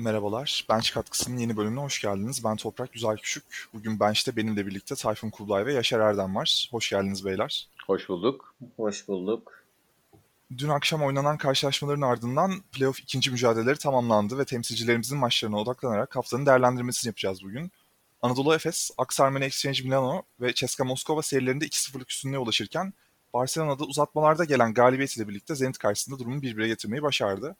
Merhabalar, 0.00 0.66
Bench 0.68 0.92
Katkısı'nın 0.92 1.38
yeni 1.38 1.56
bölümüne 1.56 1.80
hoş 1.80 2.02
geldiniz. 2.02 2.44
Ben 2.44 2.56
Toprak 2.56 2.92
Güzel 2.92 3.16
Küçük. 3.16 3.68
Bugün 3.74 4.00
Bench'te 4.00 4.36
benimle 4.36 4.66
birlikte 4.66 4.94
Tayfun 4.94 5.30
Kublay 5.30 5.66
ve 5.66 5.72
Yaşar 5.72 6.00
Erdem 6.00 6.36
var. 6.36 6.68
Hoş 6.70 6.90
geldiniz 6.90 7.24
beyler. 7.24 7.68
Hoş 7.86 8.08
bulduk. 8.08 8.54
Hoş 8.76 9.08
bulduk. 9.08 9.64
Dün 10.58 10.68
akşam 10.68 11.02
oynanan 11.02 11.36
karşılaşmaların 11.36 12.00
ardından 12.00 12.62
playoff 12.72 13.00
ikinci 13.00 13.30
mücadeleleri 13.30 13.78
tamamlandı 13.78 14.38
ve 14.38 14.44
temsilcilerimizin 14.44 15.18
maçlarına 15.18 15.58
odaklanarak 15.58 16.16
haftanın 16.16 16.46
değerlendirmesini 16.46 17.08
yapacağız 17.08 17.44
bugün. 17.44 17.72
Anadolu 18.22 18.54
Efes, 18.54 18.90
Aksarmene 18.98 19.44
Exchange 19.44 19.82
Milano 19.82 20.22
ve 20.40 20.54
Ceska 20.54 20.84
Moskova 20.84 21.22
serilerinde 21.22 21.66
2-0'lık 21.66 22.10
üstünlüğe 22.10 22.38
ulaşırken 22.38 22.92
Barcelona'da 23.34 23.84
uzatmalarda 23.84 24.44
gelen 24.44 24.74
galibiyetiyle 24.74 25.28
birlikte 25.28 25.54
Zenit 25.54 25.78
karşısında 25.78 26.18
durumu 26.18 26.42
birbirine 26.42 26.68
getirmeyi 26.68 27.02
başardı. 27.02 27.56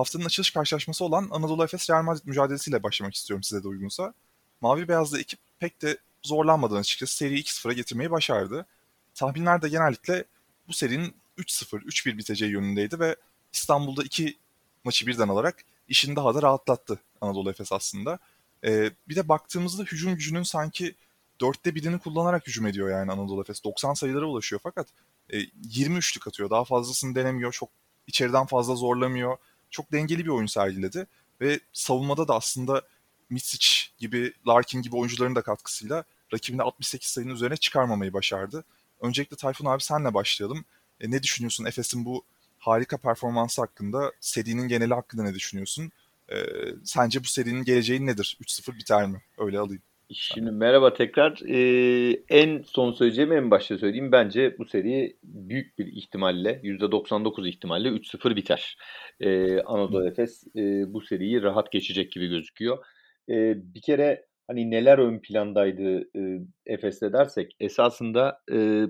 Haftanın 0.00 0.24
açılış 0.24 0.50
karşılaşması 0.50 1.04
olan 1.04 1.28
Anadolu 1.30 1.64
Efes 1.64 1.90
Real 1.90 2.02
Madrid 2.02 2.22
mücadelesiyle 2.24 2.82
başlamak 2.82 3.14
istiyorum 3.14 3.42
size 3.42 3.62
de 3.62 3.68
uygunsa. 3.68 4.14
Mavi 4.60 4.88
beyazlı 4.88 5.20
ekip 5.20 5.40
pek 5.58 5.82
de 5.82 5.98
zorlanmadan 6.22 6.76
açıkçası 6.76 7.16
seriyi 7.16 7.42
2-0'a 7.42 7.72
getirmeyi 7.72 8.10
başardı. 8.10 8.66
Tahminler 9.14 9.62
de 9.62 9.68
genellikle 9.68 10.24
bu 10.68 10.72
serinin 10.72 11.14
3-0, 11.38 11.82
3-1 11.82 12.18
biteceği 12.18 12.52
yönündeydi 12.52 13.00
ve 13.00 13.16
İstanbul'da 13.52 14.02
iki 14.02 14.36
maçı 14.84 15.06
birden 15.06 15.28
alarak 15.28 15.64
işini 15.88 16.16
daha 16.16 16.34
da 16.34 16.42
rahatlattı 16.42 16.98
Anadolu 17.20 17.50
Efes 17.50 17.72
aslında. 17.72 18.18
Ee, 18.64 18.90
bir 19.08 19.16
de 19.16 19.28
baktığımızda 19.28 19.82
hücum 19.82 20.14
gücünün 20.14 20.42
sanki 20.42 20.94
dörtte 21.40 21.74
birini 21.74 21.98
kullanarak 21.98 22.46
hücum 22.46 22.66
ediyor 22.66 22.90
yani 22.90 23.12
Anadolu 23.12 23.40
Efes. 23.40 23.64
90 23.64 23.94
sayılara 23.94 24.26
ulaşıyor 24.26 24.60
fakat 24.62 24.88
e, 25.30 25.38
23'lük 25.40 26.28
atıyor. 26.28 26.50
Daha 26.50 26.64
fazlasını 26.64 27.14
denemiyor. 27.14 27.52
Çok 27.52 27.68
içeriden 28.06 28.46
fazla 28.46 28.74
zorlamıyor 28.74 29.36
çok 29.70 29.92
dengeli 29.92 30.24
bir 30.24 30.30
oyun 30.30 30.46
sergiledi. 30.46 31.06
Ve 31.40 31.60
savunmada 31.72 32.28
da 32.28 32.34
aslında 32.34 32.82
Misic 33.30 33.66
gibi, 33.98 34.32
Larkin 34.46 34.82
gibi 34.82 34.96
oyuncuların 34.96 35.34
da 35.34 35.42
katkısıyla 35.42 36.04
rakibini 36.32 36.62
68 36.62 37.10
sayının 37.10 37.34
üzerine 37.34 37.56
çıkarmamayı 37.56 38.12
başardı. 38.12 38.64
Öncelikle 39.00 39.36
Tayfun 39.36 39.66
abi 39.66 39.82
senle 39.82 40.14
başlayalım. 40.14 40.64
E, 41.00 41.10
ne 41.10 41.22
düşünüyorsun 41.22 41.64
Efes'in 41.64 42.04
bu 42.04 42.24
harika 42.58 42.96
performansı 42.98 43.60
hakkında? 43.60 44.12
Serinin 44.20 44.68
geneli 44.68 44.94
hakkında 44.94 45.22
ne 45.22 45.34
düşünüyorsun? 45.34 45.92
E, 46.28 46.36
sence 46.84 47.24
bu 47.24 47.28
serinin 47.28 47.64
geleceği 47.64 48.06
nedir? 48.06 48.38
3-0 48.40 48.78
biter 48.78 49.06
mi? 49.06 49.22
Öyle 49.38 49.58
alayım. 49.58 49.82
Şimdi 50.12 50.50
merhaba 50.50 50.92
tekrar. 50.92 51.40
Ee, 51.48 52.22
en 52.28 52.62
son 52.62 52.92
söyleyeceğim 52.92 53.32
en 53.32 53.50
başta 53.50 53.78
söyleyeyim. 53.78 54.12
Bence 54.12 54.58
bu 54.58 54.64
seri 54.64 55.16
büyük 55.22 55.78
bir 55.78 55.86
ihtimalle 55.86 56.60
%99 56.62 57.48
ihtimalle 57.48 57.88
3-0 57.88 58.36
biter. 58.36 58.76
Ee, 59.20 59.60
Anadolu 59.60 60.08
Efes 60.08 60.44
e, 60.56 60.94
bu 60.94 61.00
seriyi 61.00 61.42
rahat 61.42 61.72
geçecek 61.72 62.12
gibi 62.12 62.28
gözüküyor. 62.28 62.84
Ee, 63.28 63.54
bir 63.56 63.82
kere 63.82 64.26
hani 64.46 64.70
neler 64.70 64.98
ön 64.98 65.18
plandaydı 65.18 66.00
e, 66.16 66.40
Efes'te 66.66 67.12
dersek 67.12 67.56
esasında 67.60 68.40
e, 68.52 68.86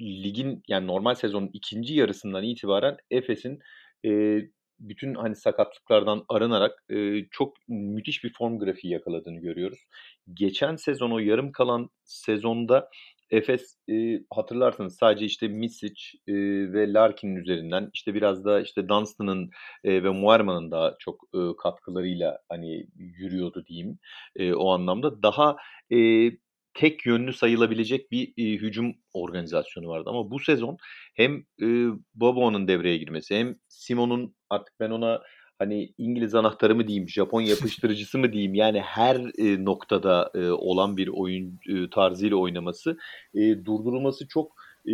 ligin 0.00 0.62
yani 0.68 0.86
normal 0.86 1.14
sezonun 1.14 1.50
ikinci 1.52 1.94
yarısından 1.94 2.44
itibaren 2.44 2.96
Efes'in 3.10 3.58
e, 4.06 4.40
bütün 4.82 5.14
hani 5.14 5.36
sakatlıklardan 5.36 6.24
arınarak 6.28 6.84
e, 6.90 7.26
çok 7.30 7.56
müthiş 7.68 8.24
bir 8.24 8.32
form 8.32 8.58
grafiği 8.58 8.92
yakaladığını 8.92 9.40
görüyoruz. 9.40 9.86
Geçen 10.34 10.76
sezon 10.76 11.10
o 11.10 11.18
yarım 11.18 11.52
kalan 11.52 11.90
sezonda 12.04 12.88
Efes 13.30 13.76
e, 13.90 14.20
hatırlarsanız 14.34 14.96
sadece 14.96 15.24
işte 15.24 15.48
Misic 15.48 16.02
e, 16.28 16.34
ve 16.72 16.92
Larkin'in 16.92 17.36
üzerinden 17.36 17.90
işte 17.94 18.14
biraz 18.14 18.44
da 18.44 18.60
işte 18.60 18.88
Dunstan'ın 18.88 19.50
e, 19.84 20.04
ve 20.04 20.10
Muerman'ın 20.10 20.70
daha 20.70 20.96
çok 20.98 21.24
e, 21.34 21.38
katkılarıyla 21.62 22.38
hani 22.48 22.86
yürüyordu 22.96 23.66
diyeyim 23.66 23.98
e, 24.36 24.52
o 24.54 24.70
anlamda. 24.70 25.22
Daha 25.22 25.56
e, 25.92 26.30
tek 26.74 27.06
yönlü 27.06 27.32
sayılabilecek 27.32 28.10
bir 28.10 28.32
e, 28.36 28.42
hücum 28.56 28.94
organizasyonu 29.12 29.88
vardı. 29.88 30.10
Ama 30.10 30.30
bu 30.30 30.38
sezon 30.38 30.76
hem 31.14 31.36
e, 31.62 31.66
Bobo'nun 32.14 32.68
devreye 32.68 32.96
girmesi 32.98 33.36
hem 33.36 33.56
Simon'un 33.68 34.34
artık 34.50 34.74
ben 34.80 34.90
ona 34.90 35.22
hani 35.58 35.92
İngiliz 35.98 36.34
anahtarı 36.34 36.74
mı 36.74 36.88
diyeyim, 36.88 37.08
Japon 37.08 37.40
yapıştırıcısı 37.40 38.18
mı 38.18 38.32
diyeyim 38.32 38.54
yani 38.54 38.80
her 38.80 39.16
e, 39.16 39.64
noktada 39.64 40.30
e, 40.34 40.50
olan 40.50 40.96
bir 40.96 41.08
oyun 41.08 41.60
e, 41.68 41.90
tarzıyla 41.90 42.36
oynaması 42.36 42.98
e, 43.34 43.64
durdurulması 43.64 44.28
çok 44.28 44.52
e, 44.88 44.92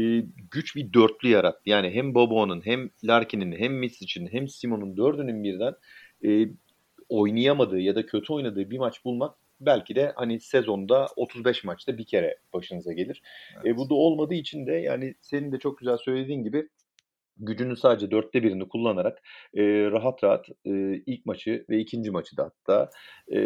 güç 0.50 0.76
bir 0.76 0.92
dörtlü 0.92 1.28
yarattı. 1.28 1.62
Yani 1.66 1.90
hem 1.90 2.14
Bobo'nun 2.14 2.66
hem 2.66 2.90
Larkin'in 3.04 3.52
hem 3.52 3.74
Misic'in 3.74 4.26
hem 4.26 4.48
Simon'un 4.48 4.96
dördünün 4.96 5.44
birden 5.44 5.74
e, 6.24 6.48
oynayamadığı 7.08 7.80
ya 7.80 7.94
da 7.94 8.06
kötü 8.06 8.32
oynadığı 8.32 8.70
bir 8.70 8.78
maç 8.78 9.04
bulmak 9.04 9.34
belki 9.60 9.96
de 9.96 10.12
hani 10.16 10.40
sezonda 10.40 11.06
35 11.16 11.64
maçta 11.64 11.98
bir 11.98 12.04
kere 12.04 12.38
başınıza 12.52 12.92
gelir. 12.92 13.22
Evet. 13.54 13.66
E, 13.66 13.76
bu 13.76 13.90
da 13.90 13.94
olmadığı 13.94 14.34
için 14.34 14.66
de 14.66 14.72
yani 14.72 15.14
senin 15.20 15.52
de 15.52 15.58
çok 15.58 15.78
güzel 15.78 15.96
söylediğin 15.96 16.42
gibi 16.42 16.68
gücünün 17.38 17.74
sadece 17.74 18.10
dörtte 18.10 18.42
birini 18.42 18.68
kullanarak 18.68 19.18
e, 19.54 19.62
rahat 19.90 20.24
rahat 20.24 20.48
e, 20.64 21.02
ilk 21.06 21.26
maçı 21.26 21.64
ve 21.70 21.78
ikinci 21.78 22.10
maçı 22.10 22.36
da 22.36 22.44
hatta 22.44 22.90
e, 23.32 23.40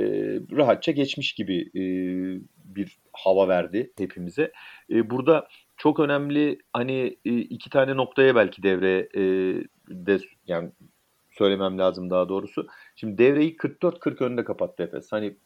rahatça 0.56 0.92
geçmiş 0.92 1.32
gibi 1.32 1.60
e, 1.60 1.82
bir 2.64 2.98
hava 3.12 3.48
verdi 3.48 3.92
hepimize. 3.98 4.52
E, 4.90 5.10
burada 5.10 5.48
çok 5.76 6.00
önemli 6.00 6.58
hani 6.72 7.16
e, 7.24 7.38
iki 7.38 7.70
tane 7.70 7.96
noktaya 7.96 8.34
belki 8.34 8.62
devre 8.62 9.08
e, 9.14 9.22
de 9.88 10.18
yani 10.46 10.70
söylemem 11.30 11.78
lazım 11.78 12.10
daha 12.10 12.28
doğrusu. 12.28 12.66
Şimdi 12.96 13.18
devreyi 13.18 13.56
44-40 13.56 14.24
önde 14.24 14.44
kapattı 14.44 14.82
Efes. 14.82 15.12
Hani 15.12 15.36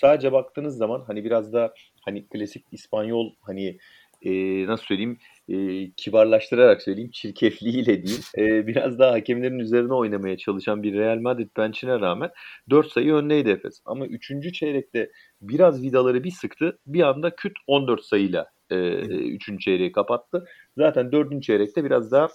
sadece 0.00 0.32
baktığınız 0.32 0.76
zaman 0.76 1.04
hani 1.06 1.24
biraz 1.24 1.52
da 1.52 1.74
hani 2.04 2.26
klasik 2.26 2.64
İspanyol 2.72 3.32
hani 3.40 3.78
e, 4.22 4.66
nasıl 4.66 4.84
söyleyeyim 4.84 5.18
e, 5.48 5.90
kibarlaştırarak 5.90 6.82
söyleyeyim 6.82 7.10
çirkefliğiyle 7.10 8.06
değil 8.06 8.22
e, 8.38 8.66
biraz 8.66 8.98
daha 8.98 9.12
hakemlerin 9.12 9.58
üzerine 9.58 9.94
oynamaya 9.94 10.36
çalışan 10.36 10.82
bir 10.82 10.94
Real 10.94 11.18
Madrid 11.18 11.50
bench'ine 11.56 12.00
rağmen 12.00 12.30
4 12.70 12.92
sayı 12.92 13.14
önleydi 13.14 13.50
Efes. 13.50 13.80
Ama 13.84 14.06
3. 14.06 14.52
çeyrekte 14.52 15.10
biraz 15.42 15.82
vidaları 15.82 16.24
bir 16.24 16.30
sıktı 16.30 16.78
bir 16.86 17.02
anda 17.02 17.36
küt 17.36 17.52
14 17.66 18.04
sayıyla 18.04 18.46
3. 18.70 19.48
E, 19.48 19.58
çeyreği 19.58 19.92
kapattı. 19.92 20.44
Zaten 20.76 21.12
4. 21.12 21.42
çeyrekte 21.42 21.84
biraz 21.84 22.12
daha 22.12 22.28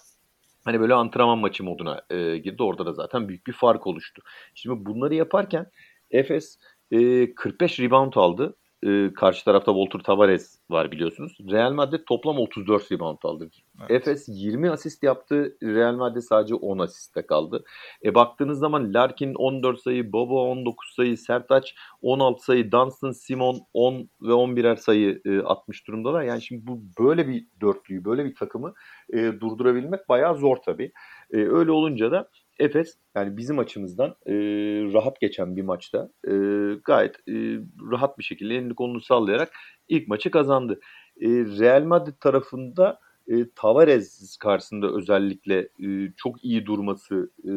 hani 0.65 0.79
böyle 0.79 0.93
antrenman 0.93 1.37
maçı 1.37 1.63
moduna 1.63 2.01
e, 2.09 2.37
girdi. 2.37 2.63
Orada 2.63 2.85
da 2.85 2.93
zaten 2.93 3.29
büyük 3.29 3.47
bir 3.47 3.53
fark 3.53 3.87
oluştu. 3.87 4.21
Şimdi 4.55 4.85
bunları 4.85 5.15
yaparken 5.15 5.65
Efes 6.11 6.57
e, 6.91 7.35
45 7.35 7.79
rebound 7.79 8.13
aldı. 8.15 8.55
E, 8.83 9.13
karşı 9.13 9.45
tarafta 9.45 9.71
Walter 9.73 9.99
Tavares 9.99 10.59
var 10.69 10.91
biliyorsunuz. 10.91 11.37
Real 11.51 11.73
Madrid 11.73 11.99
toplam 12.07 12.37
34 12.37 12.91
rebound 12.91 13.17
aldı. 13.23 13.49
Evet. 13.79 13.91
Efes 13.91 14.25
20 14.27 14.69
asist 14.69 15.03
yaptı. 15.03 15.57
Real 15.63 15.95
Madrid 15.95 16.21
sadece 16.21 16.55
10 16.55 16.79
asiste 16.79 17.25
kaldı. 17.25 17.63
E 18.05 18.15
baktığınız 18.15 18.59
zaman 18.59 18.93
Larkin 18.93 19.33
14 19.33 19.79
sayı, 19.79 20.13
Bobo 20.13 20.51
19 20.51 20.93
sayı, 20.95 21.17
Sertaç 21.17 21.75
16 22.01 22.43
sayı, 22.45 22.71
Dunstan, 22.71 23.11
Simon 23.11 23.59
10 23.73 24.09
ve 24.21 24.31
11'er 24.31 24.77
sayı 24.77 25.21
e, 25.25 25.39
atmış 25.39 25.87
durumdalar. 25.87 26.23
Yani 26.23 26.41
şimdi 26.41 26.67
bu 26.67 26.81
böyle 26.99 27.27
bir 27.27 27.47
dörtlüyü, 27.61 28.05
böyle 28.05 28.25
bir 28.25 28.35
takımı 28.35 28.73
e, 29.13 29.17
durdurabilmek 29.17 30.09
bayağı 30.09 30.35
zor 30.35 30.57
tabii. 30.57 30.91
E, 31.31 31.37
öyle 31.37 31.71
olunca 31.71 32.11
da 32.11 32.29
Efes 32.59 32.97
yani 33.15 33.37
bizim 33.37 33.59
açımızdan 33.59 34.15
e, 34.25 34.33
rahat 34.93 35.21
geçen 35.21 35.55
bir 35.55 35.61
maçta 35.61 36.09
e, 36.27 36.31
gayet 36.85 37.15
e, 37.15 37.33
rahat 37.91 38.19
bir 38.19 38.23
şekilde 38.23 38.55
elini 38.55 38.75
kolunu 38.75 39.01
sallayarak 39.01 39.53
ilk 39.87 40.07
maçı 40.07 40.31
kazandı. 40.31 40.79
E, 41.21 41.27
Real 41.29 41.83
Madrid 41.83 42.13
tarafında 42.19 42.99
e, 43.27 43.49
Tavares 43.55 44.37
karşısında 44.37 44.87
özellikle 44.91 45.59
e, 45.59 46.11
çok 46.17 46.43
iyi 46.43 46.65
durması 46.65 47.31
e, 47.43 47.51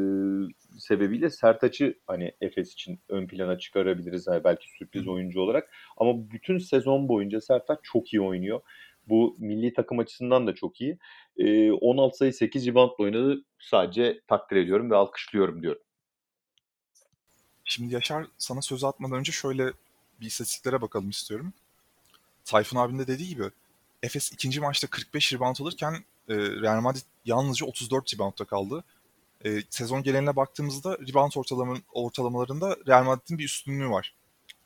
sebebiyle 0.79 1.31
Sertaç'ı 1.31 1.95
hani 2.07 2.33
Efes 2.41 2.73
için 2.73 3.01
ön 3.09 3.27
plana 3.27 3.59
çıkarabiliriz 3.59 4.27
yani 4.27 4.45
belki 4.45 4.71
sürpriz 4.79 5.09
oyuncu 5.09 5.41
olarak. 5.41 5.71
Ama 5.97 6.31
bütün 6.31 6.59
sezon 6.59 7.09
boyunca 7.09 7.41
Sertaç 7.41 7.79
çok 7.83 8.15
iyi 8.15 8.21
oynuyor. 8.21 8.61
Bu 9.09 9.37
milli 9.39 9.73
takım 9.73 9.99
açısından 9.99 10.47
da 10.47 10.55
çok 10.55 10.81
iyi. 10.81 10.99
E, 11.37 11.73
16 11.73 12.17
sayı 12.17 12.33
8 12.33 12.67
reboundla 12.67 12.95
oynadı. 12.99 13.45
Sadece 13.59 14.21
takdir 14.29 14.57
ediyorum 14.57 14.91
ve 14.91 14.97
alkışlıyorum 14.97 15.63
diyorum. 15.63 15.83
Şimdi 17.65 17.95
Yaşar 17.95 18.27
sana 18.39 18.63
söz 18.63 18.85
atmadan 18.85 19.19
önce 19.19 19.33
şöyle 19.33 19.73
bir 20.21 20.27
istatistiklere 20.27 20.81
bakalım 20.81 21.11
istiyorum. 21.11 21.53
Tayfun 22.45 22.79
abinin 22.79 22.99
de 22.99 23.07
dediği 23.07 23.29
gibi 23.29 23.45
Efes 24.03 24.33
ikinci 24.33 24.61
maçta 24.61 24.87
45 24.87 25.33
rebound 25.33 25.57
alırken 25.61 25.95
e, 26.29 26.37
Real 26.37 26.81
Madrid 26.81 27.03
yalnızca 27.25 27.67
34 27.67 28.15
reboundda 28.15 28.45
kaldı. 28.45 28.85
E, 29.45 29.63
sezon 29.71 30.03
geneline 30.03 30.37
baktığımızda 30.37 30.99
rebound 31.09 31.33
ortalama, 31.37 31.77
ortalamalarında 31.93 32.77
Real 32.87 33.05
Madrid'in 33.05 33.39
bir 33.39 33.45
üstünlüğü 33.45 33.91
var. 33.91 34.15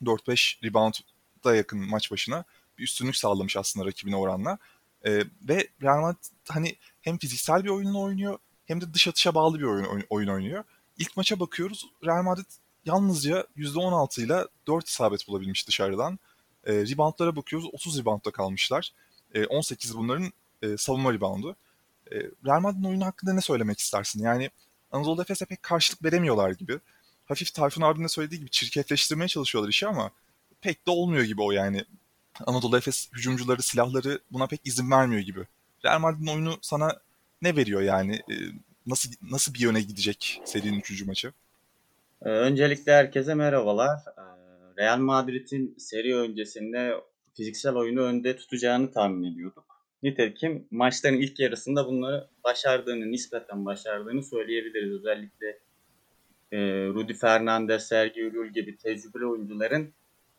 4-5 0.03 0.65
reboundda 0.65 1.57
yakın 1.57 1.91
maç 1.91 2.13
başına 2.13 2.45
bir 2.79 2.85
üstünlük 2.85 3.17
sağlamış 3.17 3.57
aslında 3.57 3.87
rakibine 3.87 4.17
oranla. 4.17 4.59
E, 5.05 5.11
ve 5.43 5.69
Real 5.83 6.01
Madrid 6.01 6.25
hani 6.49 6.77
hem 7.01 7.19
fiziksel 7.19 7.65
bir 7.65 7.69
oyunla 7.69 7.99
oynuyor 7.99 8.39
hem 8.67 8.81
de 8.81 8.95
dış 8.95 9.09
atışa 9.09 9.35
bağlı 9.35 9.59
bir 9.59 9.65
oyun, 9.65 10.05
oyun 10.11 10.29
oynuyor. 10.29 10.65
İlk 10.99 11.17
maça 11.17 11.41
bakıyoruz. 11.41 11.87
Real 12.05 12.23
Madrid 12.23 12.47
yalnızca 12.85 13.47
%16 13.57 14.25
ile 14.25 14.47
4 14.67 14.89
isabet 14.89 15.29
bulabilmiş 15.29 15.69
dışarıdan. 15.69 16.19
E, 16.65 16.73
reboundlara 16.73 17.37
bakıyoruz 17.37 17.69
30 17.73 17.99
reboundda 17.99 18.31
kalmışlar. 18.31 18.93
E, 19.35 19.47
18 19.47 19.97
bunların 19.97 20.33
e, 20.63 20.77
savunma 20.77 21.13
reboundu. 21.13 21.57
E, 22.13 22.17
Real 22.47 22.61
Madrid'in 22.61 22.85
oyunu 22.85 23.05
hakkında 23.05 23.33
ne 23.33 23.41
söylemek 23.41 23.79
istersin? 23.79 24.23
Yani 24.23 24.51
Anadolu 24.93 25.23
Efes'e 25.23 25.45
pek 25.45 25.63
karşılık 25.63 26.05
veremiyorlar 26.05 26.51
gibi. 26.51 26.81
Hafif 27.25 27.55
Tayfun 27.55 27.83
abinin 27.83 28.05
de 28.05 28.09
söylediği 28.09 28.41
gibi 28.41 28.51
çirkefleştirmeye 28.51 29.29
çalışıyorlar 29.29 29.71
işi 29.71 29.87
ama 29.87 30.11
pek 30.61 30.87
de 30.87 30.91
olmuyor 30.91 31.25
gibi 31.25 31.43
o 31.43 31.51
yani. 31.53 31.85
Anadolu 32.47 32.77
Efes 32.77 33.09
hücumcuları, 33.13 33.63
silahları 33.63 34.21
buna 34.33 34.47
pek 34.47 34.61
izin 34.65 34.91
vermiyor 34.91 35.23
gibi. 35.23 35.47
Real 35.85 36.01
Madrid'in 36.01 36.27
oyunu 36.27 36.59
sana 36.63 37.01
ne 37.43 37.57
veriyor 37.57 37.83
yani? 37.83 38.15
E, 38.15 38.35
nasıl 38.87 39.11
nasıl 39.31 39.55
bir 39.55 39.61
yöne 39.61 39.81
gidecek 39.81 40.41
serinin 40.45 40.79
3. 40.79 41.07
maçı? 41.07 41.33
Ee, 42.25 42.29
öncelikle 42.29 42.93
herkese 42.93 43.35
merhabalar. 43.35 43.99
Ee, 44.19 44.23
Real 44.83 44.99
Madrid'in 44.99 45.75
seri 45.79 46.17
öncesinde 46.17 46.95
fiziksel 47.35 47.75
oyunu 47.75 48.01
önde 48.01 48.37
tutacağını 48.37 48.93
tahmin 48.93 49.33
ediyorduk. 49.33 49.65
Nitekim 50.03 50.67
maçların 50.71 51.21
ilk 51.21 51.41
yarısında 51.41 51.87
bunları 51.87 52.29
başardığını, 52.45 53.11
nispeten 53.11 53.65
başardığını 53.65 54.23
söyleyebiliriz. 54.23 54.93
Özellikle 54.93 55.59
e, 56.53 56.59
Rudy 56.87 57.15
Fernandez, 57.15 57.89
Sergio 57.89 58.25
Llull 58.25 58.49
gibi 58.49 58.77
tecrübeli 58.77 59.27
oyuncuların 59.27 59.93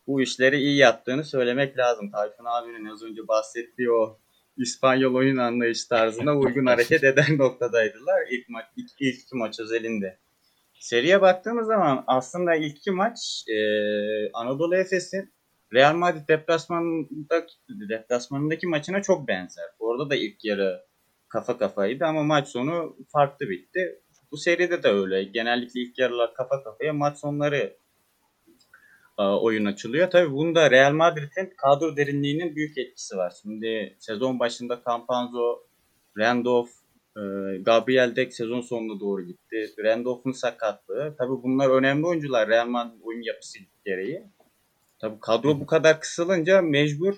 bu 0.06 0.22
işleri 0.22 0.56
iyi 0.56 0.76
yaptığını 0.76 1.24
söylemek 1.24 1.78
lazım. 1.78 2.10
Tayfun 2.10 2.44
abinin 2.44 2.84
az 2.84 3.02
önce 3.02 3.28
bahsettiği 3.28 3.90
o 3.90 4.18
İspanyol 4.56 5.14
oyun 5.14 5.36
anlayış 5.36 5.84
tarzına 5.84 6.36
uygun 6.38 6.66
hareket 6.66 7.04
eden 7.10 7.38
noktadaydılar 7.38 8.20
ilk, 8.30 8.48
maç, 8.48 8.64
ilk, 8.76 8.90
ilk 9.00 9.14
iki 9.14 9.36
maç 9.36 9.60
özelinde. 9.60 10.18
Seriye 10.80 11.20
baktığımız 11.20 11.66
zaman 11.66 12.04
aslında 12.06 12.54
ilk 12.54 12.76
iki 12.76 12.90
maç 12.90 13.44
e, 13.48 13.56
Anadolu 14.32 14.76
Efes'in 14.76 15.34
Real 15.72 15.94
Madrid 15.94 16.28
deplasmanında, 16.28 17.46
deplasmanındaki 17.68 18.66
maçına 18.66 19.02
çok 19.02 19.28
benzer. 19.28 19.64
Orada 19.78 20.10
da 20.10 20.14
ilk 20.14 20.44
yarı 20.44 20.84
kafa 21.28 21.58
kafaydı 21.58 22.04
ama 22.04 22.22
maç 22.22 22.48
sonu 22.48 22.96
farklı 23.12 23.48
bitti. 23.48 24.00
Bu 24.30 24.36
seride 24.36 24.82
de 24.82 24.88
öyle. 24.88 25.24
Genellikle 25.24 25.80
ilk 25.80 25.98
yarılar 25.98 26.34
kafa 26.34 26.62
kafaya, 26.62 26.92
maç 26.92 27.18
sonları 27.18 27.76
oyun 29.22 29.64
açılıyor. 29.64 30.10
Tabii 30.10 30.32
bunda 30.32 30.70
Real 30.70 30.92
Madrid'in 30.92 31.52
kadro 31.56 31.96
derinliğinin 31.96 32.56
büyük 32.56 32.78
etkisi 32.78 33.16
var. 33.16 33.32
Şimdi 33.42 33.96
sezon 33.98 34.38
başında 34.38 34.82
Campanzo, 34.86 35.58
Randolph, 36.18 36.70
e, 37.16 37.22
Gabriel 37.58 38.16
Dek 38.16 38.34
sezon 38.34 38.60
sonuna 38.60 39.00
doğru 39.00 39.22
gitti. 39.22 39.74
Randolph'un 39.78 40.32
sakatlığı. 40.32 41.14
Tabii 41.18 41.42
bunlar 41.42 41.70
önemli 41.70 42.06
oyuncular 42.06 42.48
Real 42.48 42.66
Madrid 42.66 43.00
oyun 43.02 43.22
yapısı 43.22 43.58
gereği. 43.84 44.22
Tabii 44.98 45.20
kadro 45.20 45.60
bu 45.60 45.66
kadar 45.66 46.00
kısılınca 46.00 46.62
mecbur 46.62 47.14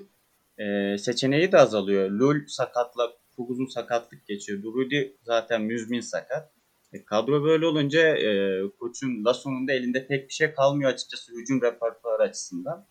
e, 0.58 0.98
seçeneği 0.98 1.52
de 1.52 1.58
azalıyor. 1.58 2.10
Lul 2.10 2.36
sakatla 2.46 3.12
çok 3.36 3.50
uzun 3.50 3.66
sakatlık 3.66 4.26
geçiyor. 4.26 4.62
Rudy 4.62 5.02
zaten 5.24 5.62
müzmin 5.62 6.00
sakat. 6.00 6.55
E, 6.96 7.04
kadro 7.04 7.44
böyle 7.44 7.66
olunca 7.66 8.16
e, 8.16 8.62
koçun 8.78 9.24
Lasso'nun 9.24 9.68
da 9.68 9.72
elinde 9.72 10.06
pek 10.06 10.28
bir 10.28 10.32
şey 10.32 10.52
kalmıyor 10.52 10.90
açıkçası 10.90 11.32
hücum 11.32 11.62
repertuarı 11.62 12.22
açısından. 12.22 12.86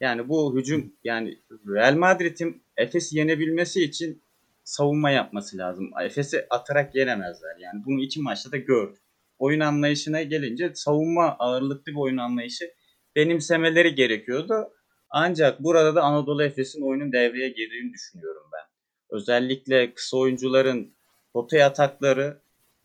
Yani 0.00 0.28
bu 0.28 0.56
hücum 0.56 0.92
yani 1.04 1.38
Real 1.66 1.94
Madrid'in 1.96 2.62
Efes'i 2.76 3.18
yenebilmesi 3.18 3.84
için 3.84 4.22
savunma 4.64 5.10
yapması 5.10 5.58
lazım. 5.58 5.90
Efes'i 6.04 6.46
atarak 6.50 6.94
yenemezler. 6.94 7.56
Yani 7.58 7.82
bunu 7.86 8.00
iki 8.00 8.20
maçta 8.20 8.52
da 8.52 8.56
gördük. 8.56 9.02
Oyun 9.38 9.60
anlayışına 9.60 10.22
gelince 10.22 10.74
savunma 10.74 11.36
ağırlıklı 11.38 11.92
bir 11.92 11.98
oyun 11.98 12.16
anlayışı 12.16 12.70
benimsemeleri 13.16 13.94
gerekiyordu. 13.94 14.72
Ancak 15.10 15.64
burada 15.64 15.94
da 15.94 16.02
Anadolu 16.02 16.42
Efes'in 16.42 16.82
oyunun 16.82 17.12
devreye 17.12 17.48
girdiğini 17.48 17.92
düşünüyorum 17.92 18.42
ben. 18.52 18.70
Özellikle 19.16 19.94
kısa 19.94 20.16
oyuncuların 20.16 20.94
potaya 21.32 21.66
atakları 21.66 22.42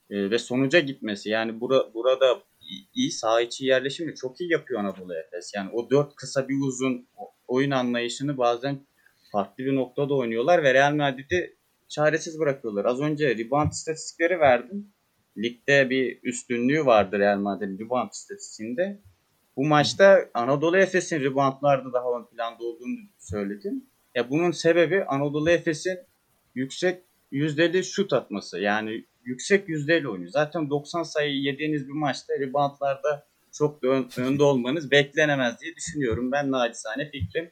e, 0.10 0.32
ve 0.32 0.40
sonuca 0.40 0.80
gitmesi. 0.80 1.30
Yani 1.30 1.62
bura, 1.62 1.94
burada 1.94 2.44
iyi 2.94 3.12
saha 3.12 3.42
içi 3.42 3.66
yerleşimini 3.66 4.16
çok 4.16 4.42
iyi 4.42 4.52
yapıyor 4.52 4.80
Anadolu 4.80 5.14
Efes. 5.16 5.52
Yani 5.56 5.70
o 5.74 5.90
dört 5.90 6.16
kısa 6.16 6.50
bir 6.50 6.56
uzun 6.62 7.08
oyun 7.48 7.72
anlayışını 7.72 8.38
bazen 8.38 8.80
farklı 9.32 9.64
bir 9.64 9.76
noktada 9.76 10.14
oynuyorlar 10.14 10.64
ve 10.64 10.74
Real 10.74 10.96
Madrid'i 10.96 11.56
çaresiz 11.88 12.40
bırakıyorlar. 12.40 12.86
Az 12.86 13.02
önce 13.02 13.38
rebound 13.38 13.72
istatistikleri 13.72 14.40
verdim. 14.40 14.88
Ligde 15.38 15.90
bir 15.90 16.20
üstünlüğü 16.24 16.86
vardır 16.86 17.20
Real 17.20 17.38
Madrid'in 17.38 17.80
rebound 17.80 18.12
istatistiğinde. 18.12 19.02
Bu 19.58 19.66
maçta 19.66 20.30
Anadolu 20.34 20.78
Efes'in 20.78 21.20
reboundlarda 21.20 21.94
daha 21.94 22.20
ön 22.20 22.26
planda 22.26 22.64
olduğunu 22.64 22.98
söyledim. 23.20 23.86
Ya 24.16 24.30
bunun 24.30 24.52
sebebi 24.52 25.04
Anadolu 25.04 25.50
Efes'in 25.50 26.00
yüksek 26.56 27.02
yüzdeli 27.32 27.84
şut 27.84 28.14
atması. 28.14 28.60
Yani 28.60 29.06
yüksek 29.26 29.70
yüzdeli 29.70 30.10
oynuyor. 30.10 30.32
Zaten 30.32 30.70
90 30.70 31.04
sayı 31.04 31.36
yediğiniz 31.36 31.88
bir 31.88 31.94
maçta 31.94 32.34
reboundlarda 32.40 33.28
çok 33.52 33.84
da 33.84 33.88
ön, 33.88 34.10
önde 34.18 34.44
olmanız 34.44 34.92
beklenemez 34.92 35.62
diye 35.62 35.76
düşünüyorum. 35.76 36.32
Ben 36.32 36.52
naçizane 36.52 37.12
fikrim. 37.12 37.52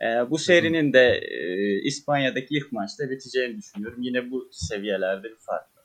Ee, 0.00 0.30
bu 0.30 0.38
serinin 0.38 0.92
de 0.92 1.18
e, 1.18 1.82
İspanya'daki 1.82 2.54
ilk 2.54 2.72
maçta 2.72 3.10
biteceğini 3.10 3.58
düşünüyorum. 3.58 4.02
Yine 4.02 4.30
bu 4.30 4.48
seviyelerde 4.52 5.30
bir 5.30 5.38
fark 5.38 5.76
var. 5.76 5.84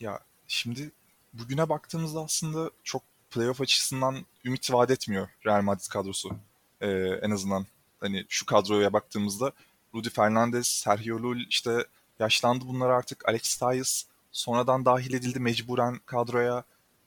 Ya 0.00 0.20
şimdi 0.46 0.90
bugüne 1.32 1.68
baktığımızda 1.68 2.20
aslında 2.20 2.70
çok 2.84 3.02
playoff 3.30 3.60
açısından 3.60 4.16
ümit 4.44 4.72
vaat 4.72 4.90
etmiyor 4.90 5.28
Real 5.46 5.62
Madrid 5.62 5.88
kadrosu. 5.90 6.30
Ee, 6.80 6.88
en 7.22 7.30
azından 7.30 7.66
hani 8.00 8.24
şu 8.28 8.46
kadroya 8.46 8.92
baktığımızda 8.92 9.52
Rudy 9.94 10.08
Fernandez, 10.08 10.66
Sergio 10.66 11.18
Llull 11.18 11.46
işte 11.48 11.70
yaşlandı 12.20 12.64
bunlar 12.68 12.90
artık. 12.90 13.28
Alex 13.28 13.56
Tyus 13.56 14.04
sonradan 14.32 14.84
dahil 14.84 15.14
edildi 15.14 15.40
mecburen 15.40 16.00
kadroya. 16.06 16.64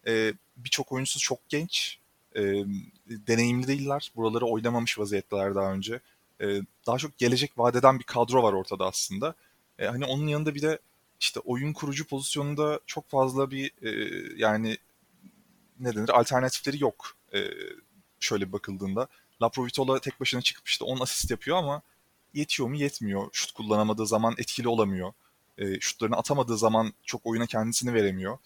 Ee, 0.07 0.33
Birçok 0.57 0.91
oyuncusu 0.91 1.19
çok 1.19 1.49
genç. 1.49 1.97
Ee, 2.35 2.63
deneyimli 3.07 3.67
değiller. 3.67 4.11
Buraları 4.15 4.45
oynamamış 4.45 4.99
vaziyetteler 4.99 5.55
daha 5.55 5.73
önce. 5.73 5.99
Ee, 6.41 6.61
daha 6.87 6.97
çok 6.97 7.17
gelecek 7.17 7.57
vadeden 7.57 7.99
bir 7.99 8.03
kadro 8.03 8.43
var 8.43 8.53
ortada 8.53 8.85
aslında. 8.85 9.35
Ee, 9.79 9.85
hani 9.85 10.05
onun 10.05 10.27
yanında 10.27 10.55
bir 10.55 10.61
de 10.61 10.79
işte 11.19 11.39
oyun 11.39 11.73
kurucu 11.73 12.07
pozisyonunda 12.07 12.79
çok 12.85 13.09
fazla 13.09 13.51
bir 13.51 13.71
e, 13.81 13.91
yani 14.37 14.77
ne 15.79 15.95
denir 15.95 16.09
alternatifleri 16.09 16.83
yok. 16.83 17.15
E, 17.33 17.39
şöyle 18.19 18.51
bakıldığında. 18.51 19.07
Laprovitola 19.41 19.99
tek 19.99 20.19
başına 20.19 20.41
çıkıp 20.41 20.67
işte 20.67 20.83
10 20.85 20.99
asist 20.99 21.31
yapıyor 21.31 21.57
ama 21.57 21.81
yetiyor 22.33 22.69
mu 22.69 22.75
yetmiyor. 22.75 23.29
Şut 23.33 23.51
kullanamadığı 23.51 24.07
zaman 24.07 24.33
etkili 24.37 24.67
olamıyor. 24.67 25.13
E, 25.57 25.79
şutlarını 25.79 26.15
atamadığı 26.15 26.57
zaman 26.57 26.93
çok 27.05 27.25
oyuna 27.25 27.45
kendisini 27.45 27.93
veremiyor. 27.93 28.37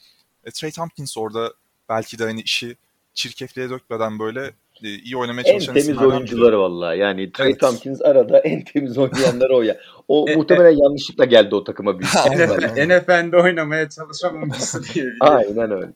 E, 0.45 0.51
Trey 0.51 0.71
Tompkins 0.71 1.17
orada 1.17 1.53
belki 1.89 2.19
de 2.19 2.23
hani 2.23 2.41
işi 2.41 2.75
çirkefliğe 3.13 3.69
dökmeden 3.69 4.19
böyle 4.19 4.51
e, 4.83 4.89
iyi 4.89 5.17
oynamaya 5.17 5.43
çalışan 5.43 5.75
En 5.75 5.81
temiz 5.81 6.01
oyuncuları 6.01 6.59
vallahi. 6.59 6.99
Yani 6.99 7.31
Trey 7.31 7.49
evet. 7.49 7.59
Tompkins 7.59 8.01
arada 8.01 8.39
en 8.39 8.63
temiz 8.63 8.97
oynayanlar 8.97 9.49
o 9.49 9.61
ya. 9.61 9.77
O 10.07 10.25
e, 10.29 10.35
muhtemelen 10.35 10.77
e, 10.77 10.83
yanlışlıkla 10.83 11.25
geldi 11.25 11.55
o 11.55 11.63
takıma 11.63 11.99
büyük. 11.99 12.13
NFL'de 12.89 13.37
oynamaya 13.37 13.89
çalışan 13.89 14.35
oyuncusu 14.35 14.83
diye. 14.83 15.05
Aynen 15.19 15.71
öyle. 15.71 15.93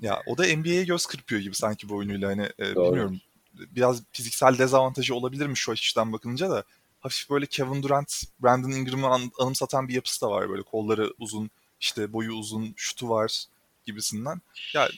Ya 0.00 0.22
o 0.26 0.38
da 0.38 0.42
NBA'ye 0.56 0.84
göz 0.84 1.06
kırpıyor 1.06 1.40
gibi 1.40 1.54
sanki 1.54 1.88
bu 1.88 1.96
oyunuyla 1.96 2.28
hani 2.28 2.48
e, 2.60 2.76
bilmiyorum. 2.76 3.20
Biraz 3.54 4.02
fiziksel 4.12 4.58
dezavantajı 4.58 5.14
olabilir 5.14 5.46
mi 5.46 5.56
şu 5.56 5.72
açıdan 5.72 6.12
bakınca 6.12 6.50
da 6.50 6.64
hafif 7.08 7.30
böyle 7.30 7.46
Kevin 7.46 7.82
Durant, 7.82 8.22
Brandon 8.42 8.70
Ingram'ı 8.70 9.06
an, 9.06 9.20
anımsatan 9.38 9.88
bir 9.88 9.94
yapısı 9.94 10.20
da 10.20 10.30
var 10.30 10.50
böyle 10.50 10.62
kolları 10.62 11.12
uzun, 11.18 11.50
işte 11.80 12.12
boyu 12.12 12.32
uzun, 12.32 12.74
şutu 12.76 13.08
var 13.08 13.44
gibisinden. 13.86 14.40
Ya 14.74 14.88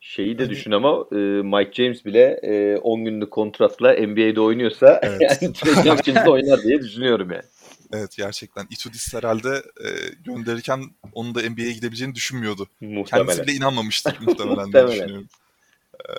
Şeyi 0.00 0.38
de 0.38 0.42
hani... 0.42 0.50
düşün 0.50 0.70
ama 0.70 1.04
e, 1.12 1.16
Mike 1.42 1.72
James 1.72 2.04
bile 2.04 2.40
e, 2.42 2.76
10 2.76 3.04
günlük 3.04 3.30
kontratla 3.30 3.92
NBA'de 3.92 4.40
oynuyorsa 4.40 5.00
evet. 5.02 5.20
yani 5.42 5.52
Trey 5.52 5.74
Tompkins'de 5.74 6.30
oynar 6.30 6.62
diye 6.62 6.80
düşünüyorum 6.80 7.30
yani. 7.30 7.44
Evet 7.92 8.16
gerçekten. 8.16 8.66
Itudis 8.70 9.14
herhalde 9.14 9.62
e, 9.84 9.88
gönderirken 10.24 10.84
onun 11.12 11.34
da 11.34 11.50
NBA'ye 11.50 11.72
gidebileceğini 11.72 12.14
düşünmüyordu. 12.14 12.68
Muhtemelen. 12.80 13.26
Kendisi 13.26 13.42
bile 13.42 13.52
inanmamıştır 13.52 14.20
muhtemelen 14.20 14.72
diye 14.72 14.88
düşünüyorum. 14.88 15.28
E, 15.94 16.12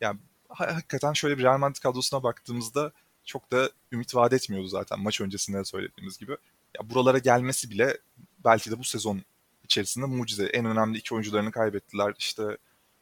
yani 0.00 0.18
hakikaten 0.48 1.12
şöyle 1.12 1.38
bir 1.38 1.42
Real 1.42 1.58
Madrid 1.58 1.82
kadrosuna 1.82 2.22
baktığımızda 2.22 2.92
çok 3.24 3.52
da 3.52 3.70
ümit 3.92 4.14
vaat 4.14 4.32
etmiyordu 4.32 4.68
zaten 4.68 5.00
maç 5.00 5.20
öncesinde 5.20 5.58
de 5.58 5.64
söylediğimiz 5.64 6.18
gibi. 6.18 6.32
Ya 6.78 6.90
buralara 6.90 7.18
gelmesi 7.18 7.70
bile 7.70 7.98
belki 8.44 8.70
de 8.70 8.78
bu 8.78 8.84
sezon 8.84 9.22
içerisinde 9.64 10.06
mucize. 10.06 10.46
En 10.46 10.64
önemli 10.64 10.98
iki 10.98 11.14
oyuncularını 11.14 11.50
kaybettiler. 11.52 12.14
İşte 12.18 12.42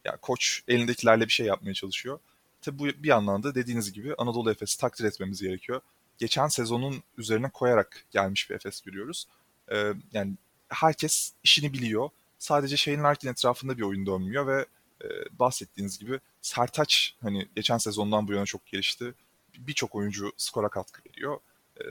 ya 0.05 0.17
koç 0.17 0.63
elindekilerle 0.67 1.25
bir 1.25 1.31
şey 1.31 1.45
yapmaya 1.45 1.73
çalışıyor. 1.73 2.19
Tabi 2.61 2.79
bu 2.79 2.85
bir 3.03 3.07
yandan 3.07 3.43
da 3.43 3.55
dediğiniz 3.55 3.93
gibi 3.93 4.15
Anadolu 4.17 4.51
Efes'i 4.51 4.79
takdir 4.79 5.05
etmemiz 5.05 5.41
gerekiyor 5.41 5.81
geçen 6.21 6.47
sezonun 6.47 7.03
üzerine 7.17 7.49
koyarak 7.49 8.05
gelmiş 8.11 8.49
bir 8.49 8.55
Efes 8.55 8.81
görüyoruz. 8.81 9.27
Ee, 9.71 9.93
yani 10.13 10.33
herkes 10.69 11.33
işini 11.43 11.73
biliyor. 11.73 12.09
Sadece 12.39 12.77
Shane 12.77 12.97
Larkin 12.97 13.27
etrafında 13.27 13.77
bir 13.77 13.81
oyun 13.81 14.05
dönmüyor 14.05 14.47
ve 14.47 14.65
e, 15.03 15.07
bahsettiğiniz 15.39 15.99
gibi 15.99 16.19
Sertaç 16.41 17.15
hani 17.21 17.47
geçen 17.55 17.77
sezondan 17.77 18.27
bu 18.27 18.33
yana 18.33 18.45
çok 18.45 18.65
gelişti. 18.65 19.13
Birçok 19.57 19.95
oyuncu 19.95 20.31
skora 20.37 20.69
katkı 20.69 21.01
veriyor. 21.09 21.37
E, 21.77 21.83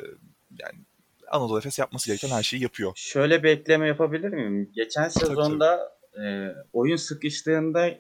yani 0.59 0.79
Anadolu 1.31 1.59
Efes 1.59 1.79
yapması 1.79 2.07
gereken 2.07 2.29
her 2.29 2.43
şeyi 2.43 2.63
yapıyor. 2.63 2.93
Şöyle 2.97 3.43
bir 3.43 3.49
ekleme 3.49 3.89
yapabilir 3.89 4.29
miyim? 4.29 4.71
Geçen 4.75 5.09
sezonda 5.09 5.93
e, 6.23 6.55
oyun 6.73 6.97
sıkıştığında 6.97 7.91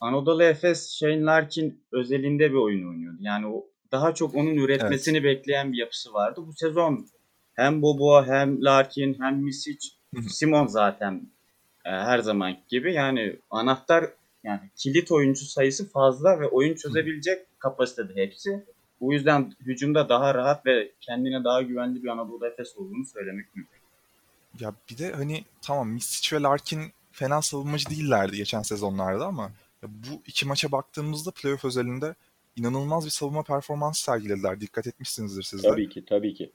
Anadolu 0.00 0.42
Efes 0.42 0.90
Shane 0.90 1.22
Larkin 1.22 1.82
özelinde 1.92 2.50
bir 2.50 2.56
oyun 2.56 2.88
oynuyordu. 2.88 3.18
Yani 3.20 3.46
o 3.46 3.66
daha 3.92 4.14
çok 4.14 4.34
onun 4.34 4.56
üretmesini 4.56 5.18
evet. 5.18 5.24
bekleyen 5.24 5.72
bir 5.72 5.78
yapısı 5.78 6.12
vardı. 6.12 6.40
Bu 6.46 6.52
sezon 6.52 7.06
hem 7.54 7.82
Bobo 7.82 8.26
hem 8.26 8.64
Larkin 8.64 9.16
hem 9.20 9.36
Misic, 9.36 9.88
Simon 10.28 10.66
zaten 10.66 11.30
e, 11.84 11.90
her 11.90 12.18
zaman 12.18 12.56
gibi 12.68 12.94
yani 12.94 13.36
anahtar 13.50 14.04
yani 14.44 14.60
kilit 14.76 15.12
oyuncu 15.12 15.44
sayısı 15.44 15.90
fazla 15.90 16.40
ve 16.40 16.46
oyun 16.46 16.74
çözebilecek 16.74 17.46
kapasitede 17.58 18.14
hepsi. 18.14 18.64
Bu 19.00 19.12
yüzden 19.12 19.52
hücumda 19.60 20.08
daha 20.08 20.34
rahat 20.34 20.66
ve 20.66 20.92
kendine 21.00 21.44
daha 21.44 21.62
güvenli 21.62 22.02
bir 22.02 22.08
Anadolu 22.08 22.46
Efes 22.46 22.76
olduğunu 22.76 23.06
söylemek 23.06 23.56
mümkün. 23.56 23.80
Ya 24.60 24.74
bir 24.90 24.98
de 24.98 25.12
hani 25.12 25.44
tamam 25.62 25.88
Misic 25.88 26.36
ve 26.36 26.42
Larkin 26.42 26.92
fena 27.12 27.42
savunmacı 27.42 27.90
değillerdi 27.90 28.36
geçen 28.36 28.62
sezonlarda 28.62 29.26
ama 29.26 29.50
bu 29.82 30.22
iki 30.26 30.46
maça 30.46 30.72
baktığımızda 30.72 31.30
playoff 31.30 31.64
özelinde 31.64 32.14
inanılmaz 32.56 33.04
bir 33.04 33.10
savunma 33.10 33.42
performansı 33.42 34.02
sergilediler. 34.02 34.60
Dikkat 34.60 34.86
etmişsinizdir 34.86 35.42
siz 35.42 35.62
de. 35.62 35.68
Tabii 35.68 35.88
ki, 35.88 36.04
tabii 36.08 36.34
ki. 36.34 36.52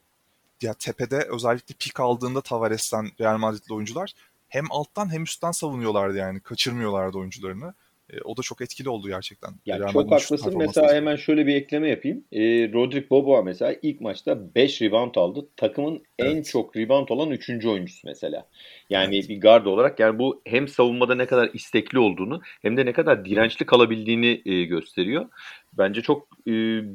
Ya 0.61 0.73
tepede 0.73 1.27
özellikle 1.29 1.75
pik 1.79 1.99
aldığında 1.99 2.41
Tavares'ten 2.41 3.11
Real 3.19 3.37
Madrid'li 3.37 3.73
oyuncular 3.73 4.13
hem 4.47 4.65
alttan 4.69 5.13
hem 5.13 5.23
üstten 5.23 5.51
savunuyorlardı 5.51 6.17
yani. 6.17 6.39
Kaçırmıyorlardı 6.39 7.17
oyuncularını. 7.17 7.73
E, 8.09 8.21
o 8.21 8.38
da 8.38 8.41
çok 8.41 8.62
etkili 8.62 8.89
oldu 8.89 9.07
gerçekten. 9.07 9.51
Yani 9.65 9.79
Real 9.79 9.91
çok 9.91 10.12
haklısın. 10.12 10.57
Mesela 10.57 10.93
hemen 10.93 11.15
şöyle 11.15 11.47
bir 11.47 11.55
ekleme 11.55 11.89
yapayım. 11.89 12.24
E, 12.31 12.41
Rodrik 12.74 13.12
Boboa 13.12 13.41
mesela 13.41 13.75
ilk 13.81 14.01
maçta 14.01 14.55
5 14.55 14.81
rebound 14.81 15.15
aldı. 15.15 15.47
Takımın 15.57 16.03
evet. 16.19 16.35
en 16.35 16.41
çok 16.43 16.77
rebound 16.77 17.09
olan 17.09 17.31
3. 17.31 17.65
oyuncusu 17.65 18.07
mesela. 18.07 18.47
Yani 18.89 19.15
evet. 19.15 19.29
bir 19.29 19.41
guard 19.41 19.65
olarak 19.65 20.00
yani 20.00 20.19
bu 20.19 20.41
hem 20.45 20.67
savunmada 20.67 21.15
ne 21.15 21.25
kadar 21.25 21.50
istekli 21.53 22.00
olduğunu 22.00 22.41
hem 22.62 22.77
de 22.77 22.85
ne 22.85 22.93
kadar 22.93 23.25
dirençli 23.25 23.65
kalabildiğini 23.65 24.41
e, 24.45 24.63
gösteriyor. 24.63 25.25
Bence 25.74 26.01
çok 26.01 26.27
e, 26.47 26.51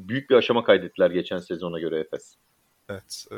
büyük 0.09 0.29
bir 0.29 0.35
aşama 0.35 0.63
kaydettiler 0.63 1.11
geçen 1.11 1.39
sezona 1.39 1.79
göre 1.79 1.99
Efes. 1.99 2.35
Evet. 2.89 3.25
E, 3.31 3.37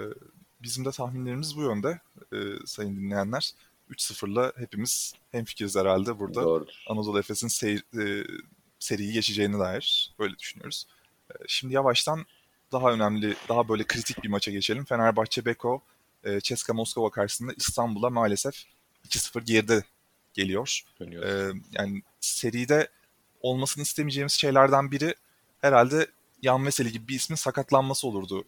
bizim 0.64 0.86
de 0.86 0.92
tahminlerimiz 0.92 1.58
bu 1.58 1.62
yönde 1.62 2.00
e, 2.34 2.38
sayın 2.66 2.96
dinleyenler. 2.96 3.52
3-0'la 3.90 4.54
hepimiz 4.58 5.14
hemfikiriz 5.32 5.76
herhalde 5.76 6.20
burada. 6.20 6.44
Doğrudur. 6.44 6.74
Anadolu 6.90 7.20
Efes'in 7.20 7.48
seyir, 7.48 7.84
e, 8.00 8.24
seriyi 8.80 9.14
geçeceğine 9.14 9.60
dair 9.60 10.16
böyle 10.20 10.40
düşünüyoruz. 10.40 10.88
E, 11.32 11.34
şimdi 11.48 11.74
yavaştan 11.74 12.26
daha 12.72 12.92
önemli, 12.92 13.36
daha 13.50 13.70
böyle 13.70 13.84
kritik 13.84 14.24
bir 14.24 14.30
maça 14.30 14.52
geçelim. 14.52 14.86
Fenerbahçe 14.86 15.46
Beko, 15.46 15.82
e, 16.24 16.40
Ceska 16.40 16.74
Moskova 16.74 17.10
karşısında 17.10 17.54
İstanbul'a 17.58 18.10
maalesef 18.10 18.66
2-0 19.08 19.42
geride 19.46 19.84
geliyor. 20.34 20.82
E, 21.02 21.52
yani 21.72 22.02
seride 22.20 22.90
olmasını 23.42 23.84
istemeyeceğimiz 23.84 24.34
şeylerden 24.34 24.92
biri 24.92 25.16
herhalde 25.62 26.08
Yan 26.42 26.66
Veseli 26.66 26.92
gibi 26.92 27.08
bir 27.08 27.16
ismin 27.16 27.36
sakatlanması 27.36 28.08
olurdu 28.08 28.46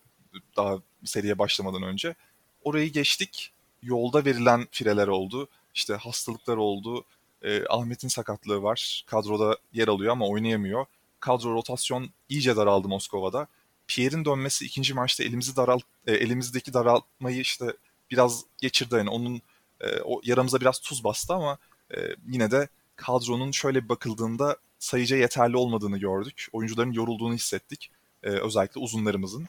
daha 0.58 0.80
seriye 1.06 1.40
başlamadan 1.40 1.84
önce. 1.84 2.16
Orayı 2.64 2.92
geçtik 2.92 3.52
yolda 3.86 4.26
verilen 4.26 4.68
fireler 4.72 5.08
oldu. 5.08 5.48
İşte 5.74 5.94
hastalıklar 5.94 6.58
oldu. 6.58 7.06
E, 7.42 7.64
Ahmet'in 7.70 8.08
sakatlığı 8.08 8.64
var. 8.64 9.04
Kadroda 9.08 9.58
yer 9.74 9.88
alıyor 9.88 10.12
ama 10.12 10.28
oynayamıyor. 10.28 10.86
Kadro 11.20 11.54
rotasyon 11.54 12.10
iyice 12.30 12.56
daraldı 12.56 12.88
Moskova'da. 12.88 13.48
Pierre'in 13.88 14.26
dönmesi 14.26 14.66
ikinci 14.66 14.94
maçta 14.94 15.24
elimizi 15.24 15.56
daral 15.56 15.80
e, 16.08 16.14
elimizdeki 16.14 16.74
daraltmayı 16.74 17.40
işte 17.40 17.66
biraz 18.12 18.44
geçirdi. 18.58 18.96
Yani 18.96 19.10
onun 19.10 19.42
e, 19.82 20.02
o 20.02 20.22
yaramıza 20.24 20.62
biraz 20.62 20.80
tuz 20.80 21.04
bastı 21.04 21.34
ama 21.34 21.58
e, 21.96 21.98
yine 22.28 22.52
de 22.52 22.68
kadronun 22.96 23.52
şöyle 23.52 23.84
bir 23.84 23.90
bakıldığında 23.90 24.58
sayıca 24.80 25.18
yeterli 25.18 25.58
olmadığını 25.58 25.98
gördük. 25.98 26.48
Oyuncuların 26.54 26.92
yorulduğunu 26.92 27.34
hissettik. 27.34 27.92
E, 28.24 28.30
özellikle 28.30 28.82
uzunlarımızın. 28.82 29.48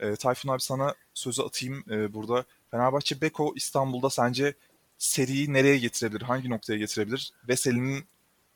E, 0.00 0.16
Tayfun 0.16 0.48
abi 0.48 0.60
sana 0.60 0.94
sözü 1.14 1.42
atayım 1.42 1.84
e, 1.90 2.14
burada. 2.14 2.44
Fenerbahçe 2.70 3.20
Beko 3.20 3.52
İstanbul'da 3.56 4.10
sence 4.10 4.54
seriyi 4.98 5.52
nereye 5.52 5.78
getirebilir? 5.78 6.22
Hangi 6.22 6.50
noktaya 6.50 6.78
getirebilir? 6.78 7.32
Veseli'nin 7.48 8.04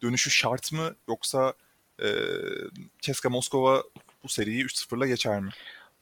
dönüşü 0.02 0.31
şart 0.31 0.73
mı 0.73 0.95
yoksa 1.09 1.52
e, 2.02 2.07
Ceska 3.00 3.31
Moskova 3.31 3.83
bu 4.25 4.28
seriyi 4.28 4.64
3-0'la 4.64 5.07
geçer 5.07 5.40
mi? 5.40 5.50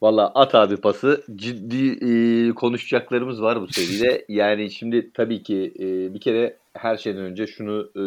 Valla 0.01 0.31
at 0.35 0.55
abi 0.55 0.77
pası. 0.77 1.23
Ciddi 1.35 2.05
e, 2.05 2.51
konuşacaklarımız 2.51 3.41
var 3.41 3.61
bu 3.61 3.67
seride. 3.67 4.25
yani 4.29 4.71
şimdi 4.71 5.11
tabii 5.13 5.43
ki 5.43 5.73
e, 5.79 6.13
bir 6.13 6.19
kere 6.19 6.57
her 6.73 6.97
şeyden 6.97 7.21
önce 7.21 7.47
şunu 7.47 7.91
e, 7.95 8.03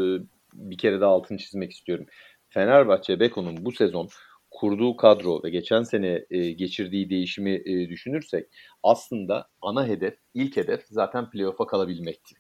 bir 0.54 0.78
kere 0.78 1.00
daha 1.00 1.10
altını 1.10 1.38
çizmek 1.38 1.72
istiyorum. 1.72 2.06
Fenerbahçe 2.50 3.20
Beko'nun 3.20 3.64
bu 3.64 3.72
sezon 3.72 4.08
kurduğu 4.54 4.96
kadro 4.96 5.42
ve 5.44 5.50
geçen 5.50 5.82
sene 5.82 6.24
e, 6.30 6.50
geçirdiği 6.50 7.10
değişimi 7.10 7.62
e, 7.64 7.88
düşünürsek 7.88 8.46
aslında 8.82 9.48
ana 9.62 9.86
hedef, 9.86 10.14
ilk 10.34 10.56
hedef 10.56 10.82
zaten 10.90 11.30
playoff'a 11.30 11.66
kalabilmekti. 11.66 12.34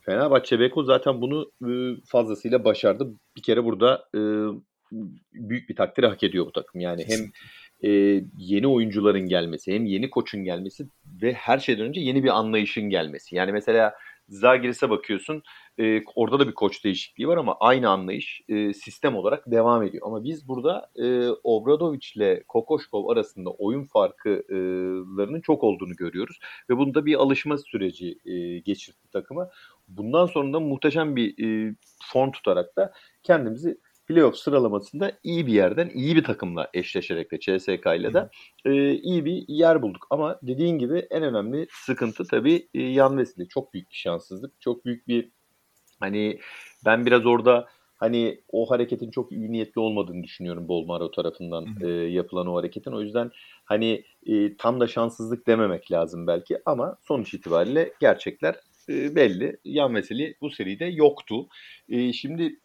Fenerbahçe 0.00 0.60
Beko 0.60 0.82
zaten 0.82 1.20
bunu 1.20 1.52
e, 1.68 1.72
fazlasıyla 2.06 2.64
başardı. 2.64 3.14
Bir 3.36 3.42
kere 3.42 3.64
burada 3.64 4.08
e, 4.14 4.20
büyük 5.32 5.68
bir 5.68 5.76
takdir 5.76 6.04
hak 6.04 6.22
ediyor 6.22 6.46
bu 6.46 6.52
takım. 6.52 6.80
Yani 6.80 7.04
hem 7.08 7.20
e, 7.90 8.22
yeni 8.36 8.66
oyuncuların 8.66 9.28
gelmesi, 9.28 9.72
hem 9.72 9.84
yeni 9.84 10.10
koçun 10.10 10.44
gelmesi 10.44 10.86
ve 11.22 11.32
her 11.32 11.58
şeyden 11.58 11.86
önce 11.86 12.00
yeni 12.00 12.24
bir 12.24 12.38
anlayışın 12.38 12.90
gelmesi. 12.90 13.36
Yani 13.36 13.52
mesela 13.52 13.94
Zagiris'e 14.32 14.90
bakıyorsun 14.90 15.42
e, 15.78 16.02
orada 16.14 16.38
da 16.38 16.48
bir 16.48 16.54
koç 16.54 16.84
değişikliği 16.84 17.28
var 17.28 17.36
ama 17.36 17.56
aynı 17.60 17.88
anlayış 17.88 18.42
e, 18.48 18.74
sistem 18.74 19.16
olarak 19.16 19.50
devam 19.50 19.82
ediyor. 19.82 20.06
Ama 20.06 20.24
biz 20.24 20.48
burada 20.48 20.90
e, 20.96 21.28
Obradovic 21.28 22.06
ile 22.16 22.42
Kokoşkov 22.48 23.08
arasında 23.08 23.50
oyun 23.50 23.84
farkılarının 23.84 25.40
çok 25.40 25.64
olduğunu 25.64 25.96
görüyoruz. 25.96 26.38
Ve 26.70 26.76
bunda 26.76 27.06
bir 27.06 27.14
alışma 27.14 27.58
süreci 27.58 28.18
e, 28.24 28.58
geçirdi 28.58 28.98
takıma. 29.12 29.50
Bundan 29.88 30.26
sonra 30.26 30.52
da 30.52 30.60
muhteşem 30.60 31.16
bir 31.16 31.44
e, 31.44 31.74
form 32.12 32.30
tutarak 32.30 32.76
da 32.76 32.92
kendimizi 33.22 33.78
playoff 34.06 34.36
sıralamasında 34.36 35.12
iyi 35.22 35.46
bir 35.46 35.52
yerden 35.52 35.90
iyi 35.94 36.16
bir 36.16 36.24
takımla 36.24 36.70
eşleşerek 36.74 37.32
de 37.32 37.40
CSK 37.40 37.86
ile 37.86 38.14
de 38.14 38.28
e, 38.64 38.92
iyi 38.92 39.24
bir 39.24 39.44
yer 39.48 39.82
bulduk. 39.82 40.06
Ama 40.10 40.38
dediğin 40.42 40.78
gibi 40.78 41.06
en 41.10 41.22
önemli 41.22 41.66
sıkıntı 41.70 42.24
tabii 42.24 42.68
e, 42.74 42.82
Yan 42.82 43.18
Vesili. 43.18 43.48
Çok 43.48 43.74
büyük 43.74 43.90
bir 43.90 43.96
şanssızlık. 43.96 44.60
Çok 44.60 44.84
büyük 44.84 45.08
bir 45.08 45.30
hani 46.00 46.38
ben 46.84 47.06
biraz 47.06 47.26
orada 47.26 47.68
hani 47.96 48.40
o 48.48 48.70
hareketin 48.70 49.10
çok 49.10 49.32
iyi 49.32 49.52
niyetli 49.52 49.80
olmadığını 49.80 50.22
düşünüyorum 50.22 50.68
Bolmaro 50.68 51.10
tarafından 51.10 51.66
e, 51.80 51.88
yapılan 51.88 52.46
o 52.46 52.56
hareketin. 52.56 52.92
O 52.92 53.00
yüzden 53.00 53.30
hani 53.64 54.04
e, 54.26 54.56
tam 54.56 54.80
da 54.80 54.86
şanssızlık 54.86 55.46
dememek 55.46 55.92
lazım 55.92 56.26
belki 56.26 56.58
ama 56.66 56.96
sonuç 57.02 57.34
itibariyle 57.34 57.92
gerçekler 58.00 58.56
e, 58.88 59.16
belli. 59.16 59.56
Yan 59.64 59.94
Veseli 59.94 60.34
bu 60.40 60.50
seride 60.50 60.84
yoktu. 60.84 61.48
E, 61.88 62.12
şimdi 62.12 62.60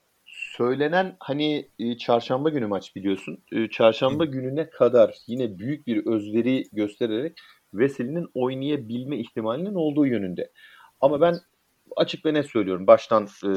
söylenen 0.57 1.15
hani 1.19 1.69
e, 1.79 1.97
çarşamba 1.97 2.49
günü 2.49 2.67
maç 2.67 2.95
biliyorsun. 2.95 3.43
E, 3.51 3.69
çarşamba 3.69 4.23
Hı. 4.23 4.27
gününe 4.27 4.69
kadar 4.69 5.15
yine 5.27 5.59
büyük 5.59 5.87
bir 5.87 6.05
özveri 6.05 6.63
göstererek 6.73 7.37
Veseli'nin 7.73 8.27
oynayabilme 8.33 9.17
ihtimalinin 9.17 9.75
olduğu 9.75 10.05
yönünde. 10.05 10.51
Ama 11.01 11.21
ben 11.21 11.35
açık 11.95 12.25
ve 12.25 12.33
net 12.33 12.45
söylüyorum. 12.45 12.87
Baştan 12.87 13.23
e, 13.23 13.51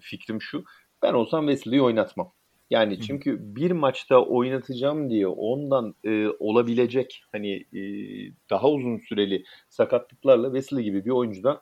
fikrim 0.00 0.42
şu. 0.42 0.64
Ben 1.02 1.14
olsam 1.14 1.48
Wesley'i 1.48 1.82
oynatmam. 1.82 2.32
Yani 2.70 3.00
çünkü 3.00 3.38
bir 3.40 3.70
maçta 3.70 4.24
oynatacağım 4.24 5.10
diye 5.10 5.26
ondan 5.26 5.94
e, 6.04 6.28
olabilecek 6.28 7.22
hani 7.32 7.52
e, 7.52 7.82
daha 8.50 8.70
uzun 8.70 8.98
süreli 8.98 9.44
sakatlıklarla 9.68 10.46
Wesley 10.46 10.84
gibi 10.84 11.04
bir 11.04 11.10
oyuncudan 11.10 11.60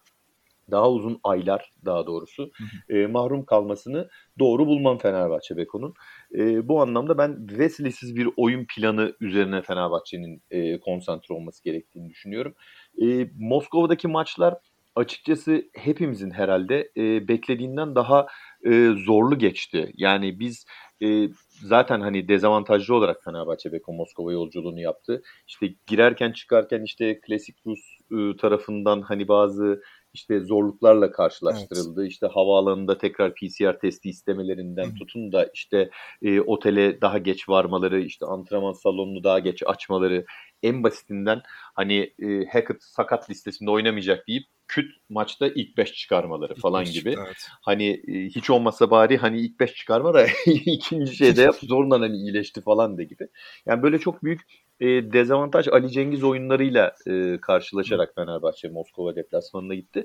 daha 0.71 0.91
uzun 0.91 1.21
aylar 1.25 1.73
daha 1.85 2.07
doğrusu 2.07 2.51
e, 2.89 3.07
mahrum 3.07 3.45
kalmasını 3.45 4.09
doğru 4.39 4.67
bulmam 4.67 4.99
Fenerbahçe 4.99 5.57
Beko'nun. 5.57 5.95
E, 6.35 6.69
bu 6.69 6.83
anlamda 6.83 7.19
ben 7.19 7.47
Wesley'siz 7.49 8.17
bir 8.17 8.29
oyun 8.37 8.67
planı 8.77 9.13
üzerine 9.21 9.63
Fenerbahçe'nin 9.63 10.43
e, 10.51 10.81
konsantre 10.81 11.35
olması 11.35 11.65
gerektiğini 11.65 12.11
düşünüyorum. 12.11 12.55
E, 13.03 13.31
Moskova'daki 13.39 14.09
maçlar 14.09 14.55
açıkçası 14.99 15.65
hepimizin 15.75 16.31
herhalde 16.31 16.91
e, 16.97 17.29
beklediğinden 17.29 17.95
daha 17.95 18.27
e, 18.65 18.91
zorlu 19.07 19.39
geçti. 19.39 19.93
Yani 19.95 20.41
biz 20.41 20.65
e, 21.03 21.29
zaten 21.63 22.01
hani 22.01 22.29
dezavantajlı 22.29 22.95
olarak 22.95 23.25
Fenerbahçe 23.25 23.73
Beko 23.73 23.93
Moskova 23.93 24.33
yolculuğunu 24.33 24.81
yaptı. 24.81 25.23
İşte 25.49 25.67
girerken 25.87 26.33
çıkarken 26.33 26.83
işte 26.83 27.21
klasik 27.21 27.57
Rus 27.67 27.81
e, 28.13 28.37
tarafından 28.37 29.03
hani 29.03 29.29
bazı 29.29 29.83
işte 30.19 30.41
zorluklarla 30.41 31.11
karşılaştırıldı. 31.11 32.01
Evet. 32.01 32.11
İşte 32.11 32.27
havaalanında 32.27 32.99
tekrar 32.99 33.35
PCR 33.35 33.79
testi 33.81 34.09
istemelerinden 34.09 34.91
Hı. 34.91 34.95
tutun 34.95 35.33
da 35.33 35.51
işte 35.55 35.91
e, 36.23 36.41
otele 36.41 37.01
daha 37.01 37.19
geç 37.19 37.49
varmaları, 37.49 38.01
işte 38.01 38.27
antrenman 38.27 38.73
salonunu 38.73 39.25
daha 39.25 39.39
geç 39.39 39.63
açmaları, 39.67 40.25
en 40.63 40.83
basitinden 40.83 41.43
hani 41.75 42.15
e, 42.19 42.47
Hackett 42.53 42.83
sakat 42.83 43.31
listesinde 43.31 43.71
oynamayacak 43.71 44.29
deyip 44.29 44.45
küt 44.69 44.91
maçta 45.09 45.49
ilk 45.49 45.77
5 45.77 45.93
çıkarmaları 45.93 46.55
falan 46.55 46.85
ilk 46.85 46.93
gibi. 46.93 47.15
Evet. 47.27 47.49
Hani 47.61 48.03
e, 48.09 48.25
hiç 48.25 48.51
olmasa 48.51 48.91
bari 48.91 49.17
hani 49.17 49.41
ilk 49.41 49.61
5 49.61 49.75
çıkarma 49.75 50.15
da 50.15 50.27
ikinci 50.47 51.17
şeyde 51.17 51.43
yap 51.43 51.57
zorundan 51.63 52.01
hani 52.01 52.17
iyileşti 52.17 52.61
falan 52.61 52.99
de 52.99 53.05
gibi. 53.05 53.29
Yani 53.67 53.83
böyle 53.83 53.99
çok 53.99 54.25
büyük 54.25 54.41
e, 54.80 54.87
dezavantaj 54.87 55.68
Ali 55.68 55.90
Cengiz 55.90 56.25
oyunlarıyla 56.25 56.94
e, 57.06 57.38
karşılaşarak 57.40 58.14
Fenerbahçe 58.14 58.68
Moskova 58.68 59.16
deplasmanına 59.16 59.75
gitti. 59.75 60.04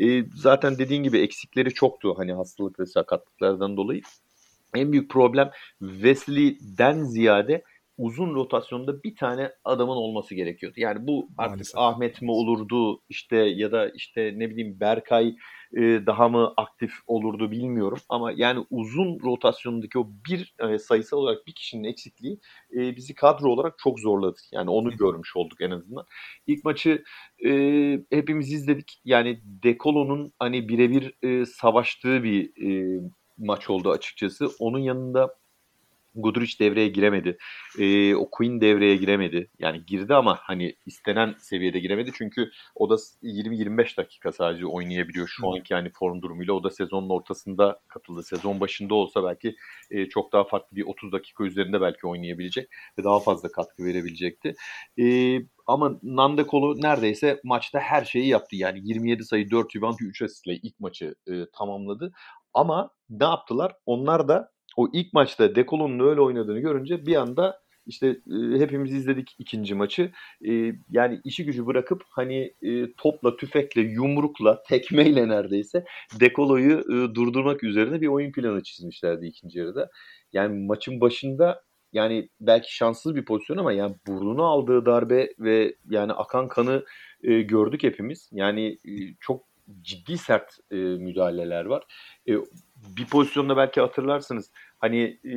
E, 0.00 0.24
zaten 0.34 0.78
dediğin 0.78 1.02
gibi 1.02 1.18
eksikleri 1.18 1.74
çoktu 1.74 2.14
hani 2.16 2.32
hastalık 2.32 2.80
ve 2.80 2.86
sakatlıklardan 2.86 3.76
dolayı. 3.76 4.00
En 4.74 4.92
büyük 4.92 5.10
problem 5.10 5.50
Wesley'den 5.80 7.02
ziyade 7.02 7.62
uzun 7.98 8.34
rotasyonda 8.34 9.02
bir 9.02 9.16
tane 9.16 9.52
adamın 9.64 9.96
olması 9.96 10.34
gerekiyordu. 10.34 10.80
Yani 10.80 11.06
bu 11.06 11.28
artık 11.38 11.50
Maalesef. 11.50 11.78
Ahmet 11.78 12.22
mi 12.22 12.30
olurdu 12.30 13.00
işte 13.08 13.36
ya 13.36 13.72
da 13.72 13.88
işte 13.88 14.32
ne 14.36 14.50
bileyim 14.50 14.80
Berkay 14.80 15.34
e, 15.76 16.06
daha 16.06 16.28
mı 16.28 16.54
aktif 16.56 16.92
olurdu 17.06 17.50
bilmiyorum 17.50 17.98
ama 18.08 18.32
yani 18.36 18.66
uzun 18.70 19.20
rotasyondaki 19.20 19.98
o 19.98 20.08
bir 20.28 20.54
e, 20.58 20.78
sayısal 20.78 21.16
olarak 21.18 21.46
bir 21.46 21.52
kişinin 21.52 21.84
eksikliği 21.84 22.40
e, 22.76 22.96
bizi 22.96 23.14
kadro 23.14 23.48
olarak 23.48 23.78
çok 23.78 24.00
zorladı. 24.00 24.38
Yani 24.52 24.70
onu 24.70 24.96
görmüş 24.96 25.36
olduk 25.36 25.60
en 25.60 25.70
azından. 25.70 26.04
İlk 26.46 26.64
maçı 26.64 27.04
e, 27.46 27.50
hepimiz 28.10 28.52
izledik. 28.52 29.00
Yani 29.04 29.40
Dekolo'nun 29.44 30.32
hani 30.38 30.68
birebir 30.68 31.14
e, 31.22 31.46
savaştığı 31.46 32.22
bir 32.22 32.66
e, 32.66 33.00
maç 33.38 33.70
oldu 33.70 33.90
açıkçası. 33.90 34.50
Onun 34.58 34.78
yanında 34.78 35.34
Guduric 36.14 36.58
devreye 36.60 36.88
giremedi. 36.88 37.38
E, 37.78 38.14
o 38.14 38.30
Quinn 38.30 38.60
devreye 38.60 38.96
giremedi. 38.96 39.50
Yani 39.58 39.86
girdi 39.86 40.14
ama 40.14 40.38
hani 40.42 40.76
istenen 40.86 41.34
seviyede 41.38 41.80
giremedi. 41.80 42.10
Çünkü 42.14 42.50
o 42.74 42.90
da 42.90 42.94
20-25 43.22 43.96
dakika 43.96 44.32
sadece 44.32 44.66
oynayabiliyor 44.66 45.28
şu 45.28 45.52
anki 45.52 45.72
yani 45.72 45.90
form 45.90 46.22
durumuyla. 46.22 46.54
O 46.54 46.64
da 46.64 46.70
sezonun 46.70 47.08
ortasında 47.08 47.80
katıldı. 47.88 48.22
Sezon 48.22 48.60
başında 48.60 48.94
olsa 48.94 49.24
belki 49.24 49.56
e, 49.90 50.08
çok 50.08 50.32
daha 50.32 50.44
farklı 50.44 50.76
bir 50.76 50.84
30 50.84 51.12
dakika 51.12 51.44
üzerinde 51.44 51.80
belki 51.80 52.06
oynayabilecek 52.06 52.68
ve 52.98 53.04
daha 53.04 53.20
fazla 53.20 53.52
katkı 53.52 53.84
verebilecekti. 53.84 54.54
E, 54.98 55.38
ama 55.66 55.98
Nande 56.02 56.46
Kolu 56.46 56.82
neredeyse 56.82 57.40
maçta 57.44 57.80
her 57.80 58.04
şeyi 58.04 58.26
yaptı. 58.26 58.56
Yani 58.56 58.80
27 58.82 59.24
sayı, 59.24 59.50
4 59.50 59.76
rebound, 59.76 59.98
3 60.00 60.22
asistle 60.22 60.54
ilk 60.54 60.80
maçı 60.80 61.14
e, 61.26 61.32
tamamladı. 61.52 62.12
Ama 62.54 62.90
ne 63.10 63.24
yaptılar? 63.24 63.72
Onlar 63.86 64.28
da 64.28 64.53
o 64.76 64.88
ilk 64.92 65.12
maçta 65.12 65.54
Dekolo'nun 65.54 66.08
öyle 66.08 66.20
oynadığını 66.20 66.60
görünce 66.60 67.06
bir 67.06 67.16
anda 67.16 67.64
işte 67.86 68.06
e, 68.08 68.58
hepimiz 68.58 68.94
izledik 68.94 69.36
ikinci 69.38 69.74
maçı. 69.74 70.12
E, 70.48 70.72
yani 70.90 71.20
işi 71.24 71.44
gücü 71.44 71.66
bırakıp 71.66 72.02
hani 72.10 72.54
e, 72.62 72.92
topla, 72.92 73.36
tüfekle, 73.36 73.80
yumrukla, 73.80 74.62
tekmeyle 74.62 75.28
neredeyse 75.28 75.84
Dekolo'yu 76.20 76.78
e, 76.78 77.14
durdurmak 77.14 77.64
üzerine 77.64 78.00
bir 78.00 78.06
oyun 78.06 78.32
planı 78.32 78.62
çizmişlerdi 78.62 79.26
ikinci 79.26 79.58
yarıda. 79.58 79.90
Yani 80.32 80.66
maçın 80.66 81.00
başında 81.00 81.62
yani 81.92 82.28
belki 82.40 82.76
şanssız 82.76 83.14
bir 83.14 83.24
pozisyon 83.24 83.56
ama 83.56 83.72
yani 83.72 83.96
burnuna 84.06 84.44
aldığı 84.44 84.86
darbe 84.86 85.28
ve 85.38 85.74
yani 85.90 86.12
akan 86.12 86.48
kanı 86.48 86.84
e, 87.22 87.42
gördük 87.42 87.82
hepimiz. 87.82 88.30
Yani 88.32 88.78
e, 88.84 88.92
çok 89.20 89.44
ciddi 89.82 90.18
sert 90.18 90.56
e, 90.70 90.76
müdahaleler 90.76 91.64
var. 91.64 91.84
E, 92.28 92.32
bir 92.96 93.06
pozisyonda 93.06 93.56
belki 93.56 93.80
hatırlarsınız. 93.80 94.50
Hani 94.78 95.18
e, 95.24 95.32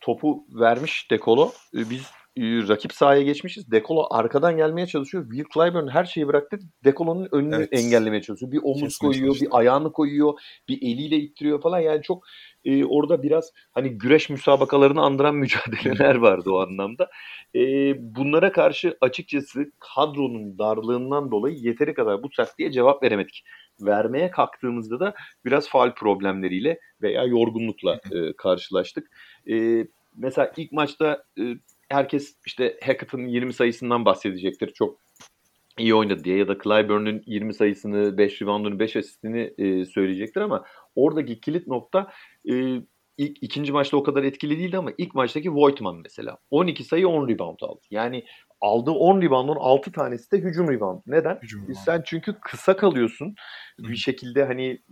topu 0.00 0.44
vermiş 0.54 1.10
Dekolo. 1.10 1.52
E, 1.74 1.90
biz 1.90 2.10
e, 2.36 2.42
rakip 2.68 2.92
sahaya 2.92 3.22
geçmişiz. 3.22 3.70
Dekolo 3.70 4.06
arkadan 4.10 4.56
gelmeye 4.56 4.86
çalışıyor. 4.86 5.24
Will 5.30 5.44
Clyburn 5.54 5.88
her 5.88 6.04
şeyi 6.04 6.26
bıraktı. 6.26 6.58
Dekolo'nun 6.84 7.28
önünü 7.32 7.56
evet. 7.56 7.68
engellemeye 7.72 8.22
çalışıyor. 8.22 8.52
Bir 8.52 8.60
omuz 8.62 8.80
Kesinlikle 8.80 9.18
koyuyor, 9.20 9.40
bir 9.40 9.58
ayağını 9.58 9.92
koyuyor, 9.92 10.40
bir 10.68 10.76
eliyle 10.82 11.16
ittiriyor 11.16 11.62
falan. 11.62 11.80
Yani 11.80 12.02
çok 12.02 12.24
e, 12.64 12.84
orada 12.84 13.22
biraz 13.22 13.52
hani 13.72 13.90
güreş 13.90 14.30
müsabakalarını 14.30 15.00
andıran 15.02 15.34
mücadeleler 15.36 16.14
vardı 16.14 16.50
o 16.50 16.60
anlamda. 16.60 17.08
E, 17.54 17.60
bunlara 18.16 18.52
karşı 18.52 18.96
açıkçası 19.00 19.72
kadronun 19.78 20.58
darlığından 20.58 21.30
dolayı 21.30 21.56
yeteri 21.56 21.94
kadar 21.94 22.22
bu 22.22 22.28
sertliğe 22.36 22.72
cevap 22.72 23.02
veremedik 23.02 23.44
vermeye 23.86 24.30
kalktığımızda 24.30 25.00
da 25.00 25.14
biraz 25.44 25.68
faal 25.68 25.94
problemleriyle 25.94 26.80
veya 27.02 27.24
yorgunlukla 27.24 27.94
e, 27.94 28.32
karşılaştık. 28.36 29.10
E, 29.50 29.86
mesela 30.16 30.52
ilk 30.56 30.72
maçta 30.72 31.24
e, 31.38 31.42
herkes 31.88 32.36
işte 32.46 32.78
Hackett'ın 32.84 33.26
20 33.26 33.52
sayısından 33.52 34.04
bahsedecektir. 34.04 34.72
Çok 34.72 35.00
iyi 35.78 35.94
oynadı 35.94 36.24
diye 36.24 36.36
ya 36.36 36.48
da 36.48 36.58
Clyburn'un 36.58 37.22
20 37.26 37.54
sayısını, 37.54 38.18
5 38.18 38.42
reboundunu, 38.42 38.78
5 38.78 38.96
asistini 38.96 39.54
e, 39.58 39.84
söyleyecektir 39.84 40.40
ama 40.40 40.64
oradaki 40.94 41.40
kilit 41.40 41.66
nokta 41.66 42.12
e, 42.50 42.82
ilk 43.18 43.38
ikinci 43.42 43.72
maçta 43.72 43.96
o 43.96 44.02
kadar 44.02 44.24
etkili 44.24 44.58
değildi 44.58 44.78
ama 44.78 44.90
ilk 44.98 45.14
maçtaki 45.14 45.54
Voigtman 45.54 45.96
mesela 45.96 46.38
12 46.50 46.84
sayı 46.84 47.08
10 47.08 47.28
rebound 47.28 47.58
aldı. 47.62 47.80
Yani 47.90 48.24
aldığı 48.60 48.90
10 48.90 49.22
reboundun 49.22 49.56
6 49.60 49.92
tanesi 49.92 50.32
de 50.32 50.38
hücum 50.38 50.68
rebound. 50.68 51.00
Neden? 51.06 51.38
Hücum 51.42 51.62
rebound. 51.62 51.76
Sen 51.84 52.02
çünkü 52.06 52.34
kısa 52.40 52.76
kalıyorsun. 52.76 53.34
Hı. 53.80 53.88
Bir 53.88 53.96
şekilde 53.96 54.44
hani 54.44 54.82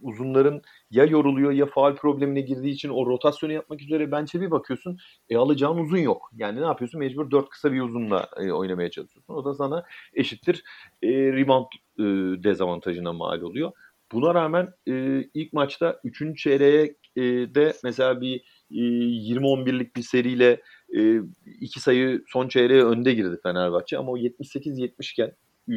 uzunların 0.00 0.62
ya 0.90 1.04
yoruluyor 1.04 1.52
ya 1.52 1.66
faal 1.66 1.94
problemine 1.96 2.40
girdiği 2.40 2.70
için 2.70 2.88
o 2.88 3.06
rotasyonu 3.06 3.52
yapmak 3.52 3.82
üzere 3.82 4.12
bench'e 4.12 4.40
bir 4.40 4.50
bakıyorsun. 4.50 4.98
E 5.28 5.36
alacağın 5.36 5.78
uzun 5.78 5.98
yok. 5.98 6.30
Yani 6.34 6.60
ne 6.60 6.64
yapıyorsun? 6.64 7.00
Mecbur 7.00 7.30
4 7.30 7.48
kısa 7.48 7.72
bir 7.72 7.80
uzunla 7.80 8.28
e, 8.36 8.50
oynamaya 8.50 8.90
çalışıyorsun. 8.90 9.34
O 9.34 9.44
da 9.44 9.54
sana 9.54 9.84
eşittir 10.14 10.64
e, 11.02 11.08
rebound 11.08 11.66
e, 11.98 12.02
dezavantajına 12.44 13.12
mal 13.12 13.40
oluyor. 13.40 13.72
Buna 14.12 14.34
rağmen 14.34 14.68
e, 14.88 15.22
ilk 15.34 15.52
maçta 15.52 16.00
3. 16.04 16.38
çeyreğe 16.38 16.96
e, 17.16 17.22
de 17.54 17.72
mesela 17.84 18.20
bir 18.20 18.36
e, 18.70 18.74
20-11'lik 18.74 19.96
bir 19.96 20.02
seriyle 20.02 20.60
e, 20.96 21.20
iki 21.60 21.80
sayı 21.80 22.22
son 22.26 22.48
çeyreğe 22.48 22.84
önde 22.84 23.14
girdi 23.14 23.38
Fenerbahçe 23.42 23.98
ama 23.98 24.12
o 24.12 24.18
78-70 24.18 25.12
iken 25.12 25.32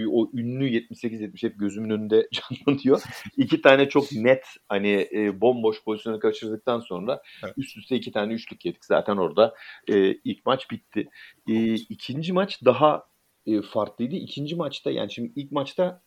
o 0.08 0.30
ünlü 0.34 0.70
78-70 0.70 1.44
hep 1.44 1.60
gözümün 1.60 1.90
önünde 1.90 2.28
canlanıyor. 2.68 3.02
İki 3.38 3.62
tane 3.62 3.90
çok 3.90 4.12
net 4.12 4.46
hani 4.68 5.08
e, 5.12 5.42
bomboş 5.42 5.84
pozisyonu 5.84 6.20
kaçırdıktan 6.20 6.80
sonra 6.80 7.22
evet. 7.44 7.54
üst 7.58 7.78
üste 7.78 7.96
iki 7.96 8.12
tane 8.12 8.34
üçlük 8.34 8.66
yedik. 8.66 8.86
Zaten 8.86 9.18
orada 9.18 9.54
e, 9.88 10.14
ilk 10.14 10.46
maç 10.46 10.72
bitti. 10.72 11.10
E, 11.48 11.74
ikinci 11.74 12.34
maç 12.34 12.66
daha 12.66 13.04
e, 13.46 13.62
farklıydı. 13.62 14.16
İkinci 14.16 14.56
maçta 14.56 14.92
yani 14.92 15.12
şimdi 15.12 15.32
ilk 15.36 15.52
maçta 15.52 16.02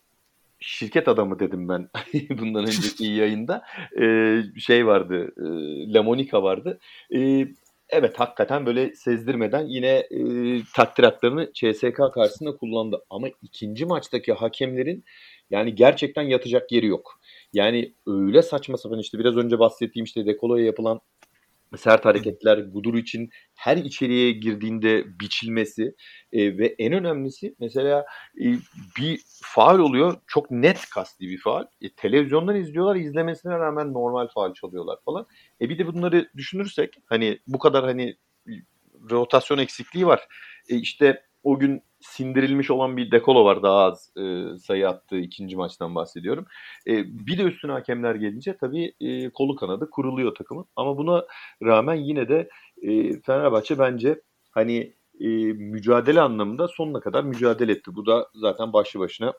şirket 0.62 1.08
adamı 1.08 1.38
dedim 1.38 1.68
ben 1.68 1.88
bundan 2.38 2.62
önceki 2.62 3.04
yayında. 3.04 3.62
Ee, 4.00 4.42
şey 4.58 4.86
vardı, 4.86 5.32
e, 5.36 5.44
Lamonika 5.92 6.42
vardı. 6.42 6.78
Ee, 7.14 7.48
evet 7.92 8.20
hakikaten 8.20 8.66
böyle 8.66 8.94
sezdirmeden 8.94 9.66
yine 9.66 9.88
e, 9.88 10.18
takdiratlarını 10.76 11.52
CSK 11.52 12.00
karşısında 12.14 12.56
kullandı. 12.56 13.04
Ama 13.10 13.28
ikinci 13.42 13.86
maçtaki 13.86 14.32
hakemlerin 14.32 15.04
yani 15.50 15.74
gerçekten 15.74 16.22
yatacak 16.22 16.72
yeri 16.72 16.86
yok. 16.86 17.20
Yani 17.52 17.94
öyle 18.06 18.42
saçma 18.42 18.76
sapan 18.76 18.98
işte 18.98 19.18
biraz 19.18 19.36
önce 19.36 19.58
bahsettiğim 19.58 20.04
işte 20.04 20.26
Dekolo'ya 20.26 20.64
yapılan 20.64 21.00
sert 21.78 22.04
hareketler, 22.04 22.58
Gudur 22.58 22.94
için 22.94 23.30
her 23.54 23.76
içeriye 23.76 24.32
girdiğinde 24.32 25.20
biçilmesi 25.20 25.94
e, 26.32 26.58
ve 26.58 26.74
en 26.78 26.92
önemlisi 26.92 27.54
mesela 27.58 28.06
e, 28.40 28.46
bir 28.98 29.20
faal 29.42 29.78
oluyor. 29.78 30.16
Çok 30.26 30.50
net 30.50 30.90
kasti 30.90 31.28
bir 31.28 31.38
faal. 31.38 31.66
E, 31.80 31.92
televizyondan 31.92 32.56
izliyorlar. 32.56 32.96
izlemesine 32.96 33.52
rağmen 33.52 33.92
normal 33.92 34.28
faal 34.28 34.54
çalıyorlar 34.54 34.98
falan. 35.04 35.26
E 35.60 35.68
bir 35.68 35.78
de 35.78 35.86
bunları 35.86 36.28
düşünürsek 36.36 36.94
hani 37.06 37.38
bu 37.46 37.58
kadar 37.58 37.84
hani 37.84 38.16
rotasyon 39.10 39.58
eksikliği 39.58 40.06
var. 40.06 40.28
E, 40.68 40.76
işte 40.76 41.22
o 41.42 41.58
gün 41.58 41.82
sindirilmiş 42.02 42.70
olan 42.70 42.96
bir 42.96 43.10
dekolo 43.10 43.44
var 43.44 43.62
daha 43.62 43.84
az 43.84 44.12
e, 44.16 44.58
sayı 44.58 44.88
attığı 44.88 45.18
ikinci 45.18 45.56
maçtan 45.56 45.94
bahsediyorum. 45.94 46.46
E, 46.86 47.04
bir 47.26 47.38
de 47.38 47.42
üstüne 47.42 47.72
hakemler 47.72 48.14
gelince 48.14 48.56
tabii 48.56 48.94
e, 49.00 49.30
kolu 49.30 49.56
kanadı 49.56 49.90
kuruluyor 49.90 50.34
takımın. 50.34 50.64
Ama 50.76 50.96
buna 50.96 51.26
rağmen 51.62 51.94
yine 51.94 52.28
de 52.28 52.48
e, 52.82 53.20
Fenerbahçe 53.20 53.78
bence 53.78 54.20
hani 54.50 54.94
e, 55.20 55.26
mücadele 55.52 56.20
anlamında 56.20 56.68
sonuna 56.68 57.00
kadar 57.00 57.24
mücadele 57.24 57.72
etti. 57.72 57.94
Bu 57.94 58.06
da 58.06 58.28
zaten 58.34 58.72
başlı 58.72 59.00
başına 59.00 59.32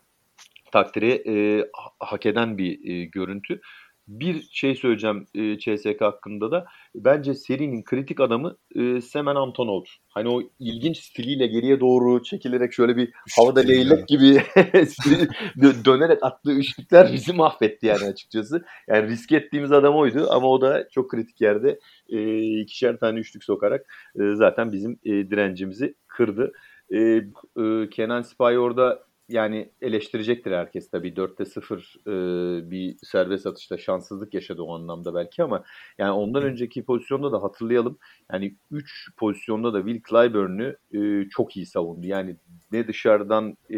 takdiri 0.71 1.23
e, 1.27 1.65
hak 1.99 2.25
eden 2.25 2.57
bir 2.57 2.89
e, 2.89 3.05
görüntü. 3.05 3.61
Bir 4.07 4.49
şey 4.51 4.75
söyleyeceğim 4.75 5.27
e, 5.35 5.57
CSK 5.57 6.01
hakkında 6.01 6.51
da. 6.51 6.65
Bence 6.95 7.33
serinin 7.33 7.83
kritik 7.83 8.19
adamı 8.19 8.57
e, 8.75 9.01
Semen 9.01 9.35
Antonov'dur. 9.35 9.97
Hani 10.09 10.29
o 10.29 10.41
ilginç 10.59 10.97
stiliyle 10.97 11.47
geriye 11.47 11.79
doğru 11.79 12.23
çekilerek 12.23 12.73
şöyle 12.73 12.97
bir 12.97 13.11
havada 13.37 13.59
leylek 13.59 14.07
gibi 14.07 14.41
dönerek 15.85 16.23
attığı 16.23 16.51
üçlükler 16.51 17.13
bizi 17.13 17.33
mahvetti 17.33 17.85
yani 17.85 18.05
açıkçası. 18.05 18.65
Yani 18.87 19.09
risk 19.09 19.31
ettiğimiz 19.31 19.71
adam 19.71 19.95
oydu 19.95 20.27
ama 20.29 20.47
o 20.47 20.61
da 20.61 20.89
çok 20.89 21.11
kritik 21.11 21.41
yerde 21.41 21.79
e, 22.09 22.37
ikişer 22.59 22.99
tane 22.99 23.19
üçlük 23.19 23.43
sokarak 23.43 23.81
e, 24.15 24.35
zaten 24.35 24.71
bizim 24.71 24.99
e, 25.03 25.11
direncimizi 25.11 25.95
kırdı. 26.07 26.51
E, 26.89 26.99
e, 26.99 27.89
Kenan 27.91 28.21
Sipahi 28.21 28.59
orada 28.59 29.03
yani 29.29 29.71
eleştirecektir 29.81 30.51
herkes 30.51 30.89
tabii. 30.89 31.13
4'te 31.13 31.45
0 31.45 31.95
e, 32.07 32.71
bir 32.71 32.97
serbest 33.03 33.47
atışta 33.47 33.77
şanssızlık 33.77 34.33
yaşadı 34.33 34.61
o 34.61 34.75
anlamda 34.75 35.15
belki 35.15 35.43
ama 35.43 35.63
yani 35.97 36.11
ondan 36.11 36.43
önceki 36.43 36.85
pozisyonda 36.85 37.31
da 37.31 37.43
hatırlayalım. 37.43 37.97
Yani 38.31 38.55
3 38.71 39.09
pozisyonda 39.17 39.73
da 39.73 39.85
Will 39.85 40.01
Clyburn'u 40.09 40.75
e, 40.97 41.29
çok 41.29 41.57
iyi 41.57 41.65
savundu. 41.65 42.07
Yani 42.07 42.35
ne 42.71 42.87
dışarıdan 42.87 43.57
e, 43.73 43.77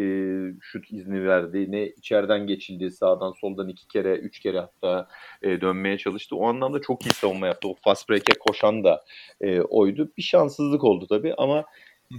şut 0.60 0.92
izni 0.92 1.24
verdi 1.24 1.72
ne 1.72 1.86
içeriden 1.86 2.46
geçildi. 2.46 2.90
Sağdan 2.90 3.32
soldan 3.32 3.68
iki 3.68 3.88
kere, 3.88 4.16
üç 4.16 4.40
kere 4.40 4.60
hatta 4.60 5.08
e, 5.42 5.60
dönmeye 5.60 5.98
çalıştı. 5.98 6.36
O 6.36 6.46
anlamda 6.46 6.80
çok 6.80 7.06
iyi 7.06 7.12
savunma 7.12 7.46
yaptı. 7.46 7.68
O 7.68 7.74
fast 7.84 8.10
break'e 8.10 8.38
koşan 8.38 8.84
da 8.84 9.04
e, 9.40 9.60
oydu. 9.60 10.12
Bir 10.16 10.22
şanssızlık 10.22 10.84
oldu 10.84 11.06
tabii 11.08 11.34
ama 11.38 11.64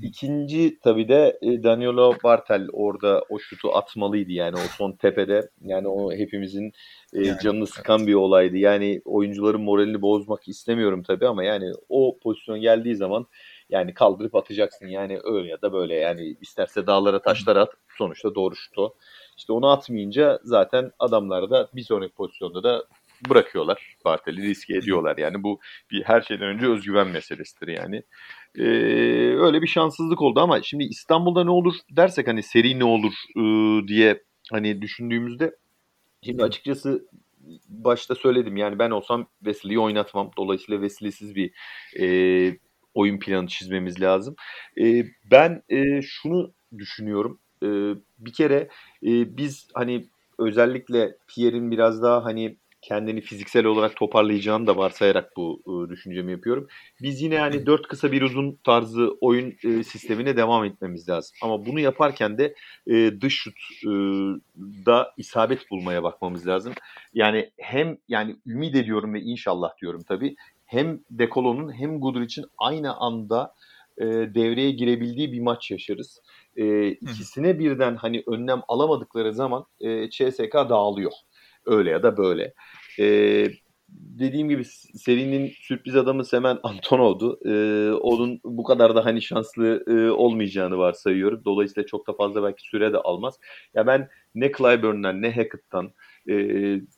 İkinci 0.01 0.79
tabii 0.79 1.07
de 1.07 1.39
e, 1.41 1.63
Danilo 1.63 2.13
Bartel 2.23 2.67
orada 2.73 3.23
o 3.29 3.39
şutu 3.39 3.75
atmalıydı 3.75 4.31
yani 4.31 4.55
o 4.55 4.59
son 4.77 4.91
tepede. 4.91 5.49
Yani 5.61 5.87
o 5.87 6.11
hepimizin 6.11 6.71
e, 7.13 7.27
yani, 7.27 7.39
canını 7.43 7.67
sıkan 7.67 7.97
evet. 7.97 8.07
bir 8.07 8.13
olaydı. 8.13 8.57
Yani 8.57 9.01
oyuncuların 9.05 9.61
moralini 9.61 10.01
bozmak 10.01 10.47
istemiyorum 10.47 11.03
tabii 11.03 11.27
ama 11.27 11.43
yani 11.43 11.71
o 11.89 12.17
pozisyon 12.23 12.61
geldiği 12.61 12.95
zaman 12.95 13.27
yani 13.69 13.93
kaldırıp 13.93 14.35
atacaksın. 14.35 14.87
Yani 14.87 15.19
öyle 15.23 15.49
ya 15.49 15.61
da 15.61 15.73
böyle 15.73 15.95
yani 15.95 16.35
isterse 16.41 16.87
dağlara 16.87 17.21
taşlara 17.21 17.61
at. 17.61 17.69
Sonuçta 17.97 18.35
doğru 18.35 18.55
şut 18.55 18.77
o. 18.77 18.93
İşte 19.37 19.53
onu 19.53 19.69
atmayınca 19.69 20.39
zaten 20.43 20.91
adamlar 20.99 21.49
da 21.49 21.69
bir 21.75 21.83
sonraki 21.83 22.13
pozisyonda 22.13 22.63
da 22.63 22.83
bırakıyorlar. 23.29 23.97
Bartel'i 24.05 24.41
riske 24.41 24.77
ediyorlar. 24.77 25.17
Yani 25.17 25.43
bu 25.43 25.59
bir 25.91 26.03
her 26.03 26.21
şeyden 26.21 26.47
önce 26.47 26.67
özgüven 26.67 27.07
meselesidir 27.07 27.67
yani. 27.67 28.03
Ee, 28.55 28.63
öyle 29.37 29.61
bir 29.61 29.67
şanssızlık 29.67 30.21
oldu 30.21 30.39
ama 30.39 30.61
şimdi 30.61 30.83
İstanbul'da 30.83 31.43
ne 31.43 31.51
olur 31.51 31.75
dersek 31.91 32.27
hani 32.27 32.43
seri 32.43 32.79
ne 32.79 32.83
olur 32.83 33.13
e, 33.35 33.43
diye 33.87 34.23
hani 34.51 34.81
düşündüğümüzde 34.81 35.55
şimdi 36.23 36.43
açıkçası 36.43 37.07
başta 37.69 38.15
söyledim 38.15 38.57
yani 38.57 38.79
ben 38.79 38.91
olsam 38.91 39.27
Wesley'i 39.37 39.79
oynatmam. 39.79 40.31
Dolayısıyla 40.37 40.81
Wesley'siz 40.81 41.35
bir 41.35 41.51
e, 41.99 42.57
oyun 42.93 43.19
planı 43.19 43.47
çizmemiz 43.47 44.01
lazım. 44.01 44.35
E, 44.81 45.05
ben 45.31 45.63
e, 45.69 46.01
şunu 46.01 46.53
düşünüyorum. 46.77 47.39
E, 47.63 47.67
bir 48.19 48.33
kere 48.33 48.69
e, 49.03 49.37
biz 49.37 49.67
hani 49.73 50.05
özellikle 50.39 51.17
Pierre'in 51.27 51.71
biraz 51.71 52.01
daha 52.01 52.25
hani 52.25 52.57
kendini 52.87 53.21
fiziksel 53.21 53.65
olarak 53.65 53.95
toparlayacağını 53.95 54.67
da 54.67 54.77
varsayarak 54.77 55.37
bu 55.37 55.61
e, 55.65 55.89
düşüncemi 55.89 56.31
yapıyorum. 56.31 56.67
Biz 57.01 57.21
yine 57.21 57.35
yani 57.35 57.65
dört 57.65 57.87
kısa 57.87 58.11
bir 58.11 58.21
uzun 58.21 58.59
tarzı 58.63 59.17
oyun 59.21 59.53
e, 59.63 59.83
sistemine 59.83 60.37
devam 60.37 60.65
etmemiz 60.65 61.09
lazım. 61.09 61.37
Ama 61.43 61.65
bunu 61.65 61.79
yaparken 61.79 62.37
de 62.37 62.55
e, 62.87 63.21
dış 63.21 63.33
şut 63.33 63.57
e, 63.83 63.89
da 64.85 65.13
isabet 65.17 65.71
bulmaya 65.71 66.03
bakmamız 66.03 66.47
lazım. 66.47 66.73
Yani 67.13 67.49
hem 67.57 67.97
yani 68.07 68.35
ümit 68.45 68.75
ediyorum 68.75 69.13
ve 69.13 69.21
inşallah 69.21 69.77
diyorum 69.81 70.03
tabii 70.07 70.35
hem 70.65 70.99
Dekolo'nun 71.11 71.73
hem 71.73 71.99
Guduric'in 71.99 72.45
aynı 72.57 72.95
anda 72.95 73.53
e, 73.97 74.05
devreye 74.05 74.71
girebildiği 74.71 75.31
bir 75.31 75.41
maç 75.41 75.71
yaşarız. 75.71 76.21
E, 76.55 76.87
ikisine 76.87 77.59
birden 77.59 77.95
hani 77.95 78.23
önlem 78.27 78.61
alamadıkları 78.67 79.33
zaman 79.33 79.65
e, 79.79 80.09
CSK 80.09 80.53
dağılıyor. 80.53 81.11
Öyle 81.65 81.89
ya 81.89 82.03
da 82.03 82.17
böyle. 82.17 82.53
Ee, 82.99 83.47
dediğim 83.89 84.49
gibi 84.49 84.65
serinin 84.95 85.51
sürpriz 85.61 85.95
adamı 85.95 86.25
Semen 86.25 86.59
Antonov'du. 86.63 87.39
Ee, 87.45 87.91
onun 87.91 88.39
bu 88.43 88.63
kadar 88.63 88.95
da 88.95 89.05
hani 89.05 89.21
şanslı 89.21 89.83
e, 89.87 90.11
olmayacağını 90.11 90.77
varsayıyorum. 90.77 91.41
Dolayısıyla 91.45 91.87
çok 91.87 92.07
da 92.07 92.13
fazla 92.13 92.43
belki 92.43 92.61
süre 92.61 92.93
de 92.93 92.97
almaz. 92.97 93.39
Ya 93.73 93.87
ben 93.87 94.09
ne 94.35 94.51
Clyburn'dan 94.51 95.21
ne 95.21 95.31
Hackett'tan 95.31 95.91
e, 96.29 96.35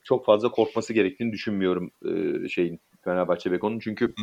çok 0.04 0.26
fazla 0.26 0.52
korkması 0.52 0.94
gerektiğini 0.94 1.32
düşünmüyorum 1.32 1.92
e, 2.06 2.48
şeyin 2.48 2.80
Fenerbahçe 3.04 3.52
Beko'nun. 3.52 3.80
Çünkü 3.80 4.14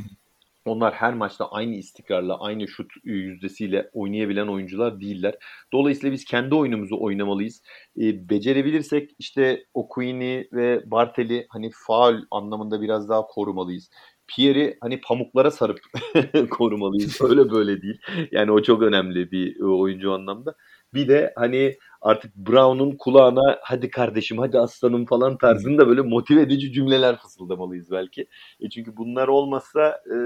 onlar 0.70 0.94
her 0.94 1.14
maçta 1.14 1.50
aynı 1.50 1.74
istikrarla, 1.74 2.40
aynı 2.40 2.68
şut 2.68 2.92
yüzdesiyle 3.04 3.90
oynayabilen 3.92 4.46
oyuncular 4.46 5.00
değiller. 5.00 5.34
Dolayısıyla 5.72 6.12
biz 6.12 6.24
kendi 6.24 6.54
oyunumuzu 6.54 6.96
oynamalıyız. 7.00 7.62
E, 7.96 8.28
becerebilirsek 8.30 9.10
işte 9.18 9.64
Okuini 9.74 10.48
ve 10.52 10.90
Bartel'i 10.90 11.46
hani 11.48 11.70
faal 11.86 12.22
anlamında 12.30 12.80
biraz 12.80 13.08
daha 13.08 13.26
korumalıyız. 13.26 13.90
Pierre'i 14.28 14.78
hani 14.80 15.00
pamuklara 15.00 15.50
sarıp 15.50 15.80
korumalıyız. 16.50 17.20
Öyle 17.20 17.50
böyle 17.50 17.82
değil. 17.82 18.00
Yani 18.32 18.52
o 18.52 18.62
çok 18.62 18.82
önemli 18.82 19.30
bir 19.30 19.60
oyuncu 19.60 20.12
anlamda. 20.12 20.54
Bir 20.94 21.08
de 21.08 21.32
hani 21.36 21.76
artık 22.06 22.36
Brown'un 22.36 22.96
kulağına 22.96 23.58
hadi 23.62 23.90
kardeşim 23.90 24.38
hadi 24.38 24.58
aslanım 24.58 25.06
falan 25.06 25.38
tarzında 25.38 25.88
böyle 25.88 26.00
motive 26.00 26.42
edici 26.42 26.72
cümleler 26.72 27.16
fısıldamalıyız 27.16 27.90
belki. 27.90 28.26
E 28.60 28.70
çünkü 28.70 28.96
bunlar 28.96 29.28
olmazsa 29.28 30.02
e, 30.06 30.16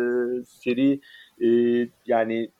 seri 0.44 1.00
e, 1.40 1.48
yani 2.06 2.50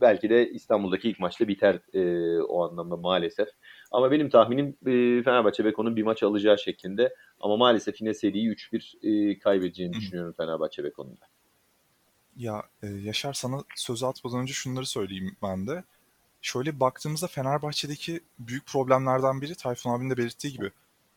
belki 0.00 0.30
de 0.30 0.50
İstanbul'daki 0.50 1.10
ilk 1.10 1.20
maçta 1.20 1.48
biter 1.48 1.80
e, 1.94 2.40
o 2.40 2.64
anlamda 2.64 2.96
maalesef. 2.96 3.48
Ama 3.90 4.10
benim 4.10 4.30
tahminim 4.30 4.68
e, 4.86 5.22
Fenerbahçe 5.22 5.64
Beko'nun 5.64 5.96
bir 5.96 6.02
maç 6.02 6.22
alacağı 6.22 6.58
şeklinde. 6.58 7.14
Ama 7.40 7.56
maalesef 7.56 8.00
yine 8.00 8.14
seriyi 8.14 8.48
3-1 8.48 9.30
e, 9.32 9.38
kaybedeceğini 9.38 9.94
Hı. 9.96 10.00
düşünüyorum 10.00 10.34
Fenerbahçe 10.36 10.84
Beko'nun 10.84 11.12
da. 11.12 11.26
Ya 12.36 12.62
e, 12.82 12.86
Yaşar 12.86 13.32
sana 13.32 13.56
sözü 13.76 14.06
atmadan 14.06 14.40
önce 14.40 14.52
şunları 14.52 14.86
söyleyeyim 14.86 15.36
ben 15.42 15.66
de 15.66 15.84
şöyle 16.42 16.80
baktığımızda 16.80 17.26
Fenerbahçe'deki 17.26 18.20
büyük 18.38 18.66
problemlerden 18.66 19.40
biri 19.40 19.54
Tayfun 19.54 19.90
abinin 19.90 20.10
de 20.10 20.16
belirttiği 20.16 20.52
gibi 20.52 20.70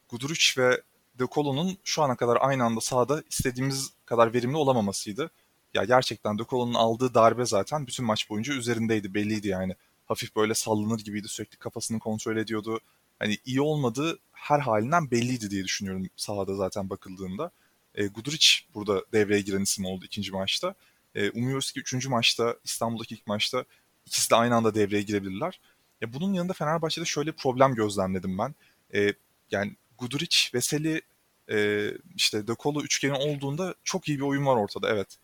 Guduric 0.10 0.62
ve 0.62 0.82
De 1.20 1.28
Colo'nun 1.32 1.78
şu 1.84 2.04
ana 2.04 2.16
kadar 2.16 2.38
aynı 2.42 2.64
anda 2.64 2.82
sahada 2.82 3.24
istediğimiz 3.30 3.94
kadar 4.06 4.34
verimli 4.34 4.58
olamamasıydı. 4.58 5.32
Ya 5.74 5.84
gerçekten 5.84 6.40
De 6.40 6.44
Colo'nun 6.50 6.74
aldığı 6.74 7.14
darbe 7.14 7.46
zaten 7.46 7.88
bütün 7.88 8.06
maç 8.06 8.30
boyunca 8.30 8.54
üzerindeydi 8.54 9.14
belliydi 9.14 9.48
yani. 9.48 9.76
Hafif 10.06 10.36
böyle 10.36 10.54
sallanır 10.54 11.00
gibiydi 11.00 11.28
sürekli 11.28 11.58
kafasını 11.58 12.00
kontrol 12.00 12.38
ediyordu. 12.38 12.80
Hani 13.20 13.38
iyi 13.46 13.62
olmadığı 13.62 14.20
her 14.32 14.60
halinden 14.60 15.12
belliydi 15.12 15.52
diye 15.52 15.64
düşünüyorum 15.64 16.08
sahada 16.16 16.56
zaten 16.56 16.90
bakıldığında. 16.90 17.52
E, 17.96 18.08
Guduric 18.08 18.48
burada 18.74 19.04
devreye 19.14 19.42
giren 19.42 19.62
isim 19.62 19.86
oldu 19.86 20.06
ikinci 20.06 20.32
maçta. 20.32 20.76
E, 21.16 21.30
umuyoruz 21.30 21.72
ki 21.72 21.80
üçüncü 21.80 22.10
maçta 22.10 22.56
İstanbul'daki 22.64 23.16
ilk 23.16 23.28
maçta 23.28 23.66
İkisi 24.10 24.30
de 24.30 24.36
aynı 24.36 24.56
anda 24.56 24.76
devreye 24.76 25.02
girebilirler. 25.02 25.60
Ya 26.02 26.14
bunun 26.14 26.34
yanında 26.34 26.54
Fenerbahçe'de 26.54 27.06
şöyle 27.06 27.32
problem 27.32 27.76
gözlemledim 27.76 28.38
ben. 28.38 28.56
E, 28.94 29.14
yani 29.52 29.76
Guduric, 29.98 30.38
Veseli, 30.54 31.02
e, 31.52 31.90
işte 32.16 32.48
De 32.48 32.56
Colo 32.60 32.82
üçgeni 32.82 33.14
olduğunda 33.14 33.76
çok 33.84 34.10
iyi 34.10 34.18
bir 34.18 34.24
oyun 34.24 34.46
var 34.46 34.56
ortada 34.56 34.90
evet. 34.90 35.18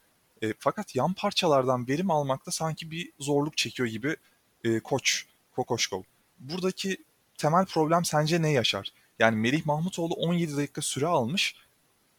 E, 0.43 0.54
fakat 0.60 0.95
yan 0.95 1.13
parçalardan 1.13 1.88
verim 1.88 2.12
almakta 2.12 2.52
sanki 2.52 2.91
bir 2.91 3.12
zorluk 3.19 3.58
çekiyor 3.58 3.89
gibi 3.89 4.15
e, 4.63 4.80
koç 4.80 5.26
Kokoşkov. 5.52 6.02
Buradaki 6.39 6.98
temel 7.38 7.65
problem 7.65 8.06
sence 8.06 8.41
ne 8.41 8.52
yaşar? 8.52 8.93
Yani 9.19 9.36
Melih 9.36 9.65
Mahmutoğlu 9.65 10.13
17 10.13 10.58
dakika 10.58 10.82
süre 10.82 11.08
almış. 11.08 11.56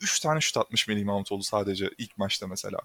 3 0.01 0.21
tane 0.21 0.41
şut 0.41 0.57
atmış 0.57 0.89
Melih 0.89 1.05
Mahmutoğlu 1.05 1.43
sadece 1.43 1.91
ilk 1.99 2.19
maçta 2.19 2.47
mesela. 2.47 2.79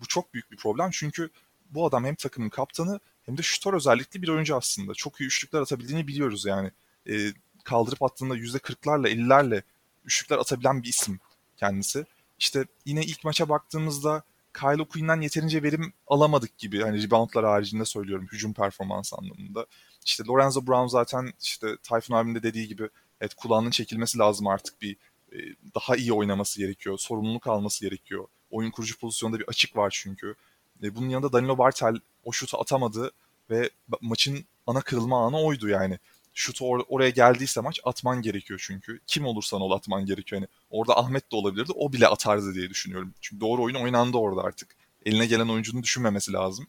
Bu 0.00 0.06
çok 0.06 0.34
büyük 0.34 0.50
bir 0.50 0.56
problem 0.56 0.90
çünkü 0.92 1.30
bu 1.70 1.86
adam 1.86 2.04
hem 2.04 2.14
takımın 2.14 2.48
kaptanı 2.48 3.00
hem 3.26 3.38
de 3.38 3.42
şutör 3.42 3.74
özellikli 3.74 4.22
bir 4.22 4.28
oyuncu 4.28 4.56
aslında. 4.56 4.94
Çok 4.94 5.20
iyi 5.20 5.26
üçlükler 5.26 5.60
atabildiğini 5.60 6.08
biliyoruz 6.08 6.44
yani. 6.44 6.70
E, 7.08 7.32
kaldırıp 7.64 8.02
attığında 8.02 8.36
%40'larla 8.36 9.08
50'lerle 9.08 9.62
üçlükler 10.04 10.38
atabilen 10.38 10.82
bir 10.82 10.88
isim 10.88 11.20
kendisi. 11.56 12.06
İşte 12.38 12.64
yine 12.84 13.02
ilk 13.02 13.24
maça 13.24 13.48
baktığımızda 13.48 14.22
Kyle 14.60 14.84
Queen'den 14.84 15.20
yeterince 15.20 15.62
verim 15.62 15.92
alamadık 16.06 16.58
gibi. 16.58 16.82
Hani 16.82 17.02
reboundlar 17.02 17.44
haricinde 17.44 17.84
söylüyorum 17.84 18.28
hücum 18.32 18.52
performans 18.52 19.12
anlamında. 19.14 19.66
İşte 20.04 20.24
Lorenzo 20.24 20.66
Brown 20.66 20.86
zaten 20.86 21.32
işte 21.42 21.76
Tayfun 21.82 22.14
abinin 22.14 22.34
de 22.34 22.42
dediği 22.42 22.68
gibi 22.68 22.88
evet 23.20 23.34
kulağının 23.34 23.70
çekilmesi 23.70 24.18
lazım 24.18 24.46
artık 24.46 24.82
bir 24.82 24.96
e, 25.32 25.38
daha 25.74 25.96
iyi 25.96 26.12
oynaması 26.12 26.60
gerekiyor. 26.60 26.98
Sorumluluk 26.98 27.46
alması 27.46 27.84
gerekiyor. 27.84 28.26
Oyun 28.50 28.70
kurucu 28.70 28.98
pozisyonda 28.98 29.38
bir 29.38 29.48
açık 29.48 29.76
var 29.76 29.98
çünkü. 30.02 30.34
E, 30.82 30.94
bunun 30.94 31.08
yanında 31.08 31.32
Danilo 31.32 31.58
Bartel 31.58 31.96
o 32.26 32.32
şutu 32.32 32.58
atamadı 32.60 33.10
ve 33.50 33.70
maçın 34.00 34.44
ana 34.66 34.80
kırılma 34.80 35.26
anı 35.26 35.38
oydu 35.40 35.68
yani. 35.68 35.98
şutu 36.34 36.64
or- 36.64 36.84
oraya 36.88 37.10
geldiyse 37.10 37.60
maç 37.60 37.80
atman 37.84 38.22
gerekiyor 38.22 38.62
çünkü. 38.66 39.00
Kim 39.06 39.26
olursan 39.26 39.60
ol 39.60 39.70
atman 39.70 40.06
gerekiyor. 40.06 40.40
Hani 40.40 40.48
orada 40.70 40.98
Ahmet 40.98 41.32
de 41.32 41.36
olabilirdi. 41.36 41.72
O 41.74 41.92
bile 41.92 42.06
atardı 42.08 42.54
diye 42.54 42.70
düşünüyorum. 42.70 43.14
Çünkü 43.20 43.40
doğru 43.40 43.62
oyun 43.62 43.74
oynandı 43.74 44.16
orada 44.16 44.42
artık. 44.42 44.76
Eline 45.06 45.26
gelen 45.26 45.48
oyuncunun 45.48 45.82
düşünmemesi 45.82 46.32
lazım. 46.32 46.66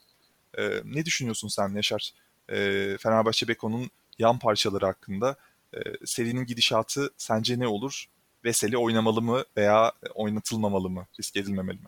Ee, 0.58 0.82
ne 0.86 1.06
düşünüyorsun 1.06 1.48
sen 1.48 1.76
Yaşar? 1.76 2.14
Ee, 2.50 2.98
Fenerbahçe 3.00 3.48
Beko'nun 3.48 3.90
yan 4.20 4.40
parçaları 4.40 4.86
hakkında. 4.86 5.36
Ee, 5.74 5.80
serinin 6.06 6.46
gidişatı 6.46 7.14
sence 7.18 7.60
ne 7.60 7.68
olur? 7.68 8.06
Veseli 8.46 8.78
oynamalı 8.78 9.22
mı 9.22 9.44
veya 9.58 9.92
oynatılmamalı 10.16 10.90
mı? 10.90 11.08
Risk 11.20 11.38
edilmemeli 11.38 11.78
mi? 11.78 11.88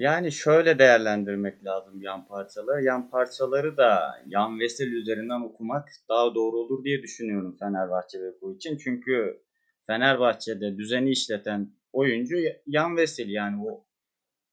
Yani 0.00 0.32
şöyle 0.32 0.78
değerlendirmek 0.78 1.64
lazım 1.64 2.02
yan 2.02 2.26
parçaları. 2.26 2.84
Yan 2.84 3.10
parçaları 3.10 3.76
da 3.76 4.22
yan 4.26 4.60
Vesel 4.60 4.92
üzerinden 4.92 5.40
okumak 5.40 5.88
daha 6.08 6.34
doğru 6.34 6.56
olur 6.56 6.84
diye 6.84 7.02
düşünüyorum 7.02 7.56
Fenerbahçe 7.58 8.18
bu 8.40 8.56
için. 8.56 8.78
Çünkü 8.78 9.40
Fenerbahçe'de 9.86 10.78
düzeni 10.78 11.10
işleten 11.10 11.70
oyuncu 11.92 12.36
yan 12.66 12.96
Vesel 12.96 13.28
yani 13.28 13.68
o 13.68 13.84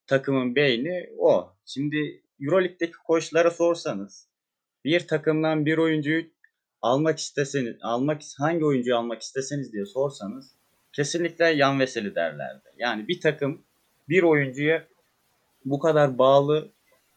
takımın 0.08 0.56
beyni 0.56 1.10
o. 1.18 1.54
Şimdi 1.66 2.22
Euroleague'deki 2.42 2.98
koçlara 3.08 3.52
sorsanız 3.52 4.28
bir 4.86 5.08
takımdan 5.08 5.66
bir 5.66 5.78
oyuncuyu 5.78 6.26
almak 6.82 7.20
isteseniz, 7.20 7.76
almak 7.82 8.22
hangi 8.38 8.66
oyuncuyu 8.66 8.98
almak 8.98 9.22
isteseniz 9.22 9.74
diye 9.74 9.86
sorsanız 9.86 10.56
kesinlikle 10.94 11.46
yan 11.46 11.80
Veseli 11.80 12.16
derlerdi. 12.16 12.70
Yani 12.78 13.08
bir 13.08 13.22
takım 13.22 13.66
bir 14.10 14.24
oyuncuya 14.24 14.88
bu 15.70 15.80
kadar 15.80 16.18
bağlı 16.18 16.72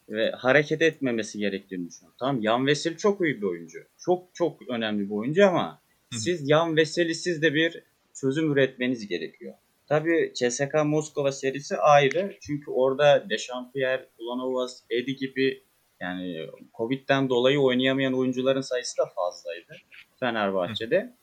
ve 0.08 0.30
hareket 0.30 0.82
etmemesi 0.82 1.38
gerektiğini 1.38 1.88
düşünüyorum. 1.88 2.16
Tamam 2.18 2.42
Yan 2.42 2.66
Veseli 2.66 2.96
çok 2.96 3.20
iyi 3.20 3.36
bir 3.42 3.46
oyuncu. 3.46 3.78
Çok 3.98 4.34
çok 4.34 4.68
önemli 4.68 5.10
bir 5.10 5.14
oyuncu 5.14 5.46
ama 5.46 5.80
siz 6.12 6.48
Yan 6.48 6.76
Veseli 6.76 7.14
siz 7.14 7.42
de 7.42 7.54
bir 7.54 7.82
çözüm 8.14 8.52
üretmeniz 8.52 9.08
gerekiyor. 9.08 9.54
Tabii 9.86 10.32
CSK 10.34 10.74
Moskova 10.84 11.32
serisi 11.32 11.76
ayrı. 11.76 12.36
Çünkü 12.40 12.70
orada 12.70 13.30
Dechampierre, 13.30 14.08
Ulanovas, 14.18 14.82
Edi 14.90 15.16
gibi 15.16 15.62
yani 16.00 16.46
Covid'den 16.76 17.28
dolayı 17.28 17.60
oynayamayan 17.60 18.18
oyuncuların 18.18 18.60
sayısı 18.60 18.98
da 18.98 19.06
fazlaydı 19.06 19.76
Fenerbahçe'de. 20.20 21.14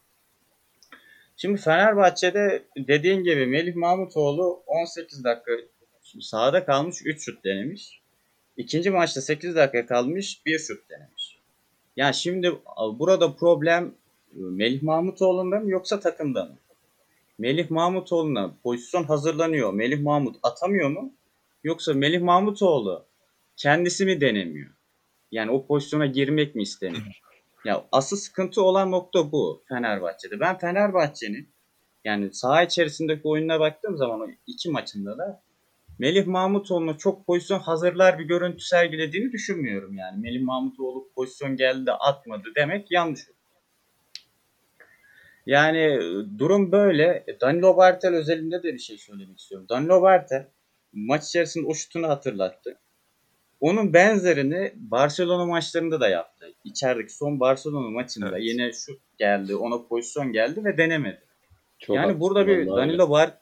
Şimdi 1.37 1.61
Fenerbahçe'de 1.61 2.63
dediğin 2.77 3.23
gibi 3.23 3.45
Melih 3.45 3.75
Mahmutoğlu 3.75 4.63
18 4.67 5.23
dakika 5.23 5.51
sahada 6.21 6.65
kalmış 6.65 7.01
3 7.05 7.25
şut 7.25 7.43
denemiş. 7.45 8.01
İkinci 8.57 8.89
maçta 8.89 9.21
8 9.21 9.55
dakika 9.55 9.85
kalmış 9.85 10.45
1 10.45 10.59
şut 10.59 10.89
denemiş. 10.89 11.37
Yani 11.95 12.13
şimdi 12.13 12.55
burada 12.99 13.33
problem 13.33 13.93
Melih 14.33 14.83
Mahmutoğlu'nda 14.83 15.59
mı 15.59 15.71
yoksa 15.71 15.99
takımda 15.99 16.45
mı? 16.45 16.57
Melih 17.37 17.71
Mahmutoğlu'na 17.71 18.53
pozisyon 18.63 19.03
hazırlanıyor. 19.03 19.73
Melih 19.73 20.01
Mahmut 20.01 20.35
atamıyor 20.43 20.89
mu? 20.89 21.13
Yoksa 21.63 21.93
Melih 21.93 22.21
Mahmutoğlu 22.21 23.05
kendisi 23.57 24.05
mi 24.05 24.21
denemiyor? 24.21 24.69
Yani 25.31 25.51
o 25.51 25.65
pozisyona 25.65 26.05
girmek 26.05 26.55
mi 26.55 26.61
istemiyor? 26.61 27.21
Ya 27.65 27.85
asıl 27.91 28.17
sıkıntı 28.17 28.63
olan 28.63 28.91
nokta 28.91 29.31
bu 29.31 29.63
Fenerbahçe'de. 29.69 30.39
Ben 30.39 30.57
Fenerbahçe'nin 30.57 31.49
yani 32.05 32.33
saha 32.33 32.63
içerisindeki 32.63 33.27
oyununa 33.27 33.59
baktığım 33.59 33.97
zaman 33.97 34.21
o 34.21 34.27
iki 34.47 34.69
maçında 34.69 35.17
da 35.17 35.41
Melih 35.99 36.27
Mahmutoğlu'na 36.27 36.97
çok 36.97 37.25
pozisyon 37.25 37.59
hazırlar 37.59 38.19
bir 38.19 38.23
görüntü 38.23 38.59
sergilediğini 38.59 39.31
düşünmüyorum 39.31 39.93
yani. 39.93 40.21
Melih 40.21 40.41
Mahmutoğlu 40.41 41.09
pozisyon 41.15 41.55
geldi 41.57 41.91
atmadı 41.91 42.43
demek 42.55 42.91
yanlış 42.91 43.29
olur. 43.29 43.37
Yani 45.45 45.99
durum 46.39 46.71
böyle. 46.71 47.25
Danilo 47.41 47.77
Bartel 47.77 48.15
özelinde 48.15 48.63
de 48.63 48.73
bir 48.73 48.79
şey 48.79 48.97
söylemek 48.97 49.39
istiyorum. 49.39 49.67
Danilo 49.69 50.01
Bartel 50.01 50.47
maç 50.93 51.27
içerisinde 51.27 51.67
o 51.67 51.73
şutunu 51.73 52.07
hatırlattı. 52.07 52.79
Onun 53.59 53.93
benzerini 53.93 54.73
Barcelona 54.75 55.45
maçlarında 55.45 55.99
da 55.99 56.09
yaptı. 56.09 56.53
İçerideki 56.63 57.13
son 57.13 57.39
Barcelona 57.39 57.89
maçında 57.89 58.29
evet. 58.29 58.39
yine 58.41 58.71
şut 58.73 58.99
geldi, 59.17 59.55
ona 59.55 59.83
pozisyon 59.83 60.31
geldi 60.33 60.65
ve 60.65 60.77
denemedi. 60.77 61.21
Çok 61.79 61.95
yani 61.95 62.19
burada 62.19 62.47
bir 62.47 62.67
Danilo 62.67 63.09
Bar 63.09 63.37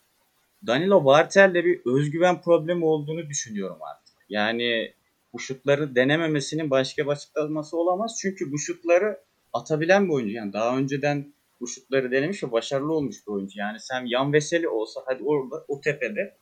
Danilo 0.68 1.06
Bartel'de 1.06 1.66
bir 1.66 1.82
özgüven 1.86 2.42
problemi 2.42 2.86
olduğunu 2.86 3.30
düşünüyorum 3.30 3.78
artık. 3.82 4.16
Yani 4.30 4.94
bu 5.34 5.40
şutları 5.40 5.96
denememesinin 5.96 6.70
başka 6.70 7.06
bir 7.06 7.10
açıklaması 7.10 7.78
olamaz. 7.78 8.18
Çünkü 8.22 8.52
bu 8.52 8.60
şutları 8.60 9.20
atabilen 9.54 10.06
bir 10.06 10.14
oyuncu. 10.14 10.34
Yani 10.34 10.54
daha 10.54 10.78
önceden 10.78 11.34
bu 11.60 11.68
şutları 11.68 12.12
denemiş 12.12 12.44
ve 12.44 12.52
başarılı 12.52 12.94
olmuş 12.94 13.28
bir 13.28 13.32
oyuncu. 13.32 13.60
Yani 13.60 13.80
sen 13.80 14.06
Yan 14.06 14.34
Veseli 14.34 14.68
olsa 14.68 15.02
hadi 15.06 15.24
orada 15.24 15.66
o 15.68 15.82
tepede 15.82 16.38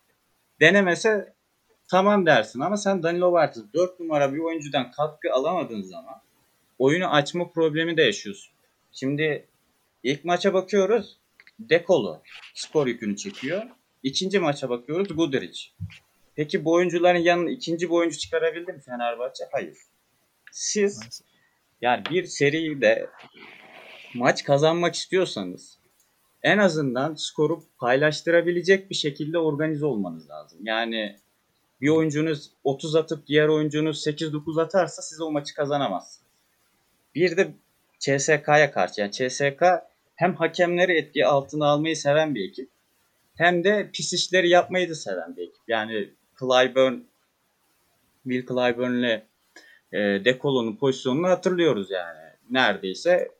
denemese 0.59 1.33
tamam 1.87 2.25
dersin 2.25 2.59
ama 2.59 2.77
sen 2.77 3.03
Danilo 3.03 3.31
Bartel 3.31 3.63
4 3.73 3.99
numara 3.99 4.33
bir 4.33 4.39
oyuncudan 4.39 4.91
katkı 4.91 5.33
alamadığın 5.33 5.81
zaman 5.81 6.21
oyunu 6.79 7.07
açma 7.07 7.51
problemi 7.51 7.97
de 7.97 8.01
yaşıyorsun. 8.01 8.53
Şimdi 8.91 9.47
ilk 10.03 10.25
maça 10.25 10.53
bakıyoruz. 10.53 11.17
Dekolo 11.59 12.21
skor 12.55 12.87
yükünü 12.87 13.17
çekiyor. 13.17 13.63
İkinci 14.03 14.39
maça 14.39 14.69
bakıyoruz 14.69 15.15
Guduric. 15.15 15.69
Peki 16.35 16.65
bu 16.65 16.73
oyuncuların 16.73 17.19
yanına 17.19 17.49
ikinci 17.49 17.89
bir 17.89 17.93
oyuncu 17.93 18.17
çıkarabildi 18.17 18.73
mi 18.73 18.81
Fenerbahçe? 18.81 19.43
Hayır. 19.51 19.77
Siz 20.51 21.23
yani 21.81 22.03
bir 22.09 22.25
seride 22.25 23.09
maç 24.15 24.43
kazanmak 24.43 24.95
istiyorsanız 24.95 25.79
en 26.43 26.57
azından 26.57 27.15
skoru 27.15 27.63
paylaştırabilecek 27.77 28.89
bir 28.89 28.95
şekilde 28.95 29.37
organize 29.37 29.85
olmanız 29.85 30.29
lazım. 30.29 30.59
Yani 30.63 31.19
bir 31.81 31.89
oyuncunuz 31.89 32.51
30 32.63 32.95
atıp 32.95 33.27
diğer 33.27 33.47
oyuncunuz 33.47 34.07
8-9 34.07 34.61
atarsa 34.61 35.01
siz 35.01 35.21
o 35.21 35.31
maçı 35.31 35.55
kazanamazsınız. 35.55 36.27
Bir 37.15 37.37
de 37.37 37.53
CSK'ya 37.99 38.71
karşı 38.71 39.01
yani 39.01 39.11
CSK 39.11 39.63
hem 40.15 40.35
hakemleri 40.35 40.97
etki 40.97 41.25
altına 41.25 41.67
almayı 41.67 41.97
seven 41.97 42.35
bir 42.35 42.49
ekip 42.49 42.72
hem 43.37 43.63
de 43.63 43.89
pis 43.93 44.13
işleri 44.13 44.49
yapmayı 44.49 44.89
da 44.89 44.95
seven 44.95 45.35
bir 45.37 45.41
ekip. 45.41 45.61
Yani 45.67 46.09
Clyburn, 46.39 46.93
Will 48.23 48.47
Clyburn'le 48.47 49.21
e, 49.91 50.25
Dekolo'nun 50.25 50.75
pozisyonunu 50.75 51.27
hatırlıyoruz 51.27 51.91
yani. 51.91 52.19
Neredeyse 52.49 53.31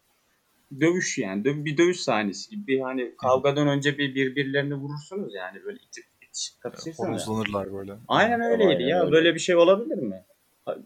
dövüş 0.82 1.18
yani. 1.18 1.46
Dö 1.46 1.66
bir 1.66 1.78
dövüş 1.78 2.00
sahnesi 2.00 2.50
gibi. 2.50 2.68
Bir 2.68 2.80
hani 2.80 3.16
kavgadan 3.18 3.68
önce 3.68 3.98
bir 3.98 4.16
birbirlerini 4.16 4.76
vurursunuz 4.76 5.34
yani 5.34 5.64
böyle 5.64 5.78
itip 5.78 6.06
itişip 6.22 7.00
Horozlanırlar 7.00 7.74
böyle. 7.74 7.94
Aynen 8.08 8.42
öyleydi 8.42 8.74
Aynen 8.74 8.88
ya. 8.88 9.02
Öyle. 9.02 9.12
Böyle 9.12 9.36
bir 9.36 9.40
şey 9.40 9.56
olabilir 9.56 9.98
mi? 9.98 10.24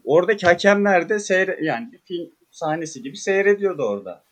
Oradaki 0.04 0.46
hakemler 0.46 1.08
de 1.08 1.18
seyre 1.18 1.58
yani 1.62 1.92
bir 1.92 1.98
film 1.98 2.30
sahnesi 2.50 3.02
gibi 3.02 3.16
seyrediyordu 3.16 3.82
orada. 3.82 4.24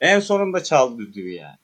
En 0.00 0.20
sonunda 0.20 0.62
çaldı 0.62 0.98
düdüğü 0.98 1.30
yani. 1.30 1.56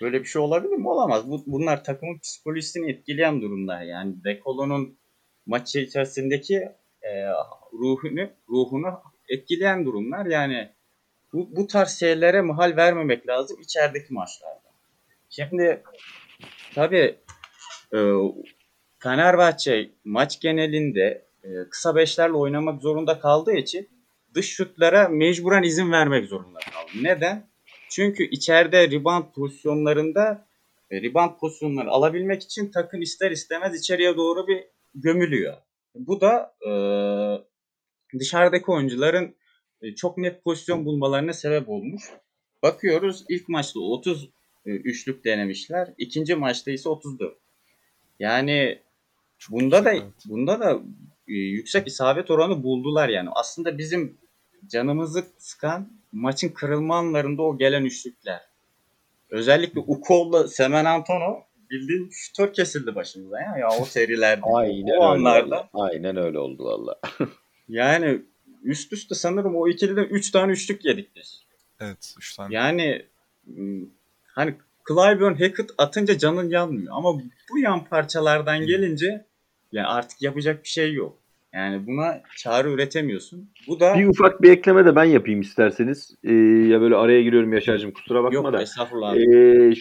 Böyle 0.00 0.20
bir 0.20 0.24
şey 0.24 0.42
olabilir 0.42 0.76
mi? 0.76 0.88
Olamaz. 0.88 1.30
Bu, 1.30 1.42
bunlar 1.46 1.84
takımın 1.84 2.18
psikolojisini 2.18 2.90
etkileyen 2.90 3.42
durumlar. 3.42 3.82
Yani 3.82 4.24
Dekolo'nun 4.24 4.98
maç 5.46 5.76
içerisindeki 5.76 6.56
e, 7.02 7.10
ruhunu 7.72 8.28
ruhunu 8.48 9.00
etkileyen 9.28 9.84
durumlar. 9.84 10.26
Yani 10.26 10.68
bu, 11.32 11.56
bu 11.56 11.66
tarz 11.66 11.98
şeylere 11.98 12.40
mahal 12.40 12.76
vermemek 12.76 13.28
lazım 13.28 13.60
içerideki 13.60 14.14
maçlarda. 14.14 14.72
Şimdi 15.30 15.82
tabii 16.74 17.18
e, 17.94 17.98
Fenerbahçe 18.98 19.90
maç 20.04 20.40
genelinde 20.40 21.26
e, 21.44 21.48
kısa 21.70 21.96
beşlerle 21.96 22.32
oynamak 22.32 22.82
zorunda 22.82 23.20
kaldığı 23.20 23.54
için 23.54 23.88
dış 24.34 24.54
şutlara 24.54 25.08
mecburen 25.08 25.62
izin 25.62 25.92
vermek 25.92 26.26
zorunda 26.26 26.58
kaldı. 26.58 26.90
Neden? 27.02 27.46
Çünkü 27.96 28.24
içeride 28.24 28.90
rebound 28.90 29.24
pozisyonlarında 29.34 30.46
e, 30.90 31.02
rebound 31.02 31.30
pozisyonları 31.40 31.90
alabilmek 31.90 32.42
için 32.42 32.70
takım 32.70 33.02
ister 33.02 33.30
istemez 33.30 33.80
içeriye 33.80 34.16
doğru 34.16 34.48
bir 34.48 34.64
gömülüyor. 34.94 35.56
Bu 35.94 36.20
da 36.20 36.54
e, 36.68 36.70
dışarıdaki 38.18 38.70
oyuncuların 38.70 39.34
e, 39.82 39.94
çok 39.94 40.18
net 40.18 40.44
pozisyon 40.44 40.84
bulmalarına 40.84 41.32
sebep 41.32 41.68
olmuş. 41.68 42.02
Bakıyoruz 42.62 43.24
ilk 43.28 43.48
maçta 43.48 43.80
30 43.80 44.24
e, 44.66 44.70
üçlük 44.70 45.24
denemişler. 45.24 45.88
ikinci 45.98 46.34
maçta 46.34 46.70
ise 46.70 46.88
34. 46.88 47.36
Yani 48.18 48.78
bunda 49.50 49.84
da 49.84 49.94
bunda 50.26 50.60
da 50.60 50.80
e, 51.28 51.32
yüksek 51.32 51.86
isabet 51.86 52.30
oranı 52.30 52.62
buldular 52.62 53.08
yani. 53.08 53.28
Aslında 53.32 53.78
bizim 53.78 54.18
canımızı 54.66 55.26
sıkan 55.38 55.95
maçın 56.12 56.48
kırılma 56.48 56.96
anlarında 56.96 57.42
o 57.42 57.58
gelen 57.58 57.84
üçlükler. 57.84 58.40
Özellikle 59.30 59.80
Ukol'la 59.80 60.48
Semen 60.48 60.84
Antono 60.84 61.42
bildiğin 61.70 62.10
şutör 62.10 62.52
kesildi 62.52 62.94
başımıza 62.94 63.40
ya, 63.40 63.56
ya 63.58 63.68
o 63.80 63.84
serilerde. 63.84 64.42
Aynen 64.54 64.96
o 64.96 65.02
anlarda. 65.02 65.56
Öyle. 65.56 65.68
Aynen 65.74 66.16
öyle 66.16 66.38
oldu 66.38 66.64
valla. 66.64 67.00
yani 67.68 68.22
üst 68.62 68.92
üste 68.92 69.14
sanırım 69.14 69.56
o 69.56 69.68
ikiliden 69.68 70.04
3 70.04 70.30
tane 70.30 70.52
üçlük 70.52 70.84
yedik 70.84 71.16
biz. 71.16 71.42
Evet 71.80 72.14
3 72.18 72.36
tane. 72.36 72.54
Yani 72.54 73.06
hani 74.26 74.54
Clyburn 74.88 75.34
Hackett 75.34 75.70
atınca 75.78 76.18
canın 76.18 76.50
yanmıyor. 76.50 76.92
Ama 76.96 77.14
bu 77.50 77.58
yan 77.58 77.84
parçalardan 77.84 78.66
gelince 78.66 79.26
yani 79.72 79.86
artık 79.86 80.22
yapacak 80.22 80.64
bir 80.64 80.68
şey 80.68 80.92
yok. 80.92 81.18
Yani 81.56 81.86
buna 81.86 82.22
çare 82.36 82.72
üretemiyorsun. 82.72 83.50
Bu 83.68 83.80
da 83.80 83.94
Bir 83.94 84.06
ufak 84.06 84.42
bir 84.42 84.50
ekleme 84.50 84.86
de 84.86 84.96
ben 84.96 85.04
yapayım 85.04 85.40
isterseniz. 85.40 86.14
Ee, 86.24 86.32
ya 86.68 86.80
böyle 86.80 86.96
araya 86.96 87.22
giriyorum 87.22 87.52
Yaşar'cığım 87.52 87.90
kusura 87.90 88.24
bakma 88.24 88.34
yok 88.34 88.52
da. 88.52 88.62
estağfurullah 88.62 89.10
abi. 89.10 89.36
Ee, 89.36 89.74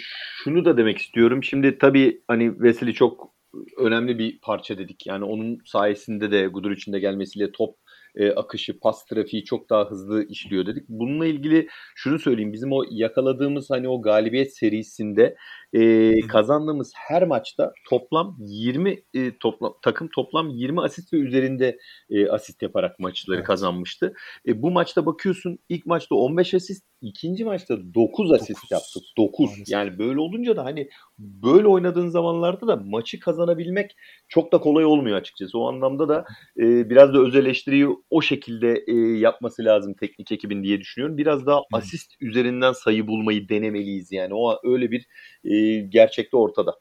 şunu 0.43 0.65
da 0.65 0.77
demek 0.77 0.97
istiyorum. 0.97 1.43
Şimdi 1.43 1.77
tabii 1.77 2.21
hani 2.27 2.51
Wesley 2.53 2.93
çok 2.93 3.35
önemli 3.77 4.19
bir 4.19 4.39
parça 4.41 4.77
dedik. 4.77 5.07
Yani 5.07 5.25
onun 5.25 5.59
sayesinde 5.65 6.31
de 6.31 6.47
Gudur 6.47 6.71
içinde 6.71 6.99
gelmesiyle 6.99 7.51
top 7.51 7.75
e, 8.15 8.31
akışı, 8.31 8.79
pas 8.79 9.05
trafiği 9.05 9.43
çok 9.43 9.69
daha 9.69 9.89
hızlı 9.89 10.27
işliyor 10.27 10.65
dedik. 10.65 10.83
Bununla 10.89 11.25
ilgili 11.25 11.67
şunu 11.95 12.19
söyleyeyim. 12.19 12.53
Bizim 12.53 12.73
o 12.73 12.83
yakaladığımız 12.91 13.69
hani 13.69 13.87
o 13.87 14.01
galibiyet 14.01 14.57
serisinde 14.57 15.35
e, 15.75 16.19
kazandığımız 16.27 16.91
her 16.95 17.27
maçta 17.27 17.73
toplam 17.89 18.37
20 18.39 19.03
e, 19.13 19.37
toplam 19.37 19.73
takım 19.81 20.09
toplam 20.15 20.49
20 20.49 20.81
asist 20.81 21.13
ve 21.13 21.17
üzerinde 21.17 21.77
e, 22.09 22.29
asist 22.29 22.61
yaparak 22.61 22.99
maçları 22.99 23.37
Evet. 23.37 23.47
kazanmıştı. 23.47 24.13
E, 24.47 24.61
bu 24.61 24.71
maçta 24.71 25.05
bakıyorsun 25.05 25.59
ilk 25.69 25.85
maçta 25.85 26.15
15 26.15 26.53
asist, 26.53 26.83
ikinci 27.01 27.45
maçta 27.45 27.77
9 27.93 28.31
asist 28.31 28.49
Dokuz. 28.49 28.71
yaptı. 28.71 28.99
9. 29.17 29.39
Maalesef. 29.39 29.69
Yani 29.69 29.99
böyle 29.99 30.19
olunca 30.19 30.55
da 30.55 30.65
hani 30.65 30.89
böyle 31.17 31.67
oynadığın 31.67 32.07
zamanlarda 32.07 32.67
da 32.67 32.75
maçı 32.75 33.19
kazanabilmek 33.19 33.91
çok 34.27 34.51
da 34.51 34.57
kolay 34.57 34.85
olmuyor 34.85 35.17
açıkçası. 35.17 35.59
O 35.59 35.67
anlamda 35.67 36.09
da 36.09 36.25
e, 36.59 36.89
biraz 36.89 37.13
da 37.13 37.19
öz 37.19 37.35
eleştiriyi 37.35 37.87
o 38.09 38.21
şekilde 38.21 38.83
e, 38.87 38.93
yapması 39.19 39.65
lazım 39.65 39.93
teknik 39.93 40.31
ekibin 40.31 40.63
diye 40.63 40.79
düşünüyorum. 40.81 41.17
Biraz 41.17 41.45
daha 41.45 41.61
asist 41.73 42.13
üzerinden 42.21 42.71
sayı 42.71 43.07
bulmayı 43.07 43.49
denemeliyiz 43.49 44.11
yani. 44.11 44.33
O 44.33 44.59
öyle 44.63 44.91
bir 44.91 45.05
e, 45.43 45.64
gerçekte 45.89 46.37
ortada. 46.37 46.79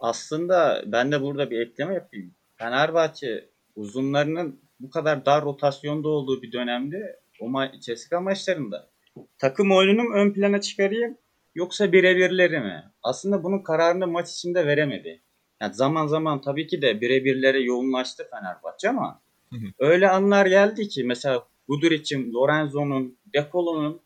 Aslında 0.00 0.82
ben 0.86 1.12
de 1.12 1.22
burada 1.22 1.50
bir 1.50 1.60
ekleme 1.60 1.94
yapayım. 1.94 2.34
Fenerbahçe 2.56 3.48
uzunlarının 3.76 4.60
bu 4.80 4.90
kadar 4.90 5.26
dar 5.26 5.44
rotasyonda 5.44 6.08
olduğu 6.08 6.42
bir 6.42 6.52
dönemde 6.52 7.20
o 7.40 7.46
ma- 7.46 7.80
CSKA 7.80 8.20
maçlarında 8.20 8.90
takım 9.38 9.72
oyununu 9.72 10.02
mu 10.02 10.14
ön 10.14 10.32
plana 10.32 10.60
çıkarayım 10.60 11.18
yoksa 11.54 11.92
birebirleri 11.92 12.60
mi? 12.60 12.84
Aslında 13.02 13.44
bunun 13.44 13.58
kararını 13.58 14.06
maç 14.06 14.30
içinde 14.30 14.66
veremedi. 14.66 15.20
Yani 15.60 15.74
zaman 15.74 16.06
zaman 16.06 16.40
tabii 16.40 16.66
ki 16.66 16.82
de 16.82 17.00
birebirlere 17.00 17.60
yoğunlaştı 17.60 18.28
Fenerbahçe 18.30 18.88
ama 18.88 19.20
Hı 19.52 19.56
hı. 19.56 19.66
öyle 19.78 20.08
anlar 20.08 20.46
geldi 20.46 20.88
ki 20.88 21.04
mesela 21.04 21.46
Guduric'in, 21.68 22.32
Lorenzo'nun, 22.32 23.18
Dekolo'nun 23.34 24.00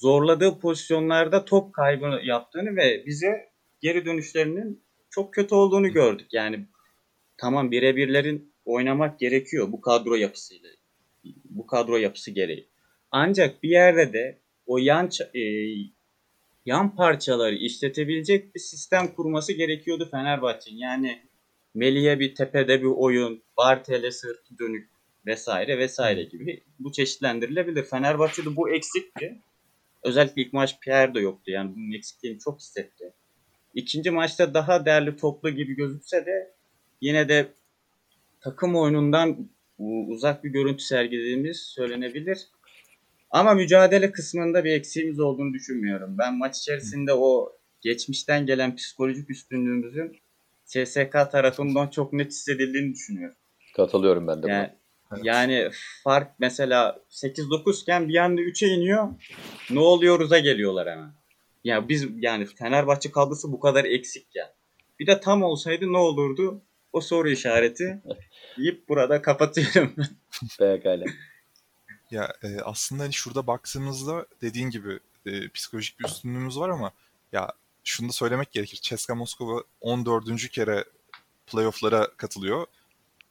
zorladığı 0.00 0.58
pozisyonlarda 0.58 1.44
top 1.44 1.74
kaybı 1.74 2.20
yaptığını 2.24 2.76
ve 2.76 3.06
bize 3.06 3.48
geri 3.80 4.04
dönüşlerinin 4.04 4.82
çok 5.10 5.34
kötü 5.34 5.54
olduğunu 5.54 5.92
gördük. 5.92 6.26
Yani 6.32 6.66
tamam 7.36 7.70
birebirlerin 7.70 8.52
oynamak 8.64 9.18
gerekiyor 9.18 9.72
bu 9.72 9.80
kadro 9.80 10.14
yapısıyla. 10.14 10.70
Bu 11.44 11.66
kadro 11.66 11.96
yapısı 11.96 12.30
gereği. 12.30 12.68
Ancak 13.10 13.62
bir 13.62 13.70
yerde 13.70 14.12
de 14.12 14.38
o 14.66 14.78
yan 14.78 15.10
e, 15.34 15.40
yan 16.66 16.96
parçaları 16.96 17.54
işletebilecek 17.54 18.54
bir 18.54 18.60
sistem 18.60 19.08
kurması 19.08 19.52
gerekiyordu 19.52 20.08
Fenerbahçe'nin. 20.10 20.78
Yani 20.78 21.22
Melih'e 21.74 22.20
bir 22.20 22.34
tepede 22.34 22.80
bir 22.80 22.92
oyun, 22.96 23.42
Bartel'e 23.56 24.10
sırtı 24.10 24.58
dönük 24.58 24.88
vesaire 25.26 25.78
vesaire 25.78 26.22
gibi 26.22 26.62
bu 26.78 26.92
çeşitlendirilebilir. 26.92 27.84
Fenerbahçe'de 27.84 28.56
bu 28.56 28.70
eksikti. 28.70 29.38
Özellikle 30.02 30.42
ilk 30.42 30.52
maç 30.52 30.80
Pierre 30.80 31.14
de 31.14 31.20
yoktu. 31.20 31.50
Yani 31.50 31.74
bunun 31.76 31.92
eksikliğini 31.92 32.38
çok 32.38 32.60
hissetti. 32.60 33.12
İkinci 33.74 34.10
maçta 34.10 34.54
daha 34.54 34.86
değerli 34.86 35.16
toplu 35.16 35.50
gibi 35.50 35.76
gözükse 35.76 36.26
de 36.26 36.54
yine 37.00 37.28
de 37.28 37.52
takım 38.40 38.76
oyunundan 38.76 39.50
uzak 40.08 40.44
bir 40.44 40.50
görüntü 40.50 40.82
sergilediğimiz 40.82 41.56
söylenebilir. 41.56 42.38
Ama 43.30 43.54
mücadele 43.54 44.12
kısmında 44.12 44.64
bir 44.64 44.72
eksiğimiz 44.72 45.20
olduğunu 45.20 45.54
düşünmüyorum. 45.54 46.18
Ben 46.18 46.34
maç 46.34 46.58
içerisinde 46.58 47.12
o 47.12 47.52
geçmişten 47.80 48.46
gelen 48.46 48.76
psikolojik 48.76 49.30
üstünlüğümüzün 49.30 50.16
CSK 50.66 51.12
tarafından 51.32 51.88
çok 51.88 52.12
net 52.12 52.30
hissedildiğini 52.30 52.94
düşünüyorum. 52.94 53.36
Katılıyorum 53.76 54.26
ben 54.26 54.38
de 54.38 54.42
buna. 54.42 54.78
Yani, 55.10 55.20
Evet. 55.20 55.26
yani 55.26 55.70
fark 56.04 56.30
mesela 56.38 56.98
8-9 57.10 57.82
iken 57.82 58.08
bir 58.08 58.16
anda 58.16 58.40
3'e 58.40 58.68
iniyor. 58.68 59.08
Ne 59.70 59.80
oluyoruz'a 59.80 60.38
geliyorlar 60.38 60.90
hemen. 60.90 61.12
Ya 61.64 61.88
biz 61.88 62.06
yani 62.16 62.46
Fenerbahçe 62.46 63.10
kadrosu 63.10 63.52
bu 63.52 63.60
kadar 63.60 63.84
eksik 63.84 64.26
ya. 64.34 64.54
Bir 64.98 65.06
de 65.06 65.20
tam 65.20 65.42
olsaydı 65.42 65.92
ne 65.92 65.98
olurdu? 65.98 66.62
O 66.92 67.00
soru 67.00 67.30
işareti 67.30 68.02
deyip 68.58 68.88
burada 68.88 69.22
kapatıyorum. 69.22 69.94
Pekala. 70.58 71.04
Ya 72.10 72.32
e, 72.42 72.60
aslında 72.64 73.02
hani 73.02 73.12
şurada 73.12 73.46
baktığımızda 73.46 74.26
dediğin 74.42 74.70
gibi 74.70 74.98
e, 75.26 75.48
psikolojik 75.48 76.00
bir 76.00 76.04
üstünlüğümüz 76.04 76.58
var 76.58 76.68
ama 76.68 76.92
ya 77.32 77.52
şunu 77.84 78.08
da 78.08 78.12
söylemek 78.12 78.52
gerekir. 78.52 78.78
CSKA 78.82 79.14
Moskova 79.14 79.62
14. 79.80 80.48
kere 80.48 80.84
playoff'lara 81.46 82.08
katılıyor. 82.16 82.66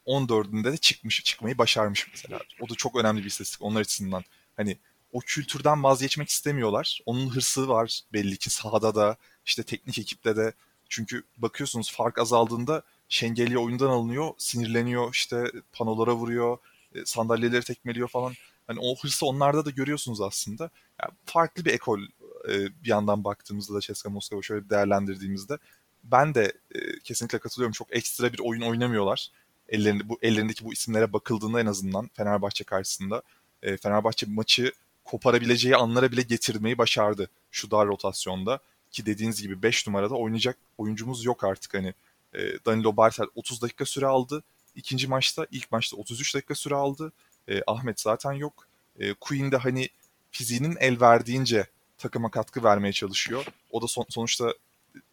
14'ünde 0.08 0.72
de 0.72 0.78
çıkmış, 0.78 1.24
çıkmayı 1.24 1.58
başarmış 1.58 2.08
mesela. 2.12 2.40
O 2.62 2.70
da 2.70 2.76
çok 2.76 2.96
önemli 2.96 3.22
bir 3.22 3.26
istatistik 3.26 3.62
onlar 3.62 3.82
açısından. 3.82 4.24
Hani 4.58 4.78
o 5.12 5.20
kültürden 5.20 5.84
vazgeçmek 5.84 6.30
istemiyorlar. 6.30 7.00
Onun 7.06 7.30
hırsı 7.30 7.68
var 7.68 8.02
belli 8.14 8.38
ki 8.38 8.50
sahada 8.50 8.96
da 8.96 9.18
işte 9.46 9.64
teknik 9.64 10.00
ekipte 10.00 10.36
de. 10.36 10.54
Çünkü 10.90 11.24
bakıyorsunuz 11.38 11.92
fark 11.92 12.20
azaldığında 12.20 12.84
Şengeli 13.10 13.60
oyundan 13.60 13.90
alınıyor, 13.90 14.32
sinirleniyor, 14.38 15.14
işte 15.14 15.52
panolara 15.74 16.16
vuruyor, 16.16 16.58
e, 16.96 17.06
sandalyeleri 17.06 17.64
tekmeliyor 17.64 18.08
falan. 18.08 18.34
Hani 18.68 18.80
o 18.80 18.96
hırsı 18.96 19.26
onlarda 19.26 19.66
da 19.66 19.70
görüyorsunuz 19.70 20.22
aslında. 20.22 20.70
Yani 21.02 21.12
farklı 21.26 21.66
bir 21.66 21.74
ekol 21.74 22.02
e, 22.50 22.84
bir 22.84 22.90
yandan 22.90 23.24
baktığımızda 23.24 23.74
da 23.76 23.80
CSKA 23.82 24.10
Moskova 24.10 24.42
şöyle 24.42 24.70
değerlendirdiğimizde 24.70 25.58
ben 26.04 26.36
de 26.36 26.54
e, 26.76 27.00
kesinlikle 27.04 27.40
katılıyorum. 27.40 27.74
Çok 27.74 27.96
ekstra 27.96 28.34
bir 28.34 28.40
oyun 28.40 28.62
oynamıyorlar. 28.62 29.32
Ellerinde, 29.70 30.10
bu, 30.10 30.20
ellerindeki 30.22 30.66
bu 30.66 30.74
isimlere 30.74 31.14
bakıldığında 31.14 31.62
en 31.62 31.66
azından 31.66 32.10
Fenerbahçe 32.14 32.64
karşısında 32.64 33.22
e, 33.64 33.78
Fenerbahçe 33.78 34.26
maçı 34.30 34.72
koparabileceği 35.04 35.76
anlara 35.76 36.12
bile 36.12 36.22
getirmeyi 36.22 36.78
başardı 36.78 37.30
şu 37.52 37.72
dar 37.72 37.88
rotasyonda. 37.88 38.60
Ki 38.92 39.06
dediğiniz 39.06 39.42
gibi 39.42 39.62
5 39.62 39.88
numarada 39.88 40.16
oynayacak 40.16 40.58
oyuncumuz 40.78 41.26
yok 41.26 41.44
artık 41.44 41.74
hani. 41.74 41.94
E, 42.34 42.40
Danilo 42.66 42.98
Bartel 42.98 43.26
30 43.36 43.62
dakika 43.62 43.86
süre 43.86 44.06
aldı. 44.06 44.44
İkinci 44.76 45.08
maçta, 45.08 45.48
ilk 45.52 45.72
maçta 45.72 45.98
33 45.98 46.36
dakika 46.36 46.56
süre 46.56 46.76
aldı. 46.76 47.12
E, 47.50 47.62
Ahmet 47.68 48.00
zaten 48.02 48.32
yok. 48.32 48.68
E, 49.00 49.14
Queen 49.14 49.52
de 49.52 49.58
hani 49.58 49.90
fiziğinin 50.32 50.78
el 50.80 51.02
verdiğince 51.02 51.68
takıma 51.98 52.32
katkı 52.32 52.64
vermeye 52.64 52.94
çalışıyor. 52.94 53.46
O 53.72 53.82
da 53.82 53.88
son- 53.88 54.06
sonuçta 54.10 54.54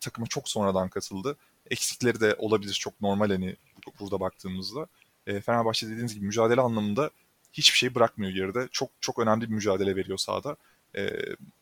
takıma 0.01 0.27
çok 0.27 0.49
sonradan 0.49 0.89
katıldı. 0.89 1.37
Eksikleri 1.71 2.21
de 2.21 2.35
olabilir 2.39 2.73
çok 2.73 3.01
normal 3.01 3.31
hani 3.31 3.57
burada 4.01 4.21
baktığımızda. 4.21 4.87
E, 5.27 5.41
Fenerbahçe 5.41 5.87
dediğiniz 5.87 6.15
gibi 6.15 6.27
mücadele 6.27 6.61
anlamında 6.61 7.11
hiçbir 7.53 7.79
şey 7.79 7.95
bırakmıyor 7.95 8.33
geride. 8.33 8.69
Çok 8.73 8.91
çok 9.01 9.19
önemli 9.19 9.43
bir 9.43 9.55
mücadele 9.55 9.97
veriyor 9.97 10.19
sahada. 10.19 10.57
E, 10.97 11.11